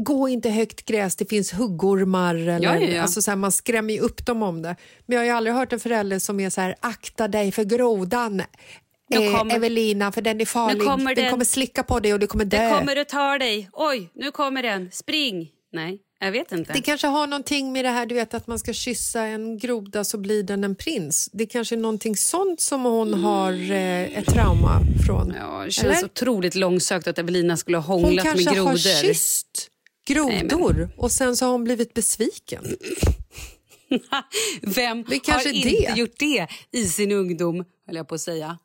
Gå 0.00 0.28
inte 0.28 0.50
högt 0.50 0.84
gräs, 0.84 1.16
det 1.16 1.24
finns 1.30 1.52
huggormar. 1.52 2.34
Eller, 2.34 2.60
Ja, 2.60 2.76
ja, 2.78 2.88
ja. 2.88 3.02
Alltså 3.02 3.22
så 3.22 3.30
här, 3.30 3.36
man 3.36 3.52
skrämmer 3.52 3.94
ju 3.94 4.00
upp 4.00 4.26
dem 4.26 4.42
om 4.42 4.62
det. 4.62 4.76
Men 5.06 5.14
jag 5.16 5.20
har 5.20 5.24
ju 5.26 5.30
aldrig 5.30 5.54
hört 5.56 5.72
en 5.72 5.80
förälder 5.80 6.18
som 6.18 6.40
är 6.40 6.50
så 6.50 6.60
här, 6.60 6.74
akta 6.80 7.28
dig 7.28 7.52
för 7.52 7.64
grodan. 7.64 8.42
Eh, 9.14 9.38
kommer- 9.38 9.54
Evelina, 9.54 10.12
för 10.12 10.22
den 10.22 10.40
är 10.40 10.44
farlig. 10.44 10.82
kommer 10.86 11.14
den 11.14 11.24
den. 11.24 11.30
kommer 11.32 11.44
slicka 11.44 11.82
på 11.82 12.00
dig 12.00 12.12
och 12.14 12.18
du 12.20 12.26
kommer 12.26 12.44
dö. 12.44 12.58
Den 12.58 12.78
kommer 12.78 13.00
och 13.00 13.08
tar 13.08 13.38
dig. 13.38 13.68
Oj, 13.72 14.10
nu 14.14 14.30
kommer 14.30 14.62
den. 14.62 14.90
Spring. 14.92 15.50
Nej, 15.72 15.98
jag 16.20 16.32
vet 16.32 16.52
inte. 16.52 16.72
Det 16.72 16.80
kanske 16.80 17.06
har 17.06 17.26
någonting 17.26 17.72
med 17.72 17.84
det 17.84 17.88
här 17.88 18.06
du 18.06 18.14
vet 18.14 18.34
att 18.34 18.46
man 18.46 18.58
ska 18.58 18.72
kyssa 18.72 19.22
en 19.22 19.58
groda 19.58 20.04
så 20.04 20.18
blir 20.18 20.42
den 20.42 20.64
en 20.64 20.74
prins. 20.74 21.28
Det 21.32 21.46
kanske 21.46 21.74
är 21.74 21.76
någonting 21.76 22.16
sånt 22.16 22.60
som 22.60 22.84
hon 22.84 23.14
har 23.14 23.52
eh, 23.52 24.18
ett 24.18 24.26
trauma 24.26 24.80
från. 25.06 25.34
Ja, 25.40 25.64
det 25.64 25.70
känns 25.70 25.98
Eller? 25.98 26.04
otroligt 26.04 26.54
långsökt 26.54 27.06
att 27.08 27.18
Evelina 27.18 27.56
skulle 27.56 27.76
ha 27.78 27.94
Hon 27.94 28.04
hånglat 28.04 28.24
med 28.24 28.34
kanske 28.34 28.54
grodor. 28.54 28.70
har 28.70 28.76
kysst 29.02 29.70
grodor 30.08 30.90
och 30.96 31.12
sen 31.12 31.36
så 31.36 31.44
har 31.44 31.52
hon 31.52 31.64
blivit 31.64 31.94
besviken. 31.94 32.76
Vem 34.62 35.04
kanske 35.04 35.32
har 35.48 35.54
inte 35.54 35.68
det. 35.68 35.98
gjort 35.98 36.18
det 36.18 36.46
i 36.72 36.84
sin 36.84 37.12
ungdom, 37.12 37.64
höll 37.86 37.96
jag 37.96 38.08
på 38.08 38.14
att 38.14 38.20
säga. 38.20 38.58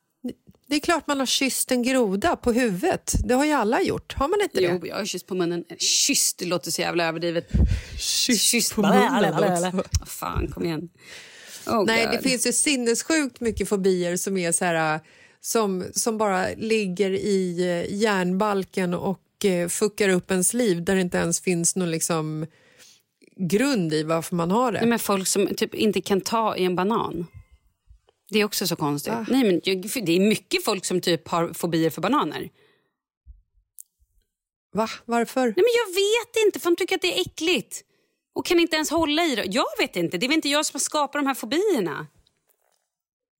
Det 0.74 0.78
är 0.78 0.80
klart 0.80 1.06
man 1.06 1.18
har 1.18 1.26
kysst 1.26 1.70
en 1.70 1.82
groda 1.82 2.36
på 2.36 2.52
huvudet. 2.52 3.14
Det 3.24 3.34
har 3.34 3.44
ju 3.44 3.52
alla 3.52 3.82
gjort. 3.82 4.14
Har 4.14 4.28
man 4.28 4.40
inte 4.42 4.60
Jo, 4.60 4.78
det? 4.78 4.88
jag 4.88 4.96
har 4.96 5.04
kysst 5.04 5.26
på 5.26 5.34
munnen. 5.34 5.64
Kysst, 5.78 6.38
det 6.38 6.44
låter 6.44 6.70
så 6.70 6.80
jävla 6.80 7.04
överdrivet. 7.04 7.48
Kysst 7.98 8.74
på 8.74 8.82
munnen 8.82 9.34
också. 9.34 9.70
Vad 10.00 10.08
Fan, 10.08 10.48
kom 10.48 10.64
igen. 10.64 10.88
Oh, 11.66 11.84
Nej, 11.86 12.04
God. 12.06 12.12
det 12.14 12.28
finns 12.28 12.46
ju 12.46 12.52
sinnessjukt 12.52 13.40
mycket 13.40 13.68
fobier 13.68 14.16
som 14.16 14.36
är 14.36 14.52
så 14.52 14.64
här, 14.64 15.00
som, 15.40 15.84
som 15.94 16.18
bara 16.18 16.46
ligger 16.56 17.10
i 17.10 17.60
eh, 17.60 17.94
järnbalken 17.96 18.94
och 18.94 19.44
eh, 19.44 19.68
fuckar 19.68 20.08
upp 20.08 20.30
ens 20.30 20.54
liv 20.54 20.84
där 20.84 20.94
det 20.94 21.00
inte 21.00 21.18
ens 21.18 21.40
finns 21.40 21.76
någon 21.76 21.90
liksom 21.90 22.46
grund 23.36 23.92
i 23.92 24.02
varför 24.02 24.36
man 24.36 24.50
har 24.50 24.72
det. 24.72 24.78
Nej, 24.78 24.88
men 24.88 24.98
folk 24.98 25.28
som 25.28 25.46
typ 25.56 25.74
inte 25.74 26.00
kan 26.00 26.20
ta 26.20 26.56
i 26.56 26.64
en 26.64 26.76
banan. 26.76 27.26
Det 28.30 28.38
är 28.38 28.44
också 28.44 28.66
så 28.66 28.76
konstigt. 28.76 29.12
Va? 29.12 29.26
Nej, 29.28 29.44
men 29.44 29.60
det 30.04 30.16
är 30.16 30.28
mycket 30.28 30.64
folk 30.64 30.84
som 30.84 31.00
typ 31.00 31.28
har 31.28 31.52
fobier 31.52 31.90
för 31.90 32.02
bananer. 32.02 32.50
Va? 34.72 34.88
Varför? 35.04 35.40
Nej, 35.40 35.54
men 35.56 35.64
jag 35.86 35.94
vet 35.94 36.46
inte, 36.46 36.60
för 36.60 36.70
de 36.70 36.76
tycker 36.76 36.94
att 36.94 37.02
det 37.02 37.18
är 37.18 37.20
äckligt. 37.20 37.84
Och 38.34 38.46
kan 38.46 38.60
inte 38.60 38.76
ens 38.76 38.90
hålla 38.90 39.24
i 39.24 39.34
det. 39.34 39.44
Jag 39.44 39.66
vet 39.78 39.96
inte, 39.96 40.18
det 40.18 40.26
är 40.26 40.28
väl 40.28 40.36
inte 40.36 40.48
jag 40.48 40.66
som 40.66 40.74
har 40.74 40.80
skapat 40.80 41.12
de 41.12 41.26
här 41.26 41.34
fobierna. 41.34 42.06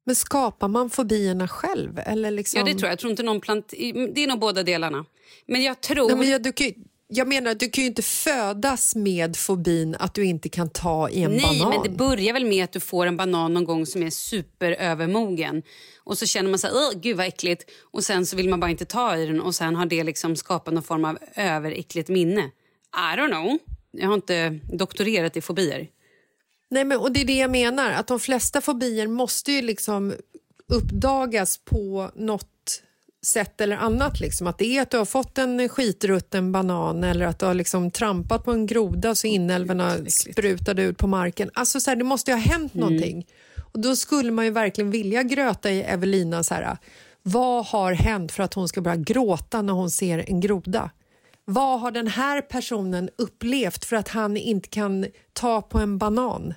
Men 0.07 0.17
skapar 0.17 0.69
man 0.69 0.91
fobierna 0.91 1.49
själv? 1.49 1.99
Eller 1.99 2.31
liksom... 2.31 2.59
Ja, 2.59 2.65
det 2.65 2.73
tror 2.73 2.83
jag. 2.83 2.93
Jag 2.93 2.99
tror 2.99 3.11
inte 3.11 3.23
någon 3.23 3.41
plant... 3.41 3.69
Det 4.15 4.25
är 4.25 4.27
nog 4.27 4.39
båda 4.39 4.63
delarna. 4.63 5.05
Men 5.47 5.63
jag 5.63 5.81
tror... 5.81 6.09
Nej, 6.09 6.17
men 6.17 6.31
jag, 6.31 6.43
du 6.43 6.53
kan, 6.53 6.73
jag 7.09 7.29
menar, 7.29 7.51
att 7.51 7.61
du 7.61 7.71
kan 7.71 7.83
ju 7.85 7.89
inte 7.89 8.03
födas 8.03 8.95
med 8.97 9.37
fobin 9.37 9.97
att 9.99 10.15
du 10.15 10.25
inte 10.25 10.49
kan 10.49 10.71
ta 10.71 11.09
i 11.11 11.23
en 11.23 11.31
Nej, 11.31 11.41
banan. 11.61 11.69
men 11.71 11.83
det 11.83 11.99
börjar 11.99 12.33
väl 12.33 12.45
med 12.47 12.65
att 12.65 12.73
du 12.73 12.81
får 12.81 13.07
en 13.07 13.17
banan 13.17 13.55
någon 13.55 13.65
gång 13.65 13.87
som 13.87 14.03
är 14.03 14.11
superövermogen. 14.11 15.63
Och 16.05 16.19
så 16.19 16.27
känner 16.27 16.51
man 16.51 16.59
så 16.59 16.67
här, 16.67 16.75
"Åh, 16.75 17.01
gud 17.01 17.17
vad 17.17 17.27
äckligt. 17.27 17.71
Och 17.93 18.05
sen 18.05 18.27
så 18.27 18.37
vill 18.37 18.49
man 18.49 18.61
bara 18.61 18.71
inte 18.71 18.85
ta 18.85 19.17
i 19.17 19.27
den 19.27 19.41
och 19.41 19.55
sen 19.55 19.77
har 19.77 19.87
det 19.87 20.05
liksom 20.05 20.37
skapat 20.37 20.75
någon 20.75 20.83
form 20.83 21.05
av 21.05 21.19
överäckligt 21.37 22.09
minne. 22.09 22.51
I 22.97 23.17
don't 23.19 23.29
know. 23.31 23.59
Jag 23.91 24.07
har 24.07 24.15
inte 24.15 24.61
doktorerat 24.73 25.37
i 25.37 25.41
fobier. 25.41 25.89
Nej, 26.71 26.85
men, 26.85 26.99
och 26.99 27.13
det 27.13 27.21
är 27.21 27.25
det 27.25 27.37
jag 27.39 27.51
menar, 27.51 27.91
att 27.91 28.07
de 28.07 28.21
flesta 28.21 28.61
fobier 28.61 29.07
måste 29.07 29.53
ju 29.53 29.63
liksom 29.63 30.15
uppdagas 30.69 31.59
på 31.65 32.11
något 32.15 32.49
sätt 33.27 33.61
eller 33.61 33.77
annat. 33.77 34.21
Liksom. 34.21 34.47
Att 34.47 34.59
det 34.59 34.77
är 34.77 34.83
att 34.83 34.91
du 34.91 34.97
har 34.97 35.05
fått 35.05 35.39
en 35.39 35.69
skitrutten 35.69 36.53
banan 36.53 37.05
eller 37.05 37.27
att 37.27 37.39
du 37.39 37.47
har 37.47 37.55
liksom 37.55 37.91
trampat 37.91 38.45
på 38.45 38.53
en 38.53 38.67
groda 38.67 39.15
så 39.15 39.27
inälvorna 39.27 39.97
sprutade 40.09 40.83
ut 40.83 40.99
på 40.99 41.07
marken. 41.07 41.51
Alltså, 41.55 41.81
så 41.81 41.91
här, 41.91 41.97
det 41.97 42.05
måste 42.05 42.31
ju 42.31 42.37
ha 42.37 42.43
hänt 42.43 42.75
någonting. 42.75 43.27
Och 43.73 43.81
Då 43.81 43.97
skulle 43.97 44.31
man 44.31 44.45
ju 44.45 44.51
verkligen 44.51 44.91
vilja 44.91 45.23
gröta 45.23 45.71
i 45.71 45.83
Evelina. 45.83 46.43
Så 46.43 46.55
här, 46.55 46.77
vad 47.23 47.67
har 47.67 47.93
hänt 47.93 48.33
för 48.33 48.43
att 48.43 48.55
hon 48.55 48.69
ska 48.69 48.81
börja 48.81 48.97
gråta 48.97 49.63
när 49.63 49.73
hon 49.73 49.91
ser 49.91 50.25
en 50.29 50.41
groda? 50.41 50.91
Vad 51.45 51.81
har 51.81 51.91
den 51.91 52.07
här 52.07 52.41
personen 52.41 53.11
upplevt 53.19 53.85
för 53.85 53.97
att 53.97 54.09
han 54.09 54.37
inte 54.37 54.69
kan 54.69 55.07
ta 55.33 55.63
på 55.63 55.79
en 55.79 55.99
banan? 55.99 56.55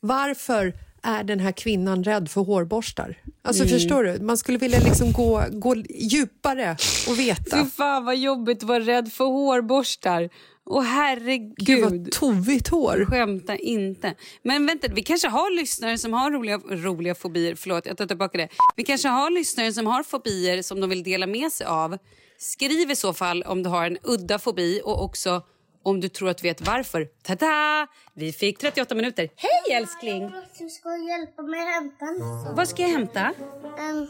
Varför 0.00 0.74
är 1.02 1.24
den 1.24 1.40
här 1.40 1.52
kvinnan 1.52 2.04
rädd 2.04 2.30
för 2.30 2.40
hårborstar? 2.40 3.18
Alltså 3.42 3.62
Mm. 3.62 3.74
förstår 3.74 4.04
du? 4.04 4.20
Man 4.20 4.36
skulle 4.38 4.58
vilja 4.58 4.78
liksom 4.80 5.12
gå, 5.12 5.44
gå 5.52 5.76
djupare 5.90 6.76
och 7.08 7.18
veta. 7.18 7.64
Fy 7.64 7.70
fan 7.70 8.04
vad 8.04 8.16
jobbigt 8.16 8.58
att 8.58 8.68
vara 8.68 8.80
rädd 8.80 9.12
för 9.12 9.24
hårborstar. 9.24 10.30
Åh 10.66 10.82
herregud. 10.82 11.54
Gud 11.56 11.82
vad 11.84 12.10
tovigt 12.12 12.68
hår. 12.68 13.04
Skämta 13.10 13.56
inte. 13.56 14.14
Men 14.42 14.66
vänta, 14.66 14.88
vi 14.94 15.02
kanske 15.02 15.28
har 15.28 15.56
lyssnare 15.56 15.98
som 15.98 16.12
har 16.12 16.30
roliga, 16.30 16.58
roliga 16.58 17.14
fobier. 17.14 17.54
Förlåt, 17.54 17.86
jag 17.86 17.96
tar 17.96 18.06
tillbaka 18.06 18.38
det. 18.38 18.48
Vi 18.76 18.84
kanske 18.84 19.08
har 19.08 19.30
lyssnare 19.30 19.72
som 19.72 19.86
har 19.86 20.02
fobier 20.02 20.62
som 20.62 20.80
de 20.80 20.90
vill 20.90 21.02
dela 21.02 21.26
med 21.26 21.52
sig 21.52 21.66
av. 21.66 21.98
Skriv 22.38 22.90
i 22.90 22.96
så 22.96 23.12
fall 23.12 23.42
om 23.42 23.62
du 23.62 23.68
har 23.68 23.86
en 23.86 23.98
udda 24.02 24.38
fobi 24.38 24.80
och 24.84 25.04
också 25.04 25.42
om 25.82 26.00
du 26.00 26.08
tror 26.08 26.28
att 26.28 26.38
du 26.38 26.48
vet 26.48 26.60
varför. 26.60 27.08
Ta-da! 27.22 27.86
Vi 28.14 28.32
fick 28.32 28.58
38 28.58 28.94
minuter. 28.94 29.28
Hej 29.36 29.76
älskling! 29.76 30.32
Du 30.58 30.68
ska 30.68 30.88
hjälpa 30.96 31.42
mig 31.42 31.60
att 31.60 31.74
hämta 31.74 32.04
något. 32.04 32.56
Vad 32.56 32.68
ska 32.68 32.82
jag 32.82 32.88
hämta? 32.88 33.30
Um, 33.78 34.06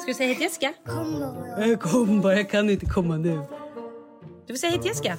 Ska 0.00 0.06
du 0.06 0.14
säga 0.14 0.26
hej 0.26 0.34
till 0.34 0.44
Jessica? 0.44 0.72
kom 0.86 1.20
då. 1.20 1.46
Jag 1.68 1.80
kom 1.80 2.20
bara, 2.20 2.36
jag 2.36 2.50
kan 2.50 2.70
inte 2.70 2.86
komma 2.86 3.16
nu. 3.16 3.40
Du 4.46 4.52
får 4.54 4.58
säga 4.58 4.70
hej 4.70 4.80
till 4.80 4.88
Jessica. 4.88 5.16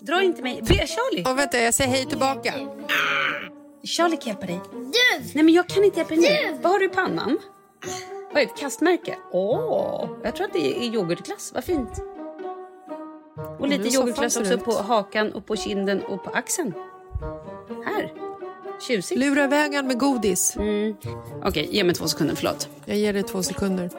Dra 0.00 0.22
inte 0.22 0.42
mig. 0.42 0.62
Charlie. 0.66 1.22
Ja, 1.24 1.32
vänta, 1.34 1.58
jag 1.58 1.74
säger 1.74 1.90
hej 1.90 2.06
tillbaka. 2.06 2.54
Charlie 3.84 4.16
kan 4.16 4.26
hjälpa 4.28 4.46
dig. 4.46 4.60
Du! 4.72 5.24
Nej 5.34 5.44
men 5.44 5.54
jag 5.54 5.68
kan 5.68 5.84
inte 5.84 5.98
hjälpa 6.00 6.14
dig 6.14 6.42
nu. 6.52 6.58
Vad 6.62 6.72
har 6.72 6.78
du 6.78 6.84
i 6.84 6.88
pannan? 6.88 7.38
Vad 8.32 8.42
är 8.42 8.46
det, 8.46 8.52
ett 8.52 8.58
kastmärke? 8.58 9.16
Åh, 9.32 10.08
jag 10.24 10.36
tror 10.36 10.46
att 10.46 10.52
det 10.52 10.78
är 10.78 10.82
yoghurtglass. 10.94 11.52
Vad 11.54 11.64
fint. 11.64 11.90
Och 13.58 13.68
lite 13.68 13.80
Mm, 13.80 13.90
soffan 13.90 14.02
yoghurtglass 14.02 14.36
också 14.36 14.58
på 14.58 14.72
hakan 14.82 15.32
och 15.32 15.46
på 15.46 15.56
kinden 15.56 16.02
och 16.02 16.24
på 16.24 16.30
axeln. 16.30 16.72
Här. 17.84 18.12
Tjusigt. 18.88 19.20
Lura 19.20 19.44
iväg 19.44 19.84
med 19.84 19.98
godis. 19.98 20.56
Mm. 20.56 20.96
Okej, 21.44 21.68
ge 21.70 21.84
mig 21.84 21.94
två 21.94 22.08
sekunder. 22.08 22.34
Förlåt. 22.34 22.68
Jag 22.84 22.96
ger 22.96 23.12
dig 23.12 23.22
två 23.22 23.42
sekunder. 23.42 23.90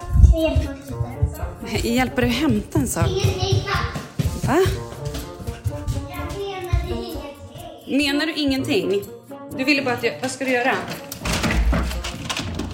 He- 1.65 1.87
Hjälper 1.87 2.21
du 2.21 2.27
att 2.27 2.33
hämta 2.33 2.79
en 2.79 2.87
sak? 2.87 3.07
Va? 4.47 4.57
Jag. 7.87 7.97
Menar 7.97 8.25
du 8.25 8.33
ingenting? 8.33 9.01
Du 9.57 9.63
ville 9.63 9.81
bara 9.81 9.93
att 9.93 10.03
jag... 10.03 10.21
Vad 10.21 10.31
ska 10.31 10.45
du 10.45 10.51
göra? 10.51 10.75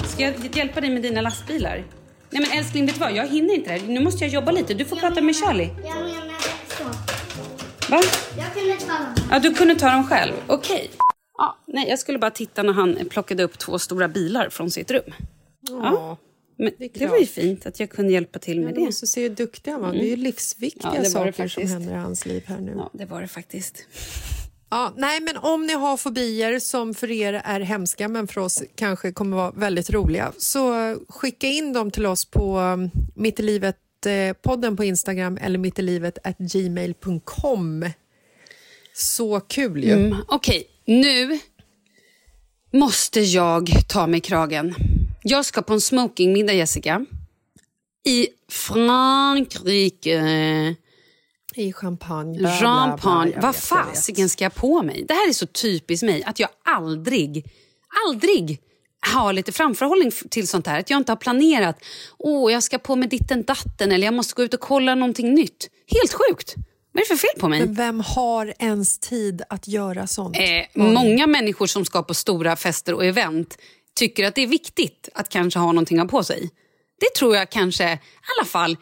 Ska 0.08 0.24
jag 0.24 0.56
hjälpa 0.56 0.82
dig 0.82 0.90
med 0.90 1.02
dina 1.02 1.22
lastbilar? 1.22 1.84
Nej 2.30 2.42
men 2.50 2.60
älskling, 2.60 2.86
vet 2.86 2.96
du 2.96 3.00
vad? 3.00 3.12
Jag 3.16 3.28
hinner 3.28 3.54
inte 3.56 3.74
det 3.74 3.80
här. 3.80 3.88
Nu 3.88 4.00
måste 4.00 4.24
jag 4.26 4.34
jobba 4.34 4.52
lite. 4.52 4.74
Du 4.74 4.86
får 4.86 4.96
prata 4.96 5.22
med 5.22 5.36
Charlie. 5.36 5.70
Så. 7.94 7.98
Va? 7.98 8.04
Jag 8.38 8.54
kunde 8.54 8.76
ta 8.76 9.04
dem. 9.04 9.28
Ja, 9.32 9.40
du 9.40 9.54
kunde 9.54 9.76
ta 9.76 9.90
dem 9.92 10.08
själv. 10.08 10.34
Okej. 10.48 10.92
Ja, 11.38 11.58
nej, 11.68 11.90
jag 11.90 12.00
skulle 12.00 12.20
bara 12.20 12.32
titta 12.32 12.64
när 12.64 12.74
han 12.74 12.98
plockade 13.10 13.44
upp 13.44 13.60
två 13.60 13.80
stora 13.80 14.08
bilar 14.08 14.50
från 14.50 14.72
sitt 14.72 14.92
rum. 14.92 15.14
Ja. 15.70 16.18
Men 16.58 16.72
det 16.78 16.90
det 16.94 17.08
var 17.08 17.18
ju 17.18 17.26
fint 17.26 17.66
att 17.66 17.80
jag 17.80 17.90
kunde 17.90 18.14
hjälpa 18.14 18.40
till 18.40 18.58
med 18.58 18.66
Men 18.66 18.74
det. 18.74 18.80
Mm. 18.80 18.86
måste 18.86 19.08
se 19.08 19.22
hur 19.22 19.30
duktig 19.30 19.72
han 19.72 19.82
var. 19.82 19.92
Det 19.92 20.06
är 20.06 20.10
ju 20.10 20.16
livsviktiga 20.16 20.92
Ja, 20.96 21.02
det 21.02 21.16
var 21.16 21.26
det 21.26 21.32
saker 21.34 21.48
som 21.48 21.68
händer 21.68 21.94
i 21.94 21.98
hans 21.98 22.26
liv 22.26 22.44
här 22.46 22.60
nu. 22.60 22.74
Ja, 22.78 22.90
det 22.94 23.06
var 23.06 23.22
det 23.22 23.28
faktiskt. 23.28 23.88
Ja, 24.70 24.94
nej, 24.98 25.20
men 25.22 25.38
om 25.38 25.66
ni 25.66 25.74
har 25.74 25.98
fobier 25.98 26.60
som 26.60 26.94
för 26.94 27.12
er 27.12 27.34
är 27.46 27.60
hemska 27.60 28.08
men 28.08 28.28
för 28.28 28.42
oss 28.42 28.64
kanske 28.76 29.12
kommer 29.12 29.38
vara 29.38 29.52
väldigt 29.52 29.90
roliga 29.90 30.32
så 30.38 30.96
skicka 31.10 31.48
in 31.48 31.74
dem 31.74 31.92
till 31.92 32.06
oss 32.06 32.26
på 32.26 32.60
um, 32.60 32.92
Eh, 34.06 34.34
podden 34.34 34.78
på 34.78 34.84
Instagram 34.84 35.38
eller 35.42 35.60
mittilivet 35.60 36.18
at 36.24 36.38
gmail.com. 36.38 37.86
Så 38.94 39.40
kul 39.40 39.84
ju. 39.84 39.92
Mm, 39.92 40.18
Okej, 40.28 40.68
nu 40.86 41.40
måste 42.72 43.20
jag 43.20 43.70
ta 43.88 44.08
mig 44.08 44.22
kragen. 44.22 44.76
Jag 45.24 45.46
ska 45.46 45.62
på 45.62 45.74
en 45.74 45.82
smokingmiddag, 45.82 46.54
Jessica. 46.54 47.06
I 48.06 48.28
Frankrike. 48.50 50.20
I 51.56 51.74
champagne. 51.74 52.38
bla, 52.38 52.50
bla, 52.50 52.60
bla. 52.60 52.70
Champagne. 52.70 53.32
Jag 53.36 53.42
Vad 53.42 53.56
fasiken 53.56 54.30
ska 54.30 54.44
jag 54.44 54.56
på 54.56 54.84
mig? 54.84 55.06
Det 55.08 55.14
här 55.14 55.30
är 55.30 55.34
så 55.34 55.46
typiskt 55.46 56.06
mig 56.06 56.24
att 56.24 56.40
jag 56.40 56.50
aldrig, 56.66 57.46
aldrig 58.08 58.60
har 59.06 59.34
lite 59.34 59.52
framförhållning 59.52 60.12
till 60.30 60.48
sånt 60.48 60.68
här. 60.68 60.80
Att 60.80 60.90
jag 60.90 60.98
inte 60.98 61.12
har 61.12 61.18
planerat. 61.18 61.78
Åh, 62.18 62.52
jag 62.52 62.64
ska 62.64 62.78
på 62.78 62.96
mig 62.96 63.10
ditten 63.10 63.44
datten 63.44 63.92
eller 63.92 64.08
jag 64.08 64.14
måste 64.14 64.34
gå 64.36 64.44
ut 64.44 64.54
och 64.54 64.60
kolla 64.60 64.96
någonting 64.96 65.34
nytt. 65.34 65.70
Helt 65.88 66.14
sjukt. 66.14 66.56
Vad 66.92 67.02
är 67.02 67.06
det 67.06 67.18
för 67.18 67.28
fel 67.28 67.40
på 67.40 67.50
mig? 67.50 67.60
Men 67.60 67.74
vem 67.74 68.00
har 68.00 68.54
ens 68.60 69.00
tid 69.00 69.42
att 69.50 69.68
göra 69.68 70.08
sånt? 70.08 70.38
Eh, 70.38 70.84
många 70.84 71.28
människor 71.28 71.68
som 71.68 71.86
ska 71.86 72.04
på 72.04 72.14
stora 72.14 72.56
fester 72.56 72.94
och 72.94 73.06
event 73.06 73.58
tycker 73.96 74.28
att 74.28 74.36
det 74.36 74.42
är 74.42 74.48
viktigt 74.48 75.10
att 75.14 75.30
kanske 75.30 75.60
ha 75.60 75.72
någonting 75.72 76.00
att 76.00 76.12
ha 76.12 76.18
på 76.18 76.24
sig. 76.24 76.50
Det 77.00 77.20
tror 77.20 77.36
jag 77.36 77.50
kanske 77.50 77.94
i 77.94 78.00
alla 78.38 78.46
fall 78.46 78.78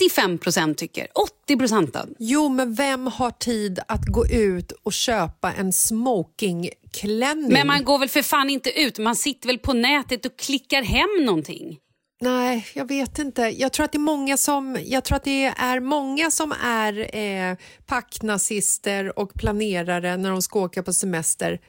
95 0.00 0.38
procent 0.38 0.78
tycker. 0.78 1.06
80 1.44 1.56
procent. 1.56 1.96
Jo, 2.18 2.48
men 2.48 2.74
vem 2.74 3.06
har 3.06 3.30
tid 3.30 3.78
att 3.88 4.06
gå 4.06 4.26
ut 4.26 4.72
och 4.72 4.92
köpa 4.92 5.52
en 5.52 5.72
smokingklänning? 5.72 7.52
Men 7.52 7.66
man 7.66 7.84
går 7.84 7.98
väl 7.98 8.08
för 8.08 8.22
fan 8.22 8.50
inte 8.50 8.80
ut? 8.80 8.98
Man 8.98 9.16
sitter 9.16 9.46
väl 9.46 9.58
på 9.58 9.72
nätet 9.72 10.26
och 10.26 10.38
klickar 10.38 10.82
hem 10.82 11.24
någonting? 11.24 11.78
Nej, 12.20 12.66
jag 12.74 12.88
vet 12.88 13.18
inte. 13.18 13.42
Jag 13.42 13.72
tror 13.72 13.84
att 13.84 13.92
det 13.92 13.98
är 13.98 14.00
många 14.00 14.36
som, 14.36 14.78
jag 14.84 15.04
tror 15.04 15.16
att 15.16 15.24
det 15.24 15.44
är, 15.44 15.80
många 15.80 16.30
som 16.30 16.54
är 16.62 17.16
eh, 17.16 17.56
packnazister 17.86 19.18
och 19.18 19.34
planerare 19.34 20.16
när 20.16 20.30
de 20.30 20.42
ska 20.42 20.60
åka 20.60 20.82
på 20.82 20.92
semester. 20.92 21.60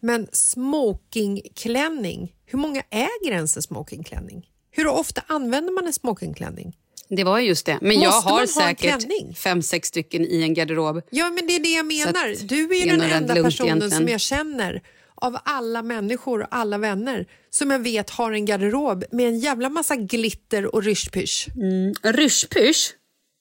Men 0.00 0.26
smokingklänning, 0.32 2.34
hur 2.46 2.58
många 2.58 2.82
äger 2.90 3.32
ens 3.32 3.56
en 3.56 3.62
smokingklänning? 3.62 4.46
Hur 4.70 4.86
ofta 4.86 5.22
använder 5.26 5.72
man 5.72 5.86
en 5.86 5.92
smokingklänning? 5.92 6.76
Det 7.08 7.24
var 7.24 7.38
ju 7.38 7.46
just 7.46 7.66
det. 7.66 7.78
Men 7.82 7.98
Måste 7.98 8.04
jag 8.04 8.12
har 8.12 8.46
säkert 8.46 9.38
fem, 9.38 9.62
sex 9.62 9.88
stycken 9.88 10.24
i 10.24 10.42
en 10.42 10.54
garderob. 10.54 11.02
Ja, 11.10 11.30
men 11.30 11.46
det 11.46 11.54
är 11.56 11.60
det 11.60 11.68
jag 11.68 11.86
menar. 11.86 12.46
Du 12.46 12.76
är 12.76 12.86
är 12.86 12.96
den 12.96 13.00
enda 13.00 13.34
personen 13.34 13.68
egentligen. 13.68 13.90
som 13.90 14.08
jag 14.08 14.20
känner 14.20 14.82
av 15.14 15.38
alla 15.44 15.82
människor 15.82 16.40
och 16.42 16.48
alla 16.50 16.78
vänner 16.78 17.26
som 17.50 17.70
jag 17.70 17.78
vet 17.78 18.10
har 18.10 18.32
en 18.32 18.44
garderob 18.44 19.04
med 19.10 19.28
en 19.28 19.38
jävla 19.38 19.68
massa 19.68 19.96
glitter 19.96 20.74
och 20.74 20.82
ryschpysch. 20.82 21.48
Mm. 21.56 21.94
Ryschpysch? 22.02 22.94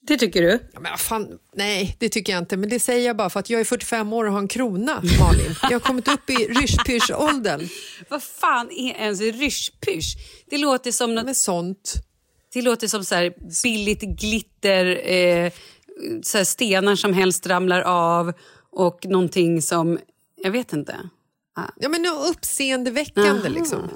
Det 0.07 0.17
tycker 0.17 0.41
du? 0.41 0.59
Ja, 0.73 0.79
men 0.79 0.97
fan, 0.97 1.27
nej, 1.55 1.95
det 1.99 2.09
tycker 2.09 2.33
jag 2.33 2.41
inte. 2.41 2.57
Men 2.57 2.69
det 2.69 2.79
säger 2.79 3.07
jag 3.07 3.17
bara 3.17 3.29
för 3.29 3.39
att 3.39 3.49
jag 3.49 3.61
är 3.61 3.65
45 3.65 4.13
år 4.13 4.25
och 4.25 4.31
har 4.31 4.39
en 4.39 4.47
krona, 4.47 5.01
Malin. 5.19 5.55
Jag 5.61 5.71
har 5.71 5.79
kommit 5.79 6.07
upp 6.07 6.29
i 6.29 6.33
ryschpysch-åldern. 6.33 7.69
Vad 8.09 8.23
fan 8.23 8.71
är 8.71 8.93
ens 8.93 9.21
ryschpysch? 9.21 10.15
Det 10.49 10.57
låter 10.57 10.91
som 10.91 11.15
något... 11.15 11.25
Med 11.25 11.37
sånt. 11.37 11.93
Det 12.55 12.61
låter 12.61 12.87
som 12.87 13.05
så 13.05 13.15
här 13.15 13.33
billigt 13.63 14.01
glitter, 14.01 15.11
eh, 15.11 15.51
så 16.23 16.37
här 16.37 16.45
stenar 16.45 16.95
som 16.95 17.13
helst 17.13 17.47
ramlar 17.47 17.81
av 17.81 18.33
och 18.71 19.05
någonting 19.05 19.61
som... 19.61 19.99
Jag 20.35 20.51
vet 20.51 20.73
inte. 20.73 21.09
Ja, 21.79 21.89
men 21.89 22.01
något 22.01 22.29
uppseendeväckande 22.29 23.29
Aha. 23.29 23.59
liksom. 23.59 23.89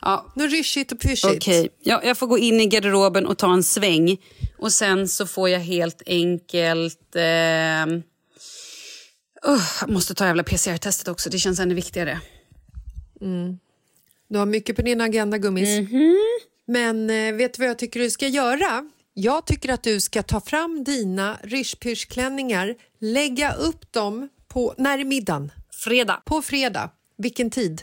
Ja, 0.00 0.32
Något 0.36 0.50
ryschigt 0.50 0.92
och 0.92 1.00
pyschigt. 1.00 1.36
Okej, 1.36 1.68
ja, 1.82 2.00
jag 2.04 2.18
får 2.18 2.26
gå 2.26 2.38
in 2.38 2.60
i 2.60 2.66
garderoben 2.66 3.26
och 3.26 3.38
ta 3.38 3.52
en 3.52 3.62
sväng. 3.62 4.16
Och 4.58 4.72
sen 4.72 5.08
så 5.08 5.26
får 5.26 5.48
jag 5.48 5.60
helt 5.60 6.02
enkelt... 6.06 7.16
Eh, 7.16 7.22
uh, 9.52 9.62
jag 9.80 9.90
måste 9.90 10.14
ta 10.14 10.26
jävla 10.26 10.42
PCR-testet 10.42 11.08
också, 11.08 11.30
det 11.30 11.38
känns 11.38 11.60
ännu 11.60 11.74
viktigare. 11.74 12.20
Du 14.28 14.38
har 14.38 14.46
mycket 14.46 14.76
på 14.76 14.82
din 14.82 15.00
agenda, 15.00 15.38
gummis. 15.38 15.90
Mhm. 15.90 16.16
Men 16.66 17.10
eh, 17.10 17.34
vet 17.34 17.54
du 17.54 17.62
vad 17.62 17.68
jag 17.68 17.78
tycker 17.78 18.00
du 18.00 18.10
ska 18.10 18.28
göra? 18.28 18.90
Jag 19.14 19.46
tycker 19.46 19.72
att 19.72 19.82
du 19.82 20.00
ska 20.00 20.22
ta 20.22 20.40
fram 20.40 20.84
dina 20.84 21.38
ryschpyschklänningar, 21.42 22.74
lägga 23.00 23.52
upp 23.52 23.92
dem 23.92 24.28
på... 24.48 24.74
När 24.78 24.98
är 24.98 25.04
middagen? 25.04 25.52
Fredag. 25.70 26.22
På 26.24 26.42
fredag. 26.42 26.90
Vilken 27.18 27.50
tid? 27.50 27.82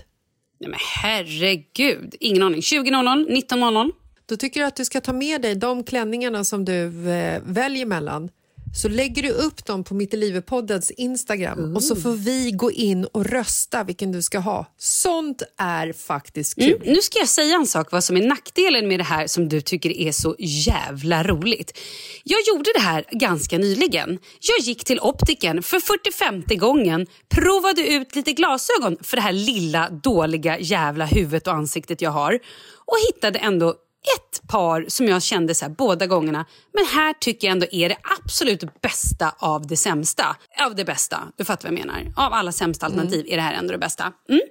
Nej, 0.59 0.69
men 0.69 0.79
herregud, 1.03 2.15
ingen 2.19 2.43
aning. 2.43 2.59
20.00, 2.59 3.29
19.00. 3.29 3.91
Då 4.25 4.37
tycker 4.37 4.59
jag 4.59 4.67
att 4.67 4.75
du 4.75 4.85
ska 4.85 5.01
ta 5.01 5.13
med 5.13 5.41
dig 5.41 5.55
de 5.55 5.83
klänningarna 5.83 6.43
som 6.43 6.65
du 6.65 7.09
eh, 7.09 7.41
väljer 7.45 7.85
mellan. 7.85 8.29
Så 8.75 8.89
lägger 8.89 9.23
du 9.23 9.29
upp 9.29 9.65
dem 9.65 9.83
på 9.83 9.93
Mitt 9.93 10.13
i 10.13 10.17
livet-poddens 10.17 10.91
Instagram 10.91 11.75
och 11.75 11.83
så 11.83 11.95
får 11.95 12.11
vi 12.11 12.51
gå 12.51 12.71
in 12.71 13.05
och 13.05 13.25
rösta 13.25 13.83
vilken 13.83 14.11
du 14.11 14.21
ska 14.21 14.39
ha. 14.39 14.65
Sånt 14.77 15.41
är 15.57 15.93
faktiskt 15.93 16.55
kul. 16.55 16.81
Mm, 16.81 16.93
nu 16.93 17.01
ska 17.01 17.19
jag 17.19 17.29
säga 17.29 17.55
en 17.55 17.67
sak 17.67 17.91
vad 17.91 18.03
som 18.03 18.17
är 18.17 18.27
nackdelen 18.27 18.87
med 18.87 18.99
det 18.99 19.03
här 19.03 19.27
som 19.27 19.49
du 19.49 19.61
tycker 19.61 19.97
är 19.97 20.11
så 20.11 20.35
jävla 20.39 21.23
roligt. 21.23 21.79
Jag 22.23 22.39
gjorde 22.47 22.71
det 22.75 22.81
här 22.81 23.05
ganska 23.11 23.57
nyligen. 23.57 24.19
Jag 24.39 24.59
gick 24.59 24.83
till 24.83 24.99
optiken 24.99 25.63
för 25.63 25.79
45 25.79 26.43
gången, 26.59 27.07
provade 27.29 27.87
ut 27.87 28.15
lite 28.15 28.33
glasögon 28.33 28.97
för 29.01 29.17
det 29.17 29.23
här 29.23 29.33
lilla 29.33 29.89
dåliga 29.89 30.59
jävla 30.59 31.05
huvudet 31.05 31.47
och 31.47 31.53
ansiktet 31.53 32.01
jag 32.01 32.11
har 32.11 32.39
och 32.85 32.97
hittade 33.07 33.39
ändå 33.39 33.75
ett 34.17 34.47
par 34.47 34.85
som 34.87 35.07
jag 35.07 35.23
kände 35.23 35.55
så 35.55 35.65
här 35.65 35.69
båda 35.69 36.07
gångerna. 36.07 36.45
Men 36.73 36.85
här 36.85 37.13
tycker 37.13 37.47
jag 37.47 37.51
ändå 37.51 37.67
är 37.71 37.89
det 37.89 37.97
absolut 38.19 38.81
bästa 38.81 39.35
av 39.39 39.67
det 39.67 39.77
sämsta. 39.77 40.35
Av 40.65 40.75
det 40.75 40.85
bästa, 40.85 41.19
du 41.37 41.45
fattar 41.45 41.69
vad 41.69 41.79
jag 41.79 41.85
menar. 41.85 42.13
Av 42.15 42.33
alla 42.33 42.51
sämsta 42.51 42.85
alternativ 42.85 43.25
är 43.27 43.35
det 43.35 43.41
här 43.41 43.53
ändå 43.53 43.71
det 43.71 43.77
bästa. 43.77 44.13
Mm. 44.29 44.41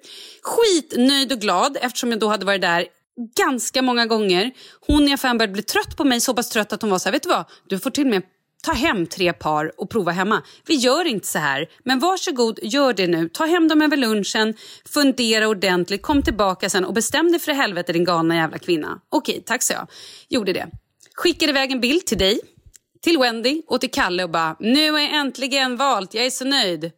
Skitnöjd 0.43 1.33
och 1.33 1.39
glad 1.39 1.77
eftersom 1.81 2.11
jag 2.11 2.21
då 2.21 2.29
hade 2.29 2.47
varit 2.47 2.61
där 2.61 2.87
ganska 3.37 3.83
många 3.83 4.07
gånger. 4.07 4.51
Hon 4.87 5.09
i 5.09 5.13
affären 5.13 5.39
började 5.39 5.53
bli 5.53 5.63
trött 5.63 5.97
på 5.97 6.05
mig, 6.05 6.21
så 6.21 6.35
pass 6.35 6.49
trött 6.49 6.73
att 6.73 6.83
hon 6.83 6.91
var 6.91 6.99
så 6.99 7.05
här, 7.05 7.13
vet 7.13 7.23
du 7.23 7.29
vad? 7.29 7.45
Du 7.69 7.79
får 7.79 7.91
till 7.91 8.05
och 8.05 8.11
med 8.11 8.23
ta 8.63 8.73
hem 8.73 9.07
tre 9.07 9.33
par 9.33 9.81
och 9.81 9.91
prova 9.91 10.13
hemma. 10.13 10.43
Vi 10.67 10.75
gör 10.75 11.05
inte 11.05 11.27
så 11.27 11.39
här, 11.39 11.69
men 11.85 11.99
varsågod, 11.99 12.59
gör 12.63 12.93
det 12.93 13.07
nu. 13.07 13.29
Ta 13.29 13.45
hem 13.45 13.69
dem 13.69 13.83
över 13.83 13.97
lunchen, 13.97 14.55
fundera 14.89 15.49
ordentligt, 15.49 16.03
kom 16.03 16.23
tillbaka 16.23 16.71
sen 16.71 16.85
och 16.85 16.95
bestäm 16.95 17.33
dig 17.33 17.41
för 17.41 17.53
helvete 17.53 17.93
din 17.93 18.05
galna 18.05 18.37
jävla 18.37 18.59
kvinna. 18.59 19.01
Okej, 19.09 19.43
tack 19.47 19.63
så 19.63 19.73
jag. 19.73 19.87
Gjorde 20.29 20.53
det. 20.53 20.69
Skickade 21.15 21.51
iväg 21.51 21.73
en 21.73 21.81
bild 21.81 22.07
till 22.07 22.19
dig, 22.19 22.41
till 23.01 23.19
Wendy 23.19 23.63
och 23.67 23.81
till 23.81 23.91
Kalle 23.91 24.25
och 24.25 24.31
bara 24.31 24.57
nu 24.61 24.91
har 24.91 24.99
jag 24.99 25.15
äntligen 25.15 25.77
valt, 25.77 26.15
jag 26.15 26.27
är 26.27 26.31
så 26.31 26.45
nöjd. 26.45 26.93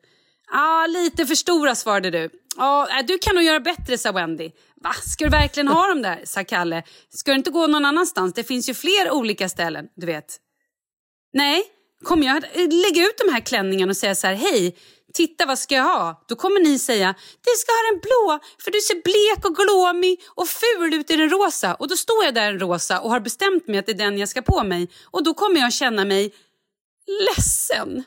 ah, 0.52 0.86
lite 0.86 1.26
för 1.26 1.34
stora 1.34 1.74
svarade 1.74 2.10
du. 2.10 2.30
Ja, 2.56 2.88
äh, 2.98 3.06
du 3.06 3.18
kan 3.18 3.34
nog 3.34 3.44
göra 3.44 3.60
bättre, 3.60 3.98
sa 3.98 4.12
Wendy. 4.12 4.50
Va, 4.82 4.92
ska 4.92 5.24
du 5.24 5.30
verkligen 5.30 5.68
ha 5.68 5.88
dem 5.88 6.02
där, 6.02 6.20
sa 6.24 6.44
Kalle. 6.44 6.82
Ska 7.10 7.30
du 7.30 7.36
inte 7.36 7.50
gå 7.50 7.66
någon 7.66 7.84
annanstans? 7.84 8.34
Det 8.34 8.44
finns 8.44 8.68
ju 8.68 8.74
fler 8.74 9.10
olika 9.10 9.48
ställen, 9.48 9.86
du 9.96 10.06
vet. 10.06 10.40
Nej, 11.34 11.62
kommer 12.04 12.26
jag 12.26 12.42
lägga 12.54 13.02
ut 13.02 13.18
de 13.26 13.32
här 13.32 13.40
klänningarna 13.40 13.90
och 13.90 13.96
säga 13.96 14.14
så 14.14 14.26
här, 14.26 14.34
hej, 14.34 14.76
titta 15.14 15.46
vad 15.46 15.58
ska 15.58 15.74
jag 15.74 15.84
ha? 15.84 16.24
Då 16.28 16.36
kommer 16.36 16.60
ni 16.60 16.78
säga, 16.78 17.14
du 17.44 17.50
ska 17.56 17.72
ha 17.72 17.92
den 17.92 18.00
blå 18.00 18.40
för 18.64 18.70
du 18.70 18.80
ser 18.80 19.02
blek 19.02 19.44
och 19.44 19.56
glåmig 19.56 20.20
och 20.34 20.48
ful 20.48 20.94
ut 20.94 21.10
i 21.10 21.16
den 21.16 21.30
rosa. 21.30 21.74
Och 21.74 21.88
då 21.88 21.96
står 21.96 22.24
jag 22.24 22.34
där 22.34 22.48
i 22.48 22.50
den 22.50 22.60
rosa 22.60 23.00
och 23.00 23.10
har 23.10 23.20
bestämt 23.20 23.68
mig 23.68 23.78
att 23.78 23.86
det 23.86 23.92
är 23.92 23.96
den 23.96 24.18
jag 24.18 24.28
ska 24.28 24.42
på 24.42 24.64
mig. 24.64 24.88
Och 25.04 25.24
då 25.24 25.34
kommer 25.34 25.60
jag 25.60 25.72
känna 25.72 26.04
mig 26.04 26.34
ledsen, 27.28 28.04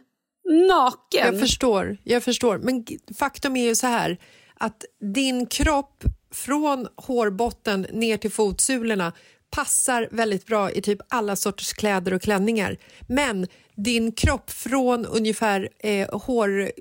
naken. 0.67 1.33
Jag 1.33 1.39
förstår, 1.39 1.97
jag 2.03 2.23
förstår. 2.23 2.57
Men 2.57 2.85
faktum 3.17 3.55
är 3.55 3.65
ju 3.65 3.75
så 3.75 3.87
här 3.87 4.17
att 4.59 4.85
din 5.15 5.45
kropp 5.45 6.03
från 6.33 6.87
hårbotten 6.95 7.87
ner 7.91 8.17
till 8.17 8.31
fotsulorna 8.31 9.13
passar 9.51 10.07
väldigt 10.11 10.45
bra 10.45 10.71
i 10.71 10.81
typ 10.81 10.99
alla 11.09 11.35
sorters 11.35 11.73
kläder 11.73 12.13
och 12.13 12.21
klänningar. 12.21 12.77
Men 13.07 13.47
din 13.75 14.11
kropp 14.11 14.51
från 14.51 15.05
ungefär 15.05 15.69
eh, 15.79 16.19
hår, 16.19 16.71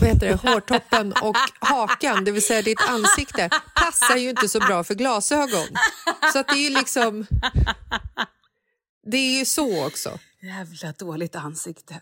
vad 0.00 0.08
heter 0.08 0.26
det, 0.26 0.34
hårtoppen 0.34 1.12
och 1.12 1.36
hakan, 1.60 2.24
det 2.24 2.30
vill 2.30 2.46
säga 2.46 2.62
ditt 2.62 2.88
ansikte, 2.88 3.50
passar 3.74 4.16
ju 4.16 4.30
inte 4.30 4.48
så 4.48 4.60
bra 4.60 4.84
för 4.84 4.94
glasögon. 4.94 5.66
Så 6.32 6.38
att 6.38 6.48
det 6.48 6.54
är 6.54 6.70
ju 6.70 6.70
liksom... 6.70 7.26
Det 9.10 9.16
är 9.16 9.38
ju 9.38 9.44
så 9.44 9.86
också. 9.86 10.18
Jävla 10.40 10.92
dåligt 10.92 11.36
ansikte. 11.36 12.00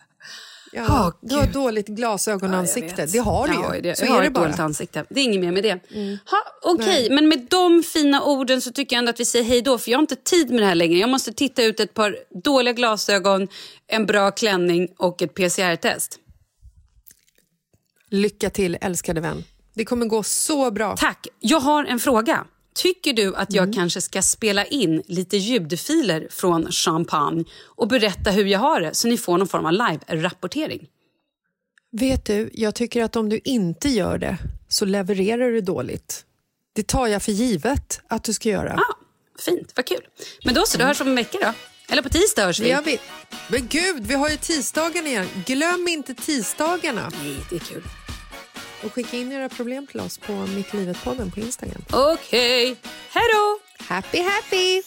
Ja, 0.71 0.85
Åh, 0.89 1.13
du 1.29 1.35
har 1.35 1.47
dåligt 1.47 1.87
glasögonansikte. 1.87 3.01
Ja, 3.01 3.07
det 3.11 3.19
har 3.19 3.47
du 3.47 3.53
ju. 3.53 3.59
har 3.59 3.79
det. 3.81 3.97
Så 3.97 4.05
jag 4.05 4.11
har 4.11 4.17
är 4.17 4.21
det 4.21 4.27
ett 4.27 4.33
bara. 4.33 4.43
dåligt 4.45 4.59
ansikte. 4.59 5.05
Det 5.09 5.19
är 5.19 5.23
inget 5.23 5.39
mer 5.41 5.51
med 5.51 5.63
det. 5.63 5.79
Mm. 5.95 6.17
Okej, 6.63 7.07
men 7.09 7.27
med 7.29 7.47
de 7.49 7.83
fina 7.83 8.23
orden 8.23 8.61
så 8.61 8.71
tycker 8.71 8.95
jag 8.95 8.99
ändå 8.99 9.09
att 9.09 9.19
vi 9.19 9.25
säger 9.25 9.45
hej 9.45 9.61
då. 9.61 9.77
För 9.77 9.91
jag 9.91 9.97
har 9.97 10.01
inte 10.01 10.15
tid 10.15 10.49
med 10.49 10.59
det 10.61 10.65
här 10.65 10.75
längre. 10.75 10.99
Jag 10.99 11.09
måste 11.09 11.33
titta 11.33 11.63
ut 11.63 11.79
ett 11.79 11.93
par 11.93 12.17
dåliga 12.43 12.73
glasögon, 12.73 13.47
en 13.87 14.05
bra 14.05 14.31
klänning 14.31 14.87
och 14.97 15.21
ett 15.21 15.33
PCR-test. 15.33 16.19
Lycka 18.09 18.49
till, 18.49 18.77
älskade 18.81 19.21
vän. 19.21 19.43
Det 19.73 19.85
kommer 19.85 20.05
gå 20.05 20.23
så 20.23 20.71
bra. 20.71 20.95
Tack. 20.97 21.27
Jag 21.39 21.59
har 21.59 21.85
en 21.85 21.99
fråga. 21.99 22.45
Tycker 22.77 23.13
du 23.13 23.35
att 23.35 23.49
Mm. 23.53 23.65
jag 23.65 23.73
kanske 23.75 24.01
ska 24.01 24.21
spela 24.21 24.65
in 24.65 25.03
lite 25.07 25.37
ljudfiler 25.37 26.27
från 26.31 26.71
Champagne 26.71 27.43
och 27.65 27.87
berätta 27.87 28.31
hur 28.31 28.45
jag 28.45 28.59
har 28.59 28.81
det 28.81 28.95
så 28.95 29.07
ni 29.07 29.17
får 29.17 29.37
någon 29.37 29.47
form 29.47 29.65
av 29.65 29.71
live-rapportering? 29.71 30.87
Vet 31.91 32.25
du, 32.25 32.49
jag 32.53 32.75
tycker 32.75 33.03
att 33.03 33.15
om 33.15 33.29
du 33.29 33.39
inte 33.43 33.89
gör 33.89 34.17
det 34.17 34.37
så 34.67 34.85
levererar 34.85 35.51
du 35.51 35.61
dåligt. 35.61 36.25
Det 36.75 36.87
tar 36.87 37.07
jag 37.07 37.23
för 37.23 37.31
givet 37.31 38.01
att 38.07 38.23
du 38.23 38.33
ska 38.33 38.49
göra. 38.49 38.73
Ah, 38.73 38.95
fint, 39.39 39.71
vad 39.75 39.85
kul. 39.85 40.07
Men 40.45 40.53
då 40.53 40.63
så, 40.65 40.77
då 40.77 40.85
hörs 40.85 40.99
vi 40.99 41.03
om 41.03 41.07
en 41.09 41.15
vecka 41.15 41.37
då. 41.41 41.53
Eller 41.93 42.01
på 42.01 42.09
tisdag 42.09 42.45
hörs 42.45 42.59
vi. 42.59 42.77
Vi. 42.85 42.99
Men 43.49 43.67
gud, 43.67 44.07
vi 44.07 44.13
har 44.13 44.29
ju 44.29 44.37
tisdagarna 44.37 45.07
igen. 45.07 45.27
Glöm 45.45 45.87
inte 45.87 46.13
tisdagarna. 46.13 47.11
Nej, 47.23 47.35
det 47.49 47.55
är 47.55 47.59
kul. 47.59 47.83
Och 48.85 48.93
skicka 48.93 49.17
in 49.17 49.31
era 49.31 49.49
problem 49.49 49.87
till 49.87 49.99
oss 49.99 50.17
på 50.17 50.33
Mitt 50.33 50.73
i 50.73 50.77
livet-podden 50.77 51.31
på 51.31 51.39
Instagram. 51.39 51.81
Okej, 51.91 52.75
hej 53.11 53.23
då! 53.33 53.59
Happy, 53.85 54.21
happy! 54.21 54.81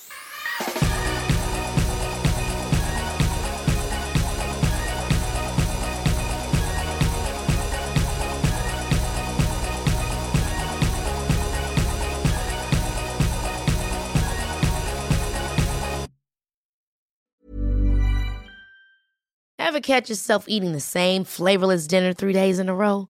Ever 19.59 19.81
catch 19.81 20.11
yourself 20.11 20.47
eating 20.49 20.73
the 20.73 20.81
same 20.81 21.23
flavorless 21.23 21.87
dinner 21.87 22.13
three 22.13 22.33
days 22.33 22.59
in 22.59 22.69
a 22.69 22.75
row? 22.75 23.10